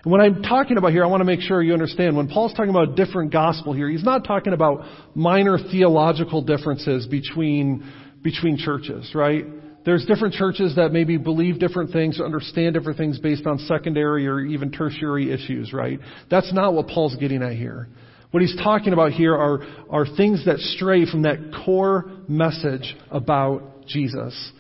And 0.03 0.13
what 0.13 0.21
I'm 0.21 0.43
talking 0.43 0.77
about 0.77 0.93
here, 0.93 1.05
I 1.05 1.07
want 1.07 1.21
to 1.21 1.25
make 1.25 1.41
sure 1.41 1.63
you 1.63 1.73
understand. 1.73 2.17
When 2.17 2.29
Paul's 2.29 2.53
talking 2.53 2.71
about 2.71 2.91
a 2.91 2.95
different 2.95 3.33
gospel 3.33 3.73
here, 3.73 3.89
he's 3.89 4.05
not 4.05 4.25
talking 4.25 4.53
about 4.53 4.85
minor 5.15 5.59
theological 5.59 6.43
differences 6.43 7.07
between, 7.07 7.91
between 8.23 8.57
churches, 8.57 9.13
right? 9.15 9.45
There's 9.87 10.05
different 10.05 10.35
churches 10.35 10.75
that 10.75 10.93
maybe 10.93 11.17
believe 11.17 11.61
different 11.61 11.93
things, 11.93 12.21
or 12.21 12.25
understand 12.25 12.75
different 12.75 12.99
things 12.99 13.21
based 13.21 13.47
on 13.47 13.61
secondary 13.61 14.27
or 14.27 14.41
even 14.41 14.73
tertiary 14.73 15.33
issues, 15.33 15.73
right? 15.73 16.01
That's 16.29 16.53
not 16.53 16.75
what 16.75 16.89
Paul's 16.89 17.15
getting 17.15 17.41
at 17.41 17.53
here. 17.53 17.87
What 18.33 18.43
he's 18.43 18.57
talking 18.57 18.93
about 18.93 19.13
here 19.13 19.35
are, 19.35 19.61
are 19.89 20.05
things 20.17 20.45
that 20.45 20.59
stray 20.59 21.09
from 21.09 21.23
that 21.23 21.39
core 21.65 22.05
message 22.29 22.97
about 23.13 23.87
Jesus. 23.87 24.53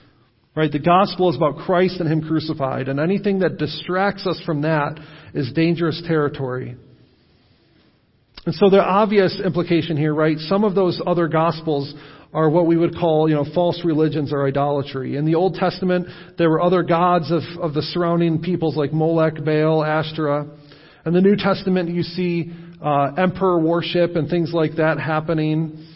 Right? 0.55 0.71
The 0.71 0.79
gospel 0.79 1.29
is 1.29 1.37
about 1.37 1.57
Christ 1.57 2.01
and 2.01 2.11
Him 2.11 2.23
crucified, 2.23 2.89
and 2.89 3.01
anything 3.01 3.41
that 3.41 3.59
distracts 3.59 4.27
us 4.29 4.41
from 4.47 4.63
that 4.63 4.99
is 5.35 5.53
dangerous 5.53 6.01
territory. 6.07 6.77
And 8.47 8.55
so 8.55 8.71
the 8.71 8.81
obvious 8.81 9.41
implication 9.45 9.97
here, 9.97 10.15
right? 10.15 10.39
Some 10.39 10.63
of 10.63 10.77
those 10.77 11.01
other 11.05 11.27
gospels 11.27 11.93
are 12.37 12.51
what 12.51 12.67
we 12.67 12.77
would 12.77 12.95
call, 12.95 13.31
you 13.31 13.35
know, 13.35 13.47
false 13.55 13.81
religions 13.83 14.31
or 14.31 14.47
idolatry. 14.47 15.17
In 15.17 15.25
the 15.25 15.37
Old 15.37 15.55
Testament, 15.55 16.07
there 16.37 16.51
were 16.51 16.61
other 16.61 16.83
gods 16.83 17.33
of, 17.33 17.41
of 17.59 17.73
the 17.73 17.81
surrounding 17.81 18.43
peoples 18.43 18.77
like 18.77 18.93
Molech, 18.93 19.43
Baal, 19.43 19.83
Ashtoreth. 19.83 20.47
In 21.07 21.15
the 21.15 21.23
New 21.23 21.37
Testament, 21.37 21.89
you 21.89 22.03
see 22.03 22.53
uh, 22.85 23.15
emperor 23.17 23.59
worship 23.59 24.17
and 24.17 24.29
things 24.29 24.53
like 24.53 24.77
that 24.77 25.01
happening. 25.01 25.89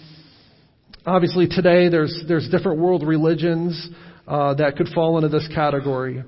Obviously, 1.04 1.46
today 1.46 1.90
there's 1.90 2.24
there's 2.26 2.48
different 2.48 2.80
world 2.80 3.06
religions 3.06 3.90
uh, 4.26 4.54
that 4.54 4.76
could 4.76 4.88
fall 4.94 5.18
into 5.18 5.28
this 5.28 5.46
category. 5.54 6.24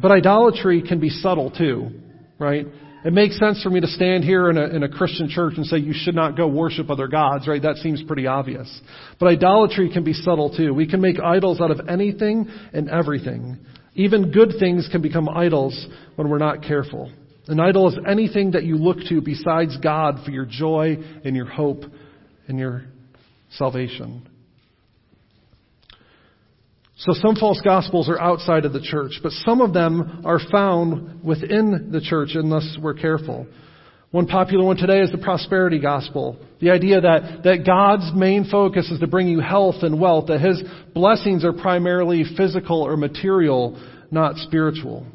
But 0.00 0.10
idolatry 0.10 0.82
can 0.82 0.98
be 0.98 1.08
subtle 1.08 1.52
too, 1.52 1.90
right? 2.40 2.66
It 3.04 3.12
makes 3.12 3.38
sense 3.38 3.62
for 3.62 3.70
me 3.70 3.80
to 3.80 3.86
stand 3.86 4.24
here 4.24 4.50
in 4.50 4.58
a, 4.58 4.66
in 4.66 4.82
a 4.82 4.88
Christian 4.88 5.28
church 5.28 5.54
and 5.56 5.64
say 5.64 5.78
you 5.78 5.92
should 5.94 6.16
not 6.16 6.36
go 6.36 6.48
worship 6.48 6.90
other 6.90 7.06
gods, 7.06 7.46
right? 7.46 7.62
That 7.62 7.76
seems 7.76 8.02
pretty 8.02 8.26
obvious. 8.26 8.80
But 9.20 9.26
idolatry 9.26 9.90
can 9.92 10.02
be 10.02 10.12
subtle 10.12 10.54
too. 10.54 10.74
We 10.74 10.88
can 10.88 11.00
make 11.00 11.20
idols 11.20 11.60
out 11.60 11.70
of 11.70 11.88
anything 11.88 12.48
and 12.72 12.90
everything. 12.90 13.58
Even 13.94 14.32
good 14.32 14.54
things 14.58 14.88
can 14.90 15.00
become 15.00 15.28
idols 15.28 15.86
when 16.16 16.28
we're 16.28 16.38
not 16.38 16.62
careful. 16.62 17.12
An 17.46 17.60
idol 17.60 17.88
is 17.88 17.98
anything 18.06 18.50
that 18.52 18.64
you 18.64 18.76
look 18.76 18.98
to 19.08 19.20
besides 19.20 19.76
God 19.78 20.20
for 20.24 20.30
your 20.30 20.44
joy 20.44 20.98
and 21.24 21.34
your 21.36 21.46
hope 21.46 21.84
and 22.48 22.58
your 22.58 22.84
salvation. 23.50 24.28
So 26.98 27.12
some 27.12 27.36
false 27.36 27.60
gospels 27.62 28.08
are 28.08 28.20
outside 28.20 28.64
of 28.64 28.72
the 28.72 28.80
church, 28.80 29.20
but 29.22 29.30
some 29.30 29.60
of 29.60 29.72
them 29.72 30.22
are 30.24 30.40
found 30.50 31.22
within 31.22 31.90
the 31.92 32.00
church 32.00 32.30
unless 32.34 32.76
we're 32.82 32.94
careful. 32.94 33.46
One 34.10 34.26
popular 34.26 34.64
one 34.64 34.78
today 34.78 35.00
is 35.00 35.12
the 35.12 35.18
prosperity 35.18 35.78
gospel. 35.78 36.38
The 36.60 36.70
idea 36.70 37.00
that, 37.02 37.42
that 37.44 37.64
God's 37.64 38.10
main 38.16 38.48
focus 38.50 38.90
is 38.90 38.98
to 38.98 39.06
bring 39.06 39.28
you 39.28 39.38
health 39.38 39.76
and 39.82 40.00
wealth, 40.00 40.26
that 40.26 40.40
His 40.40 40.60
blessings 40.92 41.44
are 41.44 41.52
primarily 41.52 42.24
physical 42.36 42.82
or 42.82 42.96
material, 42.96 43.80
not 44.10 44.36
spiritual. 44.36 45.06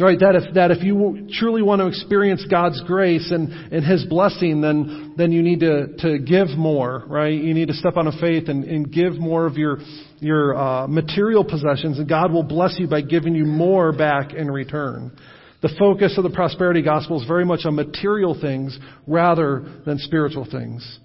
Right, 0.00 0.20
that 0.20 0.36
if, 0.36 0.54
that 0.54 0.70
if 0.70 0.84
you 0.84 1.26
truly 1.32 1.60
want 1.60 1.80
to 1.80 1.88
experience 1.88 2.46
God's 2.48 2.80
grace 2.86 3.32
and, 3.32 3.50
and 3.72 3.84
His 3.84 4.04
blessing, 4.04 4.60
then, 4.60 5.14
then 5.16 5.32
you 5.32 5.42
need 5.42 5.58
to, 5.58 5.88
to 5.98 6.18
give 6.20 6.56
more, 6.56 7.02
right? 7.08 7.32
You 7.32 7.52
need 7.52 7.66
to 7.66 7.74
step 7.74 7.96
on 7.96 8.06
a 8.06 8.12
faith 8.12 8.48
and, 8.48 8.62
and 8.62 8.92
give 8.92 9.14
more 9.14 9.44
of 9.44 9.56
your, 9.56 9.78
your 10.20 10.56
uh, 10.56 10.86
material 10.86 11.44
possessions, 11.44 11.98
and 11.98 12.08
God 12.08 12.30
will 12.32 12.44
bless 12.44 12.78
you 12.78 12.86
by 12.86 13.00
giving 13.00 13.34
you 13.34 13.44
more 13.44 13.90
back 13.90 14.34
in 14.34 14.48
return. 14.48 15.10
The 15.62 15.74
focus 15.76 16.16
of 16.16 16.22
the 16.22 16.30
prosperity 16.30 16.82
gospel 16.82 17.20
is 17.20 17.26
very 17.26 17.44
much 17.44 17.62
on 17.64 17.74
material 17.74 18.40
things 18.40 18.78
rather 19.08 19.80
than 19.84 19.98
spiritual 19.98 20.46
things. 20.48 21.00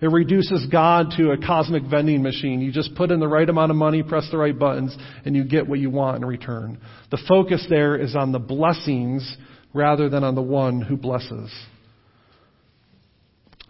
It 0.00 0.06
reduces 0.06 0.66
God 0.70 1.12
to 1.16 1.32
a 1.32 1.38
cosmic 1.38 1.82
vending 1.84 2.22
machine. 2.22 2.60
You 2.60 2.70
just 2.70 2.94
put 2.94 3.10
in 3.10 3.18
the 3.18 3.26
right 3.26 3.48
amount 3.48 3.70
of 3.70 3.76
money, 3.76 4.02
press 4.02 4.28
the 4.30 4.38
right 4.38 4.56
buttons, 4.56 4.96
and 5.24 5.34
you 5.34 5.44
get 5.44 5.68
what 5.68 5.80
you 5.80 5.90
want 5.90 6.18
in 6.18 6.24
return. 6.24 6.78
The 7.10 7.18
focus 7.28 7.66
there 7.68 7.96
is 7.96 8.14
on 8.14 8.30
the 8.30 8.38
blessings 8.38 9.36
rather 9.74 10.08
than 10.08 10.22
on 10.22 10.36
the 10.36 10.42
one 10.42 10.80
who 10.80 10.96
blesses. 10.96 11.52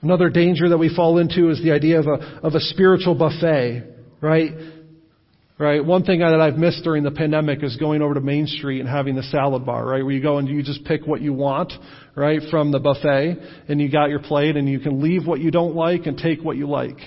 Another 0.03 0.29
danger 0.29 0.69
that 0.69 0.79
we 0.79 0.95
fall 0.95 1.19
into 1.19 1.51
is 1.51 1.63
the 1.63 1.73
idea 1.73 1.99
of 1.99 2.07
a, 2.07 2.41
of 2.43 2.55
a 2.55 2.61
spiritual 2.61 3.15
buffet, 3.15 3.85
right? 4.21 4.53
Right? 5.59 5.85
One 5.85 6.05
thing 6.05 6.21
that 6.21 6.41
I've 6.41 6.57
missed 6.57 6.85
during 6.85 7.03
the 7.03 7.11
pandemic 7.11 7.65
is 7.65 7.77
going 7.77 8.01
over 8.01 8.15
to 8.15 8.21
Main 8.21 8.47
Street 8.47 8.79
and 8.79 8.89
having 8.89 9.17
the 9.17 9.25
salad 9.25 9.67
bar, 9.67 9.85
right? 9.85 10.05
Where 10.05 10.15
you 10.15 10.23
go 10.23 10.39
and 10.39 10.47
you 10.47 10.63
just 10.63 10.85
pick 10.85 11.05
what 11.05 11.21
you 11.21 11.33
want, 11.33 11.73
right, 12.15 12.41
from 12.49 12.71
the 12.71 12.79
buffet, 12.79 13.39
and 13.67 13.81
you 13.81 13.91
got 13.91 14.09
your 14.09 14.21
plate, 14.21 14.57
and 14.57 14.69
you 14.69 14.79
can 14.79 15.03
leave 15.03 15.27
what 15.27 15.41
you 15.41 15.51
don't 15.51 15.75
like 15.75 16.07
and 16.07 16.17
take 16.17 16.45
what 16.45 16.57
you 16.57 16.69
like. 16.69 16.99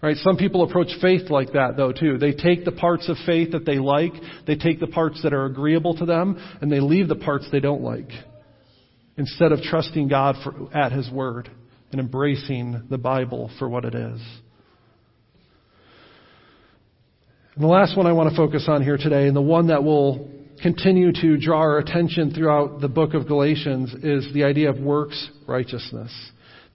Right? 0.00 0.16
Some 0.18 0.36
people 0.36 0.62
approach 0.62 0.88
faith 1.02 1.28
like 1.28 1.52
that 1.52 1.76
though 1.76 1.92
too. 1.92 2.18
They 2.18 2.32
take 2.32 2.64
the 2.64 2.72
parts 2.72 3.08
of 3.08 3.16
faith 3.26 3.50
that 3.52 3.66
they 3.66 3.78
like, 3.78 4.12
they 4.46 4.54
take 4.54 4.80
the 4.80 4.86
parts 4.86 5.22
that 5.22 5.34
are 5.34 5.44
agreeable 5.44 5.96
to 5.98 6.06
them, 6.06 6.38
and 6.62 6.70
they 6.70 6.80
leave 6.80 7.08
the 7.08 7.16
parts 7.16 7.48
they 7.50 7.60
don't 7.60 7.82
like. 7.82 8.08
Instead 9.16 9.50
of 9.50 9.60
trusting 9.60 10.08
God 10.08 10.36
for, 10.44 10.74
at 10.74 10.92
His 10.92 11.10
Word 11.10 11.50
and 11.90 12.00
embracing 12.00 12.84
the 12.88 12.98
Bible 12.98 13.50
for 13.58 13.68
what 13.68 13.84
it 13.84 13.94
is. 13.94 14.20
And 17.58 17.64
the 17.64 17.72
last 17.72 17.96
one 17.96 18.06
I 18.06 18.12
want 18.12 18.30
to 18.30 18.36
focus 18.36 18.66
on 18.68 18.84
here 18.84 18.96
today, 18.96 19.26
and 19.26 19.34
the 19.34 19.42
one 19.42 19.66
that 19.66 19.82
will 19.82 20.30
continue 20.62 21.10
to 21.10 21.36
draw 21.38 21.58
our 21.58 21.78
attention 21.78 22.32
throughout 22.32 22.80
the 22.80 22.86
book 22.86 23.14
of 23.14 23.26
Galatians, 23.26 23.92
is 23.94 24.32
the 24.32 24.44
idea 24.44 24.70
of 24.70 24.78
works 24.78 25.28
righteousness. 25.48 26.12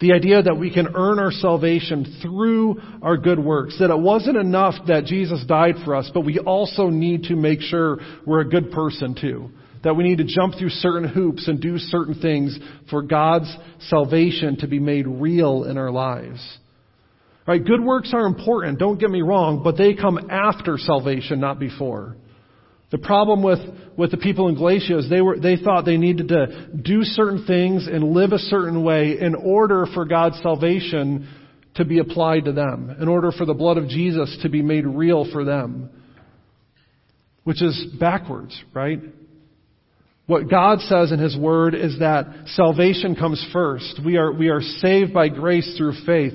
The 0.01 0.11
idea 0.11 0.43
that 0.43 0.57
we 0.57 0.73
can 0.73 0.89
earn 0.93 1.19
our 1.19 1.31
salvation 1.31 2.19
through 2.21 2.81
our 3.01 3.15
good 3.15 3.39
works. 3.39 3.77
That 3.79 3.91
it 3.91 3.97
wasn't 3.97 4.35
enough 4.35 4.73
that 4.87 5.05
Jesus 5.05 5.45
died 5.47 5.75
for 5.85 5.95
us, 5.95 6.11
but 6.13 6.25
we 6.25 6.39
also 6.39 6.89
need 6.89 7.23
to 7.29 7.37
make 7.37 7.61
sure 7.61 7.99
we're 8.27 8.41
a 8.41 8.49
good 8.49 8.69
person 8.71 9.15
too. 9.15 9.51
That 9.85 9.95
we 9.95 10.03
need 10.03 10.17
to 10.17 10.25
jump 10.25 10.55
through 10.59 10.71
certain 10.71 11.07
hoops 11.07 11.47
and 11.47 11.61
do 11.61 11.77
certain 11.77 12.15
things 12.15 12.59
for 12.89 13.03
God's 13.03 13.55
salvation 13.87 14.57
to 14.57 14.67
be 14.67 14.79
made 14.79 15.07
real 15.07 15.63
in 15.63 15.77
our 15.77 15.91
lives. 15.91 16.41
Right? 17.45 17.63
Good 17.63 17.83
works 17.83 18.11
are 18.13 18.25
important, 18.25 18.79
don't 18.79 18.99
get 18.99 19.09
me 19.09 19.21
wrong, 19.21 19.63
but 19.63 19.77
they 19.77 19.93
come 19.95 20.29
after 20.29 20.77
salvation, 20.77 21.39
not 21.41 21.59
before. 21.59 22.15
The 22.91 22.99
problem 22.99 23.41
with, 23.41 23.59
with 23.97 24.11
the 24.11 24.17
people 24.17 24.47
in 24.49 24.55
Galatia 24.55 24.99
is 24.99 25.09
they 25.09 25.19
were, 25.19 25.39
they 25.39 25.57
thought 25.57 25.83
they 25.83 25.97
needed 25.97 26.27
to 26.29 26.67
do 26.81 27.01
certain 27.01 27.45
things 27.45 27.87
and 27.87 28.13
live 28.13 28.31
a 28.31 28.37
certain 28.37 28.83
way 28.83 29.19
in 29.19 29.35
order 29.35 29.87
for 29.93 30.05
God's 30.05 30.39
salvation 30.41 31.27
to 31.75 31.85
be 31.85 31.97
applied 31.97 32.45
to 32.45 32.53
them, 32.53 32.95
in 33.01 33.07
order 33.07 33.31
for 33.31 33.45
the 33.45 33.53
blood 33.55 33.77
of 33.77 33.87
Jesus 33.87 34.37
to 34.43 34.49
be 34.49 34.61
made 34.61 34.85
real 34.85 35.29
for 35.31 35.43
them. 35.43 35.89
Which 37.43 37.63
is 37.63 37.87
backwards, 37.99 38.57
right? 38.73 38.99
What 40.25 40.49
God 40.49 40.79
says 40.79 41.11
in 41.11 41.19
His 41.19 41.35
Word 41.37 41.75
is 41.75 41.99
that 41.99 42.25
salvation 42.47 43.15
comes 43.15 43.45
first. 43.51 43.99
We 44.05 44.15
are, 44.15 44.31
we 44.31 44.47
are 44.47 44.61
saved 44.61 45.13
by 45.13 45.27
grace 45.27 45.75
through 45.77 45.93
faith 46.05 46.33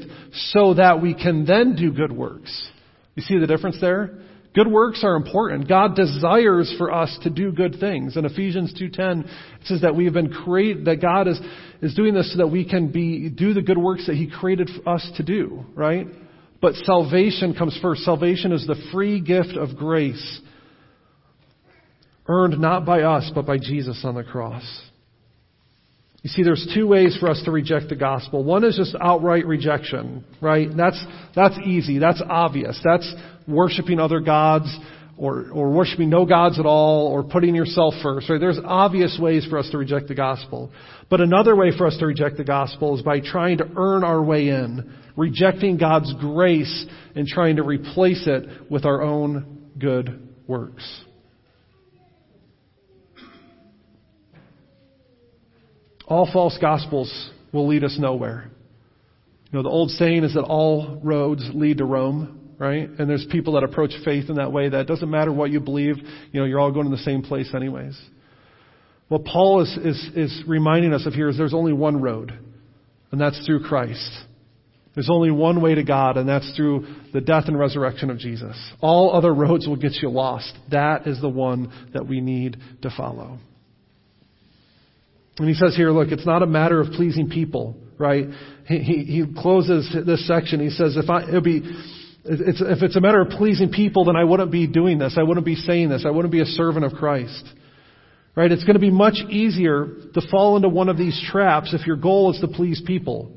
so 0.52 0.74
that 0.74 1.00
we 1.00 1.14
can 1.14 1.46
then 1.46 1.74
do 1.74 1.90
good 1.90 2.12
works. 2.12 2.70
You 3.14 3.22
see 3.22 3.38
the 3.38 3.46
difference 3.46 3.78
there? 3.80 4.18
Good 4.54 4.68
works 4.68 5.02
are 5.04 5.16
important. 5.16 5.68
God 5.68 5.96
desires 5.96 6.74
for 6.76 6.92
us 6.92 7.16
to 7.22 7.30
do 7.30 7.50
good 7.50 7.76
things. 7.80 8.16
In 8.16 8.26
Ephesians 8.26 8.74
2.10, 8.78 9.24
it 9.24 9.30
says 9.64 9.80
that 9.82 9.96
we 9.96 10.04
have 10.04 10.14
been 10.14 10.32
created, 10.32 10.84
that 10.84 11.00
God 11.00 11.26
is, 11.26 11.40
is 11.80 11.94
doing 11.94 12.12
this 12.12 12.32
so 12.32 12.38
that 12.38 12.48
we 12.48 12.68
can 12.68 12.92
be, 12.92 13.30
do 13.30 13.54
the 13.54 13.62
good 13.62 13.78
works 13.78 14.06
that 14.06 14.16
He 14.16 14.28
created 14.28 14.70
us 14.86 15.10
to 15.16 15.22
do, 15.22 15.64
right? 15.74 16.06
But 16.60 16.74
salvation 16.74 17.54
comes 17.54 17.78
first. 17.80 18.02
Salvation 18.02 18.52
is 18.52 18.66
the 18.66 18.88
free 18.92 19.20
gift 19.20 19.56
of 19.56 19.76
grace 19.76 20.40
earned 22.28 22.60
not 22.60 22.84
by 22.84 23.02
us, 23.02 23.30
but 23.34 23.46
by 23.46 23.58
Jesus 23.58 24.02
on 24.04 24.14
the 24.14 24.22
cross. 24.22 24.64
You 26.22 26.30
see, 26.30 26.42
there's 26.42 26.68
two 26.74 26.86
ways 26.86 27.16
for 27.18 27.30
us 27.30 27.40
to 27.44 27.50
reject 27.50 27.88
the 27.88 27.96
gospel. 27.96 28.44
One 28.44 28.64
is 28.64 28.76
just 28.76 28.94
outright 29.00 29.46
rejection, 29.46 30.24
right? 30.40 30.68
That's, 30.76 31.02
that's 31.34 31.56
easy. 31.64 31.98
That's 31.98 32.22
obvious. 32.28 32.78
That's 32.84 33.14
worshiping 33.46 34.00
other 34.00 34.20
gods 34.20 34.66
or, 35.16 35.50
or 35.52 35.70
worshiping 35.70 36.10
no 36.10 36.26
gods 36.26 36.58
at 36.58 36.66
all 36.66 37.06
or 37.06 37.22
putting 37.22 37.54
yourself 37.54 37.94
first, 38.02 38.28
right? 38.28 38.40
There's 38.40 38.58
obvious 38.64 39.16
ways 39.20 39.46
for 39.48 39.58
us 39.58 39.70
to 39.70 39.78
reject 39.78 40.08
the 40.08 40.14
gospel. 40.14 40.70
But 41.08 41.20
another 41.20 41.56
way 41.56 41.70
for 41.76 41.86
us 41.86 41.96
to 41.98 42.06
reject 42.06 42.36
the 42.36 42.44
gospel 42.44 42.96
is 42.96 43.02
by 43.02 43.20
trying 43.20 43.58
to 43.58 43.68
earn 43.76 44.02
our 44.02 44.22
way 44.22 44.48
in, 44.48 44.92
rejecting 45.16 45.76
God's 45.76 46.12
grace 46.20 46.86
and 47.14 47.26
trying 47.26 47.56
to 47.56 47.62
replace 47.62 48.24
it 48.26 48.70
with 48.70 48.84
our 48.84 49.02
own 49.02 49.70
good 49.78 50.28
works. 50.46 51.04
All 56.08 56.28
false 56.32 56.56
gospels 56.58 57.30
will 57.52 57.68
lead 57.68 57.84
us 57.84 57.96
nowhere. 58.00 58.50
You 59.50 59.58
know, 59.58 59.62
the 59.62 59.68
old 59.68 59.90
saying 59.90 60.24
is 60.24 60.34
that 60.34 60.42
all 60.42 61.00
roads 61.02 61.48
lead 61.54 61.78
to 61.78 61.84
Rome, 61.84 62.54
right? 62.58 62.88
And 62.88 63.08
there's 63.08 63.26
people 63.30 63.54
that 63.54 63.62
approach 63.62 63.92
faith 64.04 64.28
in 64.28 64.36
that 64.36 64.50
way 64.52 64.70
that 64.70 64.86
doesn't 64.86 65.10
matter 65.10 65.32
what 65.32 65.50
you 65.50 65.60
believe, 65.60 65.96
you 66.32 66.40
know, 66.40 66.46
you're 66.46 66.60
all 66.60 66.72
going 66.72 66.90
to 66.90 66.96
the 66.96 67.02
same 67.02 67.22
place 67.22 67.50
anyways. 67.54 67.98
What 69.08 69.24
Paul 69.24 69.62
is, 69.62 69.78
is, 69.82 70.10
is 70.14 70.42
reminding 70.46 70.92
us 70.92 71.06
of 71.06 71.12
here 71.12 71.28
is 71.28 71.36
there's 71.36 71.54
only 71.54 71.72
one 71.72 72.00
road, 72.00 72.38
and 73.10 73.20
that's 73.20 73.44
through 73.46 73.64
Christ. 73.64 74.10
There's 74.94 75.10
only 75.10 75.30
one 75.30 75.62
way 75.62 75.74
to 75.74 75.84
God, 75.84 76.16
and 76.16 76.28
that's 76.28 76.50
through 76.56 76.86
the 77.12 77.20
death 77.20 77.44
and 77.46 77.58
resurrection 77.58 78.10
of 78.10 78.18
Jesus. 78.18 78.56
All 78.80 79.14
other 79.14 79.32
roads 79.32 79.66
will 79.66 79.76
get 79.76 79.92
you 80.02 80.10
lost. 80.10 80.52
That 80.70 81.06
is 81.06 81.20
the 81.20 81.28
one 81.28 81.72
that 81.92 82.06
we 82.06 82.20
need 82.20 82.56
to 82.82 82.90
follow. 82.94 83.38
And 85.38 85.48
he 85.48 85.54
says 85.54 85.76
here, 85.76 85.90
look, 85.90 86.08
it's 86.10 86.26
not 86.26 86.42
a 86.42 86.46
matter 86.46 86.80
of 86.80 86.92
pleasing 86.92 87.28
people, 87.28 87.76
right? 87.96 88.26
He, 88.66 88.78
he, 88.78 89.04
he 89.04 89.24
closes 89.36 89.94
this 90.04 90.26
section. 90.26 90.60
He 90.60 90.70
says, 90.70 90.96
if 90.96 91.08
I, 91.08 91.22
it'll 91.28 91.40
be, 91.40 91.62
it's, 92.24 92.60
if 92.60 92.82
it's 92.82 92.96
a 92.96 93.00
matter 93.00 93.20
of 93.20 93.30
pleasing 93.30 93.70
people, 93.70 94.06
then 94.06 94.16
I 94.16 94.24
wouldn't 94.24 94.50
be 94.50 94.66
doing 94.66 94.98
this. 94.98 95.16
I 95.16 95.22
wouldn't 95.22 95.46
be 95.46 95.54
saying 95.54 95.90
this. 95.90 96.04
I 96.04 96.10
wouldn't 96.10 96.32
be 96.32 96.40
a 96.40 96.46
servant 96.46 96.84
of 96.84 96.92
Christ. 96.92 97.44
Right? 98.34 98.50
It's 98.50 98.64
going 98.64 98.74
to 98.74 98.80
be 98.80 98.90
much 98.90 99.16
easier 99.28 99.86
to 100.14 100.20
fall 100.30 100.56
into 100.56 100.68
one 100.68 100.88
of 100.88 100.96
these 100.96 101.20
traps 101.30 101.72
if 101.72 101.86
your 101.86 101.96
goal 101.96 102.32
is 102.32 102.40
to 102.40 102.48
please 102.48 102.82
people. 102.84 103.32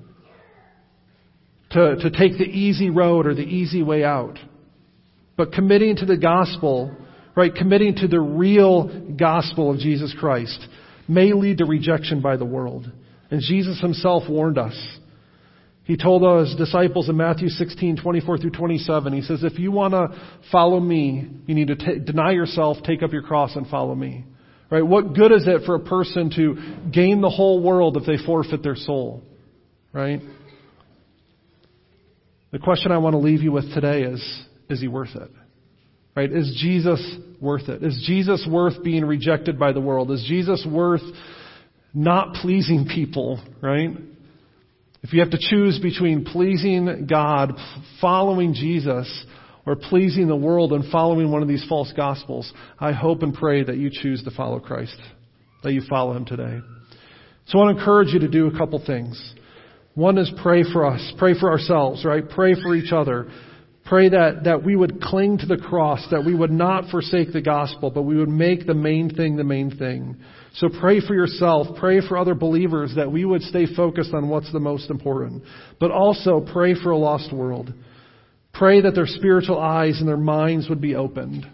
To, 1.71 1.95
to 1.95 2.09
take 2.09 2.37
the 2.37 2.45
easy 2.45 2.89
road 2.89 3.27
or 3.27 3.33
the 3.33 3.41
easy 3.41 3.81
way 3.81 4.03
out. 4.03 4.37
But 5.37 5.53
committing 5.53 5.95
to 5.97 6.05
the 6.05 6.17
gospel, 6.17 6.95
right? 7.35 7.53
Committing 7.53 7.95
to 7.97 8.07
the 8.07 8.19
real 8.19 9.15
gospel 9.17 9.71
of 9.71 9.77
Jesus 9.77 10.13
Christ 10.19 10.67
may 11.11 11.33
lead 11.33 11.57
to 11.57 11.65
rejection 11.65 12.21
by 12.21 12.37
the 12.37 12.45
world. 12.45 12.89
And 13.29 13.41
Jesus 13.41 13.79
himself 13.81 14.23
warned 14.29 14.57
us. 14.57 14.75
He 15.83 15.97
told 15.97 16.47
his 16.47 16.55
disciples 16.55 17.09
in 17.09 17.17
Matthew 17.17 17.49
16, 17.49 17.97
24 18.01 18.37
through 18.37 18.51
27, 18.51 19.13
he 19.13 19.21
says, 19.21 19.43
if 19.43 19.59
you 19.59 19.71
want 19.71 19.93
to 19.93 20.39
follow 20.51 20.79
me, 20.79 21.27
you 21.47 21.55
need 21.55 21.67
to 21.67 21.75
t- 21.75 21.99
deny 21.99 22.31
yourself, 22.31 22.77
take 22.85 23.03
up 23.03 23.11
your 23.11 23.23
cross, 23.23 23.55
and 23.55 23.67
follow 23.67 23.95
me. 23.95 24.23
Right? 24.69 24.85
What 24.85 25.13
good 25.13 25.33
is 25.33 25.47
it 25.47 25.63
for 25.65 25.75
a 25.75 25.79
person 25.79 26.31
to 26.35 26.91
gain 26.91 27.19
the 27.19 27.29
whole 27.29 27.61
world 27.61 27.97
if 27.97 28.05
they 28.05 28.23
forfeit 28.23 28.63
their 28.63 28.75
soul? 28.75 29.21
Right? 29.91 30.21
The 32.51 32.59
question 32.59 32.91
I 32.91 32.99
want 32.99 33.15
to 33.15 33.17
leave 33.17 33.41
you 33.41 33.51
with 33.51 33.73
today 33.73 34.03
is, 34.03 34.45
is 34.69 34.79
he 34.79 34.87
worth 34.87 35.15
it? 35.15 35.31
Right? 36.15 36.31
Is 36.31 36.57
Jesus 36.61 37.15
worth 37.39 37.69
it? 37.69 37.83
Is 37.83 38.03
Jesus 38.05 38.45
worth 38.49 38.83
being 38.83 39.05
rejected 39.05 39.57
by 39.57 39.71
the 39.71 39.81
world? 39.81 40.11
Is 40.11 40.25
Jesus 40.27 40.65
worth 40.69 41.01
not 41.93 42.35
pleasing 42.35 42.87
people, 42.93 43.41
right? 43.61 43.89
If 45.03 45.13
you 45.13 45.21
have 45.21 45.31
to 45.31 45.39
choose 45.39 45.79
between 45.79 46.25
pleasing 46.25 47.07
God, 47.09 47.53
following 47.99 48.53
Jesus, 48.53 49.25
or 49.65 49.75
pleasing 49.75 50.27
the 50.27 50.35
world 50.35 50.73
and 50.73 50.89
following 50.91 51.31
one 51.31 51.41
of 51.41 51.47
these 51.47 51.65
false 51.67 51.91
gospels, 51.95 52.51
I 52.79 52.91
hope 52.91 53.23
and 53.23 53.33
pray 53.33 53.63
that 53.63 53.77
you 53.77 53.89
choose 53.91 54.23
to 54.23 54.31
follow 54.31 54.59
Christ, 54.59 54.97
that 55.63 55.73
you 55.73 55.81
follow 55.89 56.13
Him 56.13 56.25
today. 56.25 56.59
So 57.47 57.57
I 57.59 57.63
want 57.63 57.75
to 57.75 57.79
encourage 57.79 58.09
you 58.13 58.19
to 58.19 58.27
do 58.27 58.47
a 58.47 58.57
couple 58.57 58.81
things. 58.85 59.33
One 59.93 60.17
is 60.17 60.31
pray 60.41 60.63
for 60.63 60.85
us, 60.85 61.13
pray 61.17 61.37
for 61.37 61.51
ourselves, 61.51 62.05
right? 62.05 62.27
Pray 62.27 62.55
for 62.61 62.75
each 62.75 62.93
other. 62.93 63.29
Pray 63.91 64.07
that, 64.07 64.45
that 64.45 64.63
we 64.63 64.73
would 64.73 65.01
cling 65.01 65.37
to 65.39 65.45
the 65.45 65.57
cross, 65.57 65.99
that 66.11 66.23
we 66.23 66.33
would 66.33 66.49
not 66.49 66.89
forsake 66.89 67.33
the 67.33 67.41
gospel, 67.41 67.91
but 67.91 68.03
we 68.03 68.15
would 68.15 68.29
make 68.29 68.65
the 68.65 68.73
main 68.73 69.13
thing 69.13 69.35
the 69.35 69.43
main 69.43 69.69
thing. 69.69 70.15
So 70.53 70.69
pray 70.69 71.01
for 71.05 71.13
yourself, 71.13 71.75
pray 71.77 71.99
for 71.99 72.17
other 72.17 72.33
believers 72.33 72.93
that 72.95 73.11
we 73.11 73.25
would 73.25 73.41
stay 73.41 73.65
focused 73.75 74.13
on 74.13 74.29
what's 74.29 74.49
the 74.53 74.61
most 74.61 74.89
important. 74.89 75.43
But 75.77 75.91
also 75.91 76.39
pray 76.53 76.73
for 76.73 76.91
a 76.91 76.97
lost 76.97 77.33
world. 77.33 77.73
Pray 78.53 78.79
that 78.79 78.95
their 78.95 79.07
spiritual 79.07 79.59
eyes 79.59 79.99
and 79.99 80.07
their 80.07 80.15
minds 80.15 80.69
would 80.69 80.79
be 80.79 80.95
opened. 80.95 81.45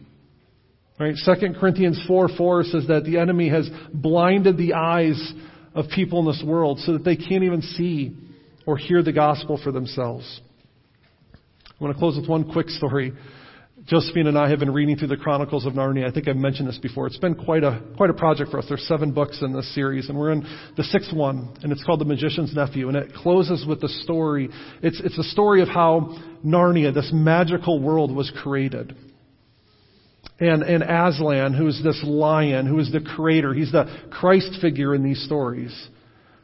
Right? 0.99 1.15
2 1.25 1.33
Corinthians 1.59 1.99
4 2.07 2.29
4 2.37 2.63
says 2.65 2.85
that 2.87 3.03
the 3.03 3.17
enemy 3.17 3.49
has 3.49 3.67
blinded 3.91 4.57
the 4.57 4.75
eyes 4.75 5.33
of 5.73 5.85
people 5.89 6.19
in 6.19 6.27
this 6.27 6.43
world 6.45 6.81
so 6.81 6.93
that 6.93 7.03
they 7.03 7.15
can't 7.15 7.43
even 7.43 7.63
see 7.63 8.15
or 8.67 8.77
hear 8.77 9.01
the 9.01 9.11
gospel 9.11 9.59
for 9.63 9.71
themselves. 9.71 10.41
I 11.79 11.83
want 11.83 11.95
to 11.95 11.99
close 11.99 12.17
with 12.17 12.27
one 12.27 12.51
quick 12.51 12.69
story. 12.69 13.13
Josephine 13.85 14.25
and 14.25 14.35
I 14.35 14.49
have 14.49 14.57
been 14.57 14.73
reading 14.73 14.97
through 14.97 15.09
the 15.09 15.17
Chronicles 15.17 15.67
of 15.67 15.73
Narnia. 15.73 16.07
I 16.07 16.11
think 16.11 16.27
I've 16.27 16.35
mentioned 16.35 16.67
this 16.67 16.79
before. 16.79 17.05
It's 17.05 17.19
been 17.19 17.35
quite 17.35 17.63
a 17.63 17.83
quite 17.95 18.09
a 18.09 18.15
project 18.15 18.49
for 18.49 18.57
us. 18.57 18.65
There's 18.67 18.87
seven 18.87 19.11
books 19.11 19.43
in 19.43 19.53
this 19.53 19.75
series, 19.75 20.09
and 20.09 20.17
we're 20.17 20.31
in 20.31 20.43
the 20.75 20.83
sixth 20.85 21.13
one, 21.13 21.55
and 21.61 21.71
it's 21.71 21.83
called 21.83 22.01
The 22.01 22.05
Magician's 22.05 22.51
Nephew, 22.55 22.87
and 22.87 22.97
it 22.97 23.13
closes 23.13 23.63
with 23.67 23.79
the 23.79 23.89
story. 23.89 24.49
It's 24.81 24.99
it's 25.01 25.19
a 25.19 25.23
story 25.23 25.61
of 25.61 25.67
how 25.67 26.17
Narnia, 26.43 26.91
this 26.91 27.11
magical 27.13 27.79
world, 27.79 28.11
was 28.11 28.31
created. 28.41 28.97
And 30.39 30.63
and 30.63 30.81
Aslan, 30.81 31.53
who's 31.53 31.79
this 31.83 32.03
lion, 32.03 32.65
who 32.65 32.79
is 32.79 32.91
the 32.91 33.01
creator, 33.01 33.53
he's 33.53 33.71
the 33.71 33.85
Christ 34.09 34.59
figure 34.61 34.95
in 34.95 35.03
these 35.03 35.23
stories. 35.25 35.89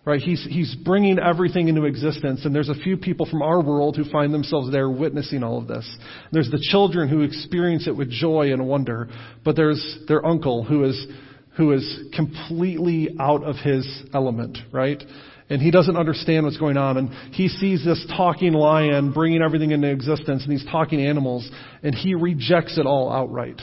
Right? 0.05 0.19
He's, 0.19 0.45
he's 0.49 0.75
bringing 0.75 1.17
everything 1.17 1.69
into 1.69 1.85
existence, 1.85 2.43
and 2.43 2.53
there's 2.53 2.67
a 2.67 2.75
few 2.75 2.97
people 2.97 3.25
from 3.25 3.41
our 3.41 3.63
world 3.63 3.95
who 3.95 4.03
find 4.11 4.33
themselves 4.33 4.69
there 4.69 4.89
witnessing 4.89 5.43
all 5.43 5.57
of 5.57 5.67
this. 5.69 5.89
There's 6.33 6.51
the 6.51 6.59
children 6.71 7.07
who 7.07 7.21
experience 7.21 7.87
it 7.87 7.95
with 7.95 8.09
joy 8.09 8.51
and 8.51 8.67
wonder, 8.67 9.07
but 9.45 9.55
there's 9.55 9.99
their 10.09 10.25
uncle 10.25 10.65
who 10.65 10.83
is, 10.83 11.07
who 11.55 11.71
is 11.71 11.99
completely 12.13 13.15
out 13.17 13.43
of 13.43 13.55
his 13.55 13.87
element, 14.13 14.57
right? 14.73 15.01
And 15.49 15.61
he 15.61 15.71
doesn't 15.71 15.95
understand 15.95 16.45
what's 16.45 16.57
going 16.57 16.77
on, 16.77 16.97
and 16.97 17.09
he 17.33 17.47
sees 17.47 17.85
this 17.85 18.05
talking 18.17 18.51
lion 18.51 19.13
bringing 19.13 19.41
everything 19.41 19.71
into 19.71 19.89
existence, 19.89 20.43
and 20.43 20.51
these 20.51 20.65
talking 20.69 20.99
animals, 20.99 21.49
and 21.81 21.95
he 21.95 22.13
rejects 22.13 22.77
it 22.77 22.85
all 22.85 23.09
outright. 23.09 23.61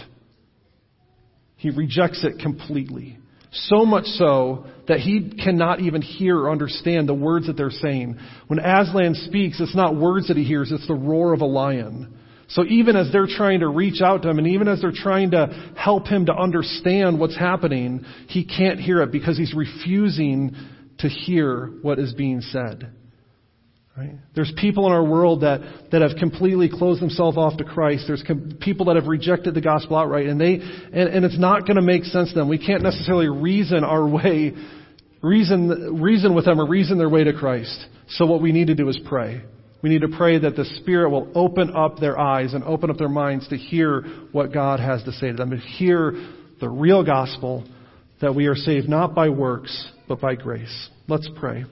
He 1.57 1.69
rejects 1.69 2.25
it 2.25 2.39
completely. 2.41 3.19
So 3.53 3.85
much 3.85 4.05
so 4.05 4.67
that 4.87 5.01
he 5.01 5.33
cannot 5.43 5.81
even 5.81 6.03
hear 6.03 6.39
or 6.39 6.51
understand 6.51 7.09
the 7.09 7.15
words 7.15 7.47
that 7.49 7.57
they're 7.57 7.71
saying. 7.71 8.17
When 8.47 8.61
Aslan 8.61 9.15
speaks, 9.15 9.61
it's 9.61 9.75
not 9.75 9.97
words 9.97 10.29
that 10.29 10.37
he 10.37 10.45
hears, 10.45 10.71
it's 10.71 10.87
the 10.87 10.95
roar 10.95 11.33
of 11.33 11.41
a 11.41 11.47
lion. 11.47 12.17
So 12.49 12.65
even 12.65 12.97
as 12.97 13.11
they're 13.13 13.29
trying 13.29 13.61
to 13.61 13.69
reach 13.69 14.01
out 14.03 14.23
to 14.23 14.29
him 14.29 14.39
and 14.39 14.49
even 14.49 14.67
as 14.67 14.81
they're 14.81 14.93
trying 14.93 15.33
to 15.33 15.73
help 15.77 16.07
him 16.07 16.27
to 16.27 16.35
understand 16.35 17.19
what's 17.19 17.37
happening, 17.37 18.05
he 18.29 18.45
can't 18.45 18.81
hear 18.81 19.03
it 19.03 19.13
because 19.13 19.37
he's 19.37 19.55
refusing 19.55 20.55
to 20.99 21.09
hear 21.09 21.67
what 21.83 21.99
is 21.99 22.13
being 22.13 22.41
said. 22.41 22.93
Right? 24.01 24.15
There's 24.35 24.51
people 24.57 24.87
in 24.87 24.93
our 24.93 25.05
world 25.05 25.43
that, 25.43 25.61
that 25.93 26.01
have 26.01 26.13
completely 26.19 26.71
closed 26.71 27.03
themselves 27.03 27.37
off 27.37 27.59
to 27.59 27.65
Christ. 27.65 28.05
There's 28.07 28.23
com- 28.27 28.57
people 28.59 28.87
that 28.87 28.97
have 28.97 29.07
rejected 29.07 29.53
the 29.53 29.61
gospel 29.61 29.99
outright, 29.99 30.27
and 30.27 30.41
they 30.41 30.55
and, 30.55 31.09
and 31.09 31.25
it's 31.25 31.39
not 31.39 31.67
going 31.67 31.77
to 31.77 31.83
make 31.83 32.05
sense 32.05 32.31
to 32.31 32.35
them. 32.35 32.49
We 32.49 32.65
can't 32.65 32.83
necessarily 32.83 33.29
reason 33.29 33.85
our 33.85 34.09
way, 34.09 34.55
reason 35.23 36.01
reason 36.01 36.35
with 36.35 36.47
them 36.47 36.59
or 36.59 36.67
reason 36.67 36.97
their 36.97 37.11
way 37.11 37.25
to 37.25 37.35
Christ. 37.35 37.87
So 38.09 38.25
what 38.25 38.41
we 38.41 38.53
need 38.53 38.69
to 38.69 38.75
do 38.75 38.89
is 38.89 38.99
pray. 39.07 39.43
We 39.83 39.91
need 39.91 40.01
to 40.01 40.17
pray 40.17 40.39
that 40.39 40.57
the 40.57 40.65
Spirit 40.65 41.11
will 41.11 41.31
open 41.35 41.77
up 41.77 41.99
their 41.99 42.19
eyes 42.19 42.55
and 42.55 42.65
open 42.65 42.89
up 42.89 42.97
their 42.97 43.09
minds 43.09 43.49
to 43.49 43.59
hear 43.59 44.03
what 44.33 44.51
God 44.51 44.81
has 44.81 45.03
to 45.05 45.13
say 45.13 45.31
to 45.31 45.37
them, 45.37 45.51
to 45.51 45.59
hear 45.59 46.13
the 46.59 46.71
real 46.71 47.05
gospel 47.05 47.67
that 48.23 48.35
we 48.35 48.47
are 48.47 48.55
saved 48.55 48.89
not 48.89 49.15
by 49.15 49.29
works, 49.29 49.91
but 50.09 50.23
by 50.23 50.37
grace. 50.37 50.89
Let's 51.07 51.29
pray. 51.39 51.65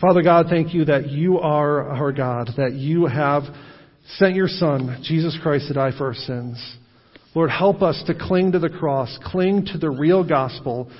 Father 0.00 0.22
God, 0.22 0.46
thank 0.48 0.74
you 0.74 0.84
that 0.84 1.08
you 1.08 1.38
are 1.38 1.88
our 1.90 2.12
God, 2.12 2.50
that 2.56 2.74
you 2.74 3.06
have 3.06 3.42
sent 4.16 4.34
your 4.34 4.48
Son, 4.48 5.02
Jesus 5.02 5.36
Christ, 5.42 5.68
to 5.68 5.74
die 5.74 5.90
for 5.96 6.06
our 6.06 6.14
sins. 6.14 6.76
Lord, 7.34 7.50
help 7.50 7.82
us 7.82 8.02
to 8.06 8.14
cling 8.14 8.52
to 8.52 8.58
the 8.58 8.68
cross, 8.68 9.18
cling 9.24 9.66
to 9.72 9.78
the 9.78 9.90
real 9.90 10.26
gospel, 10.26 10.90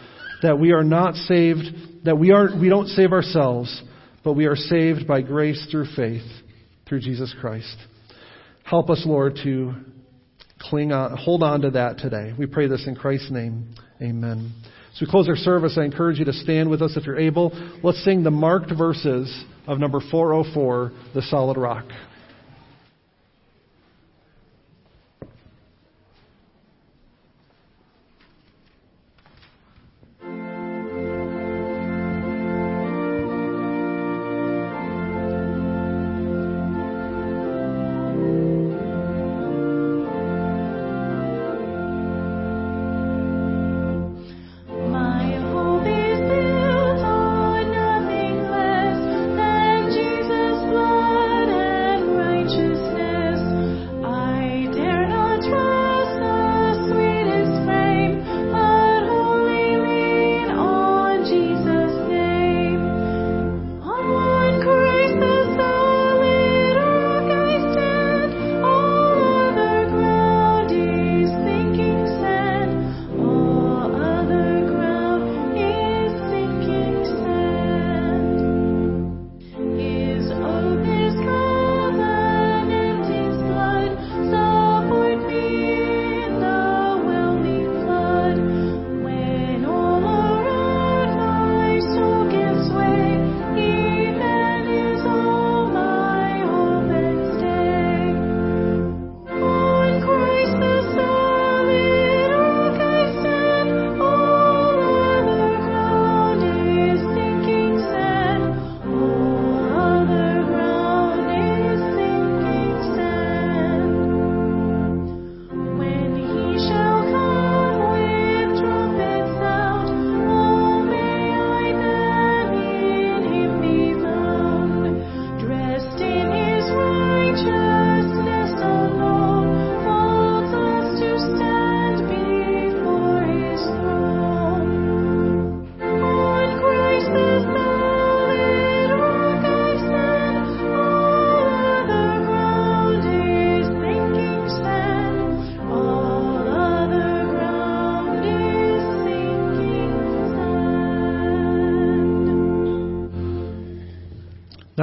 that 0.42 0.58
we 0.58 0.72
are 0.72 0.84
not 0.84 1.14
saved, 1.14 2.04
that 2.04 2.18
we, 2.18 2.32
are, 2.32 2.48
we 2.60 2.68
don't 2.68 2.88
save 2.88 3.12
ourselves, 3.12 3.82
but 4.24 4.34
we 4.34 4.46
are 4.46 4.56
saved 4.56 5.06
by 5.06 5.22
grace 5.22 5.66
through 5.70 5.86
faith, 5.96 6.26
through 6.88 7.00
Jesus 7.00 7.34
Christ. 7.40 7.76
Help 8.64 8.90
us, 8.90 9.02
Lord, 9.06 9.38
to 9.44 9.74
cling 10.60 10.92
on, 10.92 11.16
hold 11.16 11.42
on 11.42 11.62
to 11.62 11.70
that 11.70 11.98
today. 11.98 12.34
We 12.38 12.46
pray 12.46 12.66
this 12.66 12.86
in 12.86 12.94
Christ's 12.94 13.30
name. 13.30 13.74
Amen. 14.02 14.52
As 14.98 15.02
we 15.02 15.06
close 15.06 15.28
our 15.28 15.36
service, 15.36 15.78
I 15.78 15.84
encourage 15.84 16.18
you 16.18 16.24
to 16.24 16.32
stand 16.32 16.68
with 16.68 16.82
us 16.82 16.96
if 16.96 17.06
you're 17.06 17.20
able. 17.20 17.52
Let's 17.84 18.02
sing 18.04 18.24
the 18.24 18.32
marked 18.32 18.72
verses 18.76 19.32
of 19.68 19.78
number 19.78 20.00
404, 20.10 20.90
The 21.14 21.22
Solid 21.22 21.56
Rock. 21.56 21.84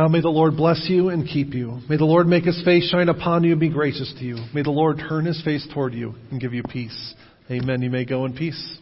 Now 0.06 0.10
may 0.10 0.22
the 0.22 0.30
Lord 0.30 0.56
bless 0.56 0.86
you 0.88 1.10
and 1.10 1.28
keep 1.28 1.56
you. 1.56 1.80
May 1.90 1.98
the 1.98 2.06
Lord 2.06 2.28
make 2.28 2.44
his 2.44 2.62
face 2.64 2.88
shine 2.92 3.10
upon 3.10 3.44
you 3.44 3.54
and 3.54 3.60
be 3.60 3.70
gracious 3.70 4.14
to 4.20 4.24
you. 4.24 4.38
May 4.54 4.62
the 4.62 4.70
Lord 4.70 5.00
turn 5.00 5.26
his 5.26 5.42
face 5.42 5.68
toward 5.74 5.96
you 5.96 6.14
and 6.30 6.40
give 6.40 6.54
you 6.54 6.62
peace. 6.62 7.16
Amen. 7.50 7.82
You 7.82 7.90
may 7.90 8.06
go 8.06 8.24
in 8.26 8.34
peace. 8.36 8.78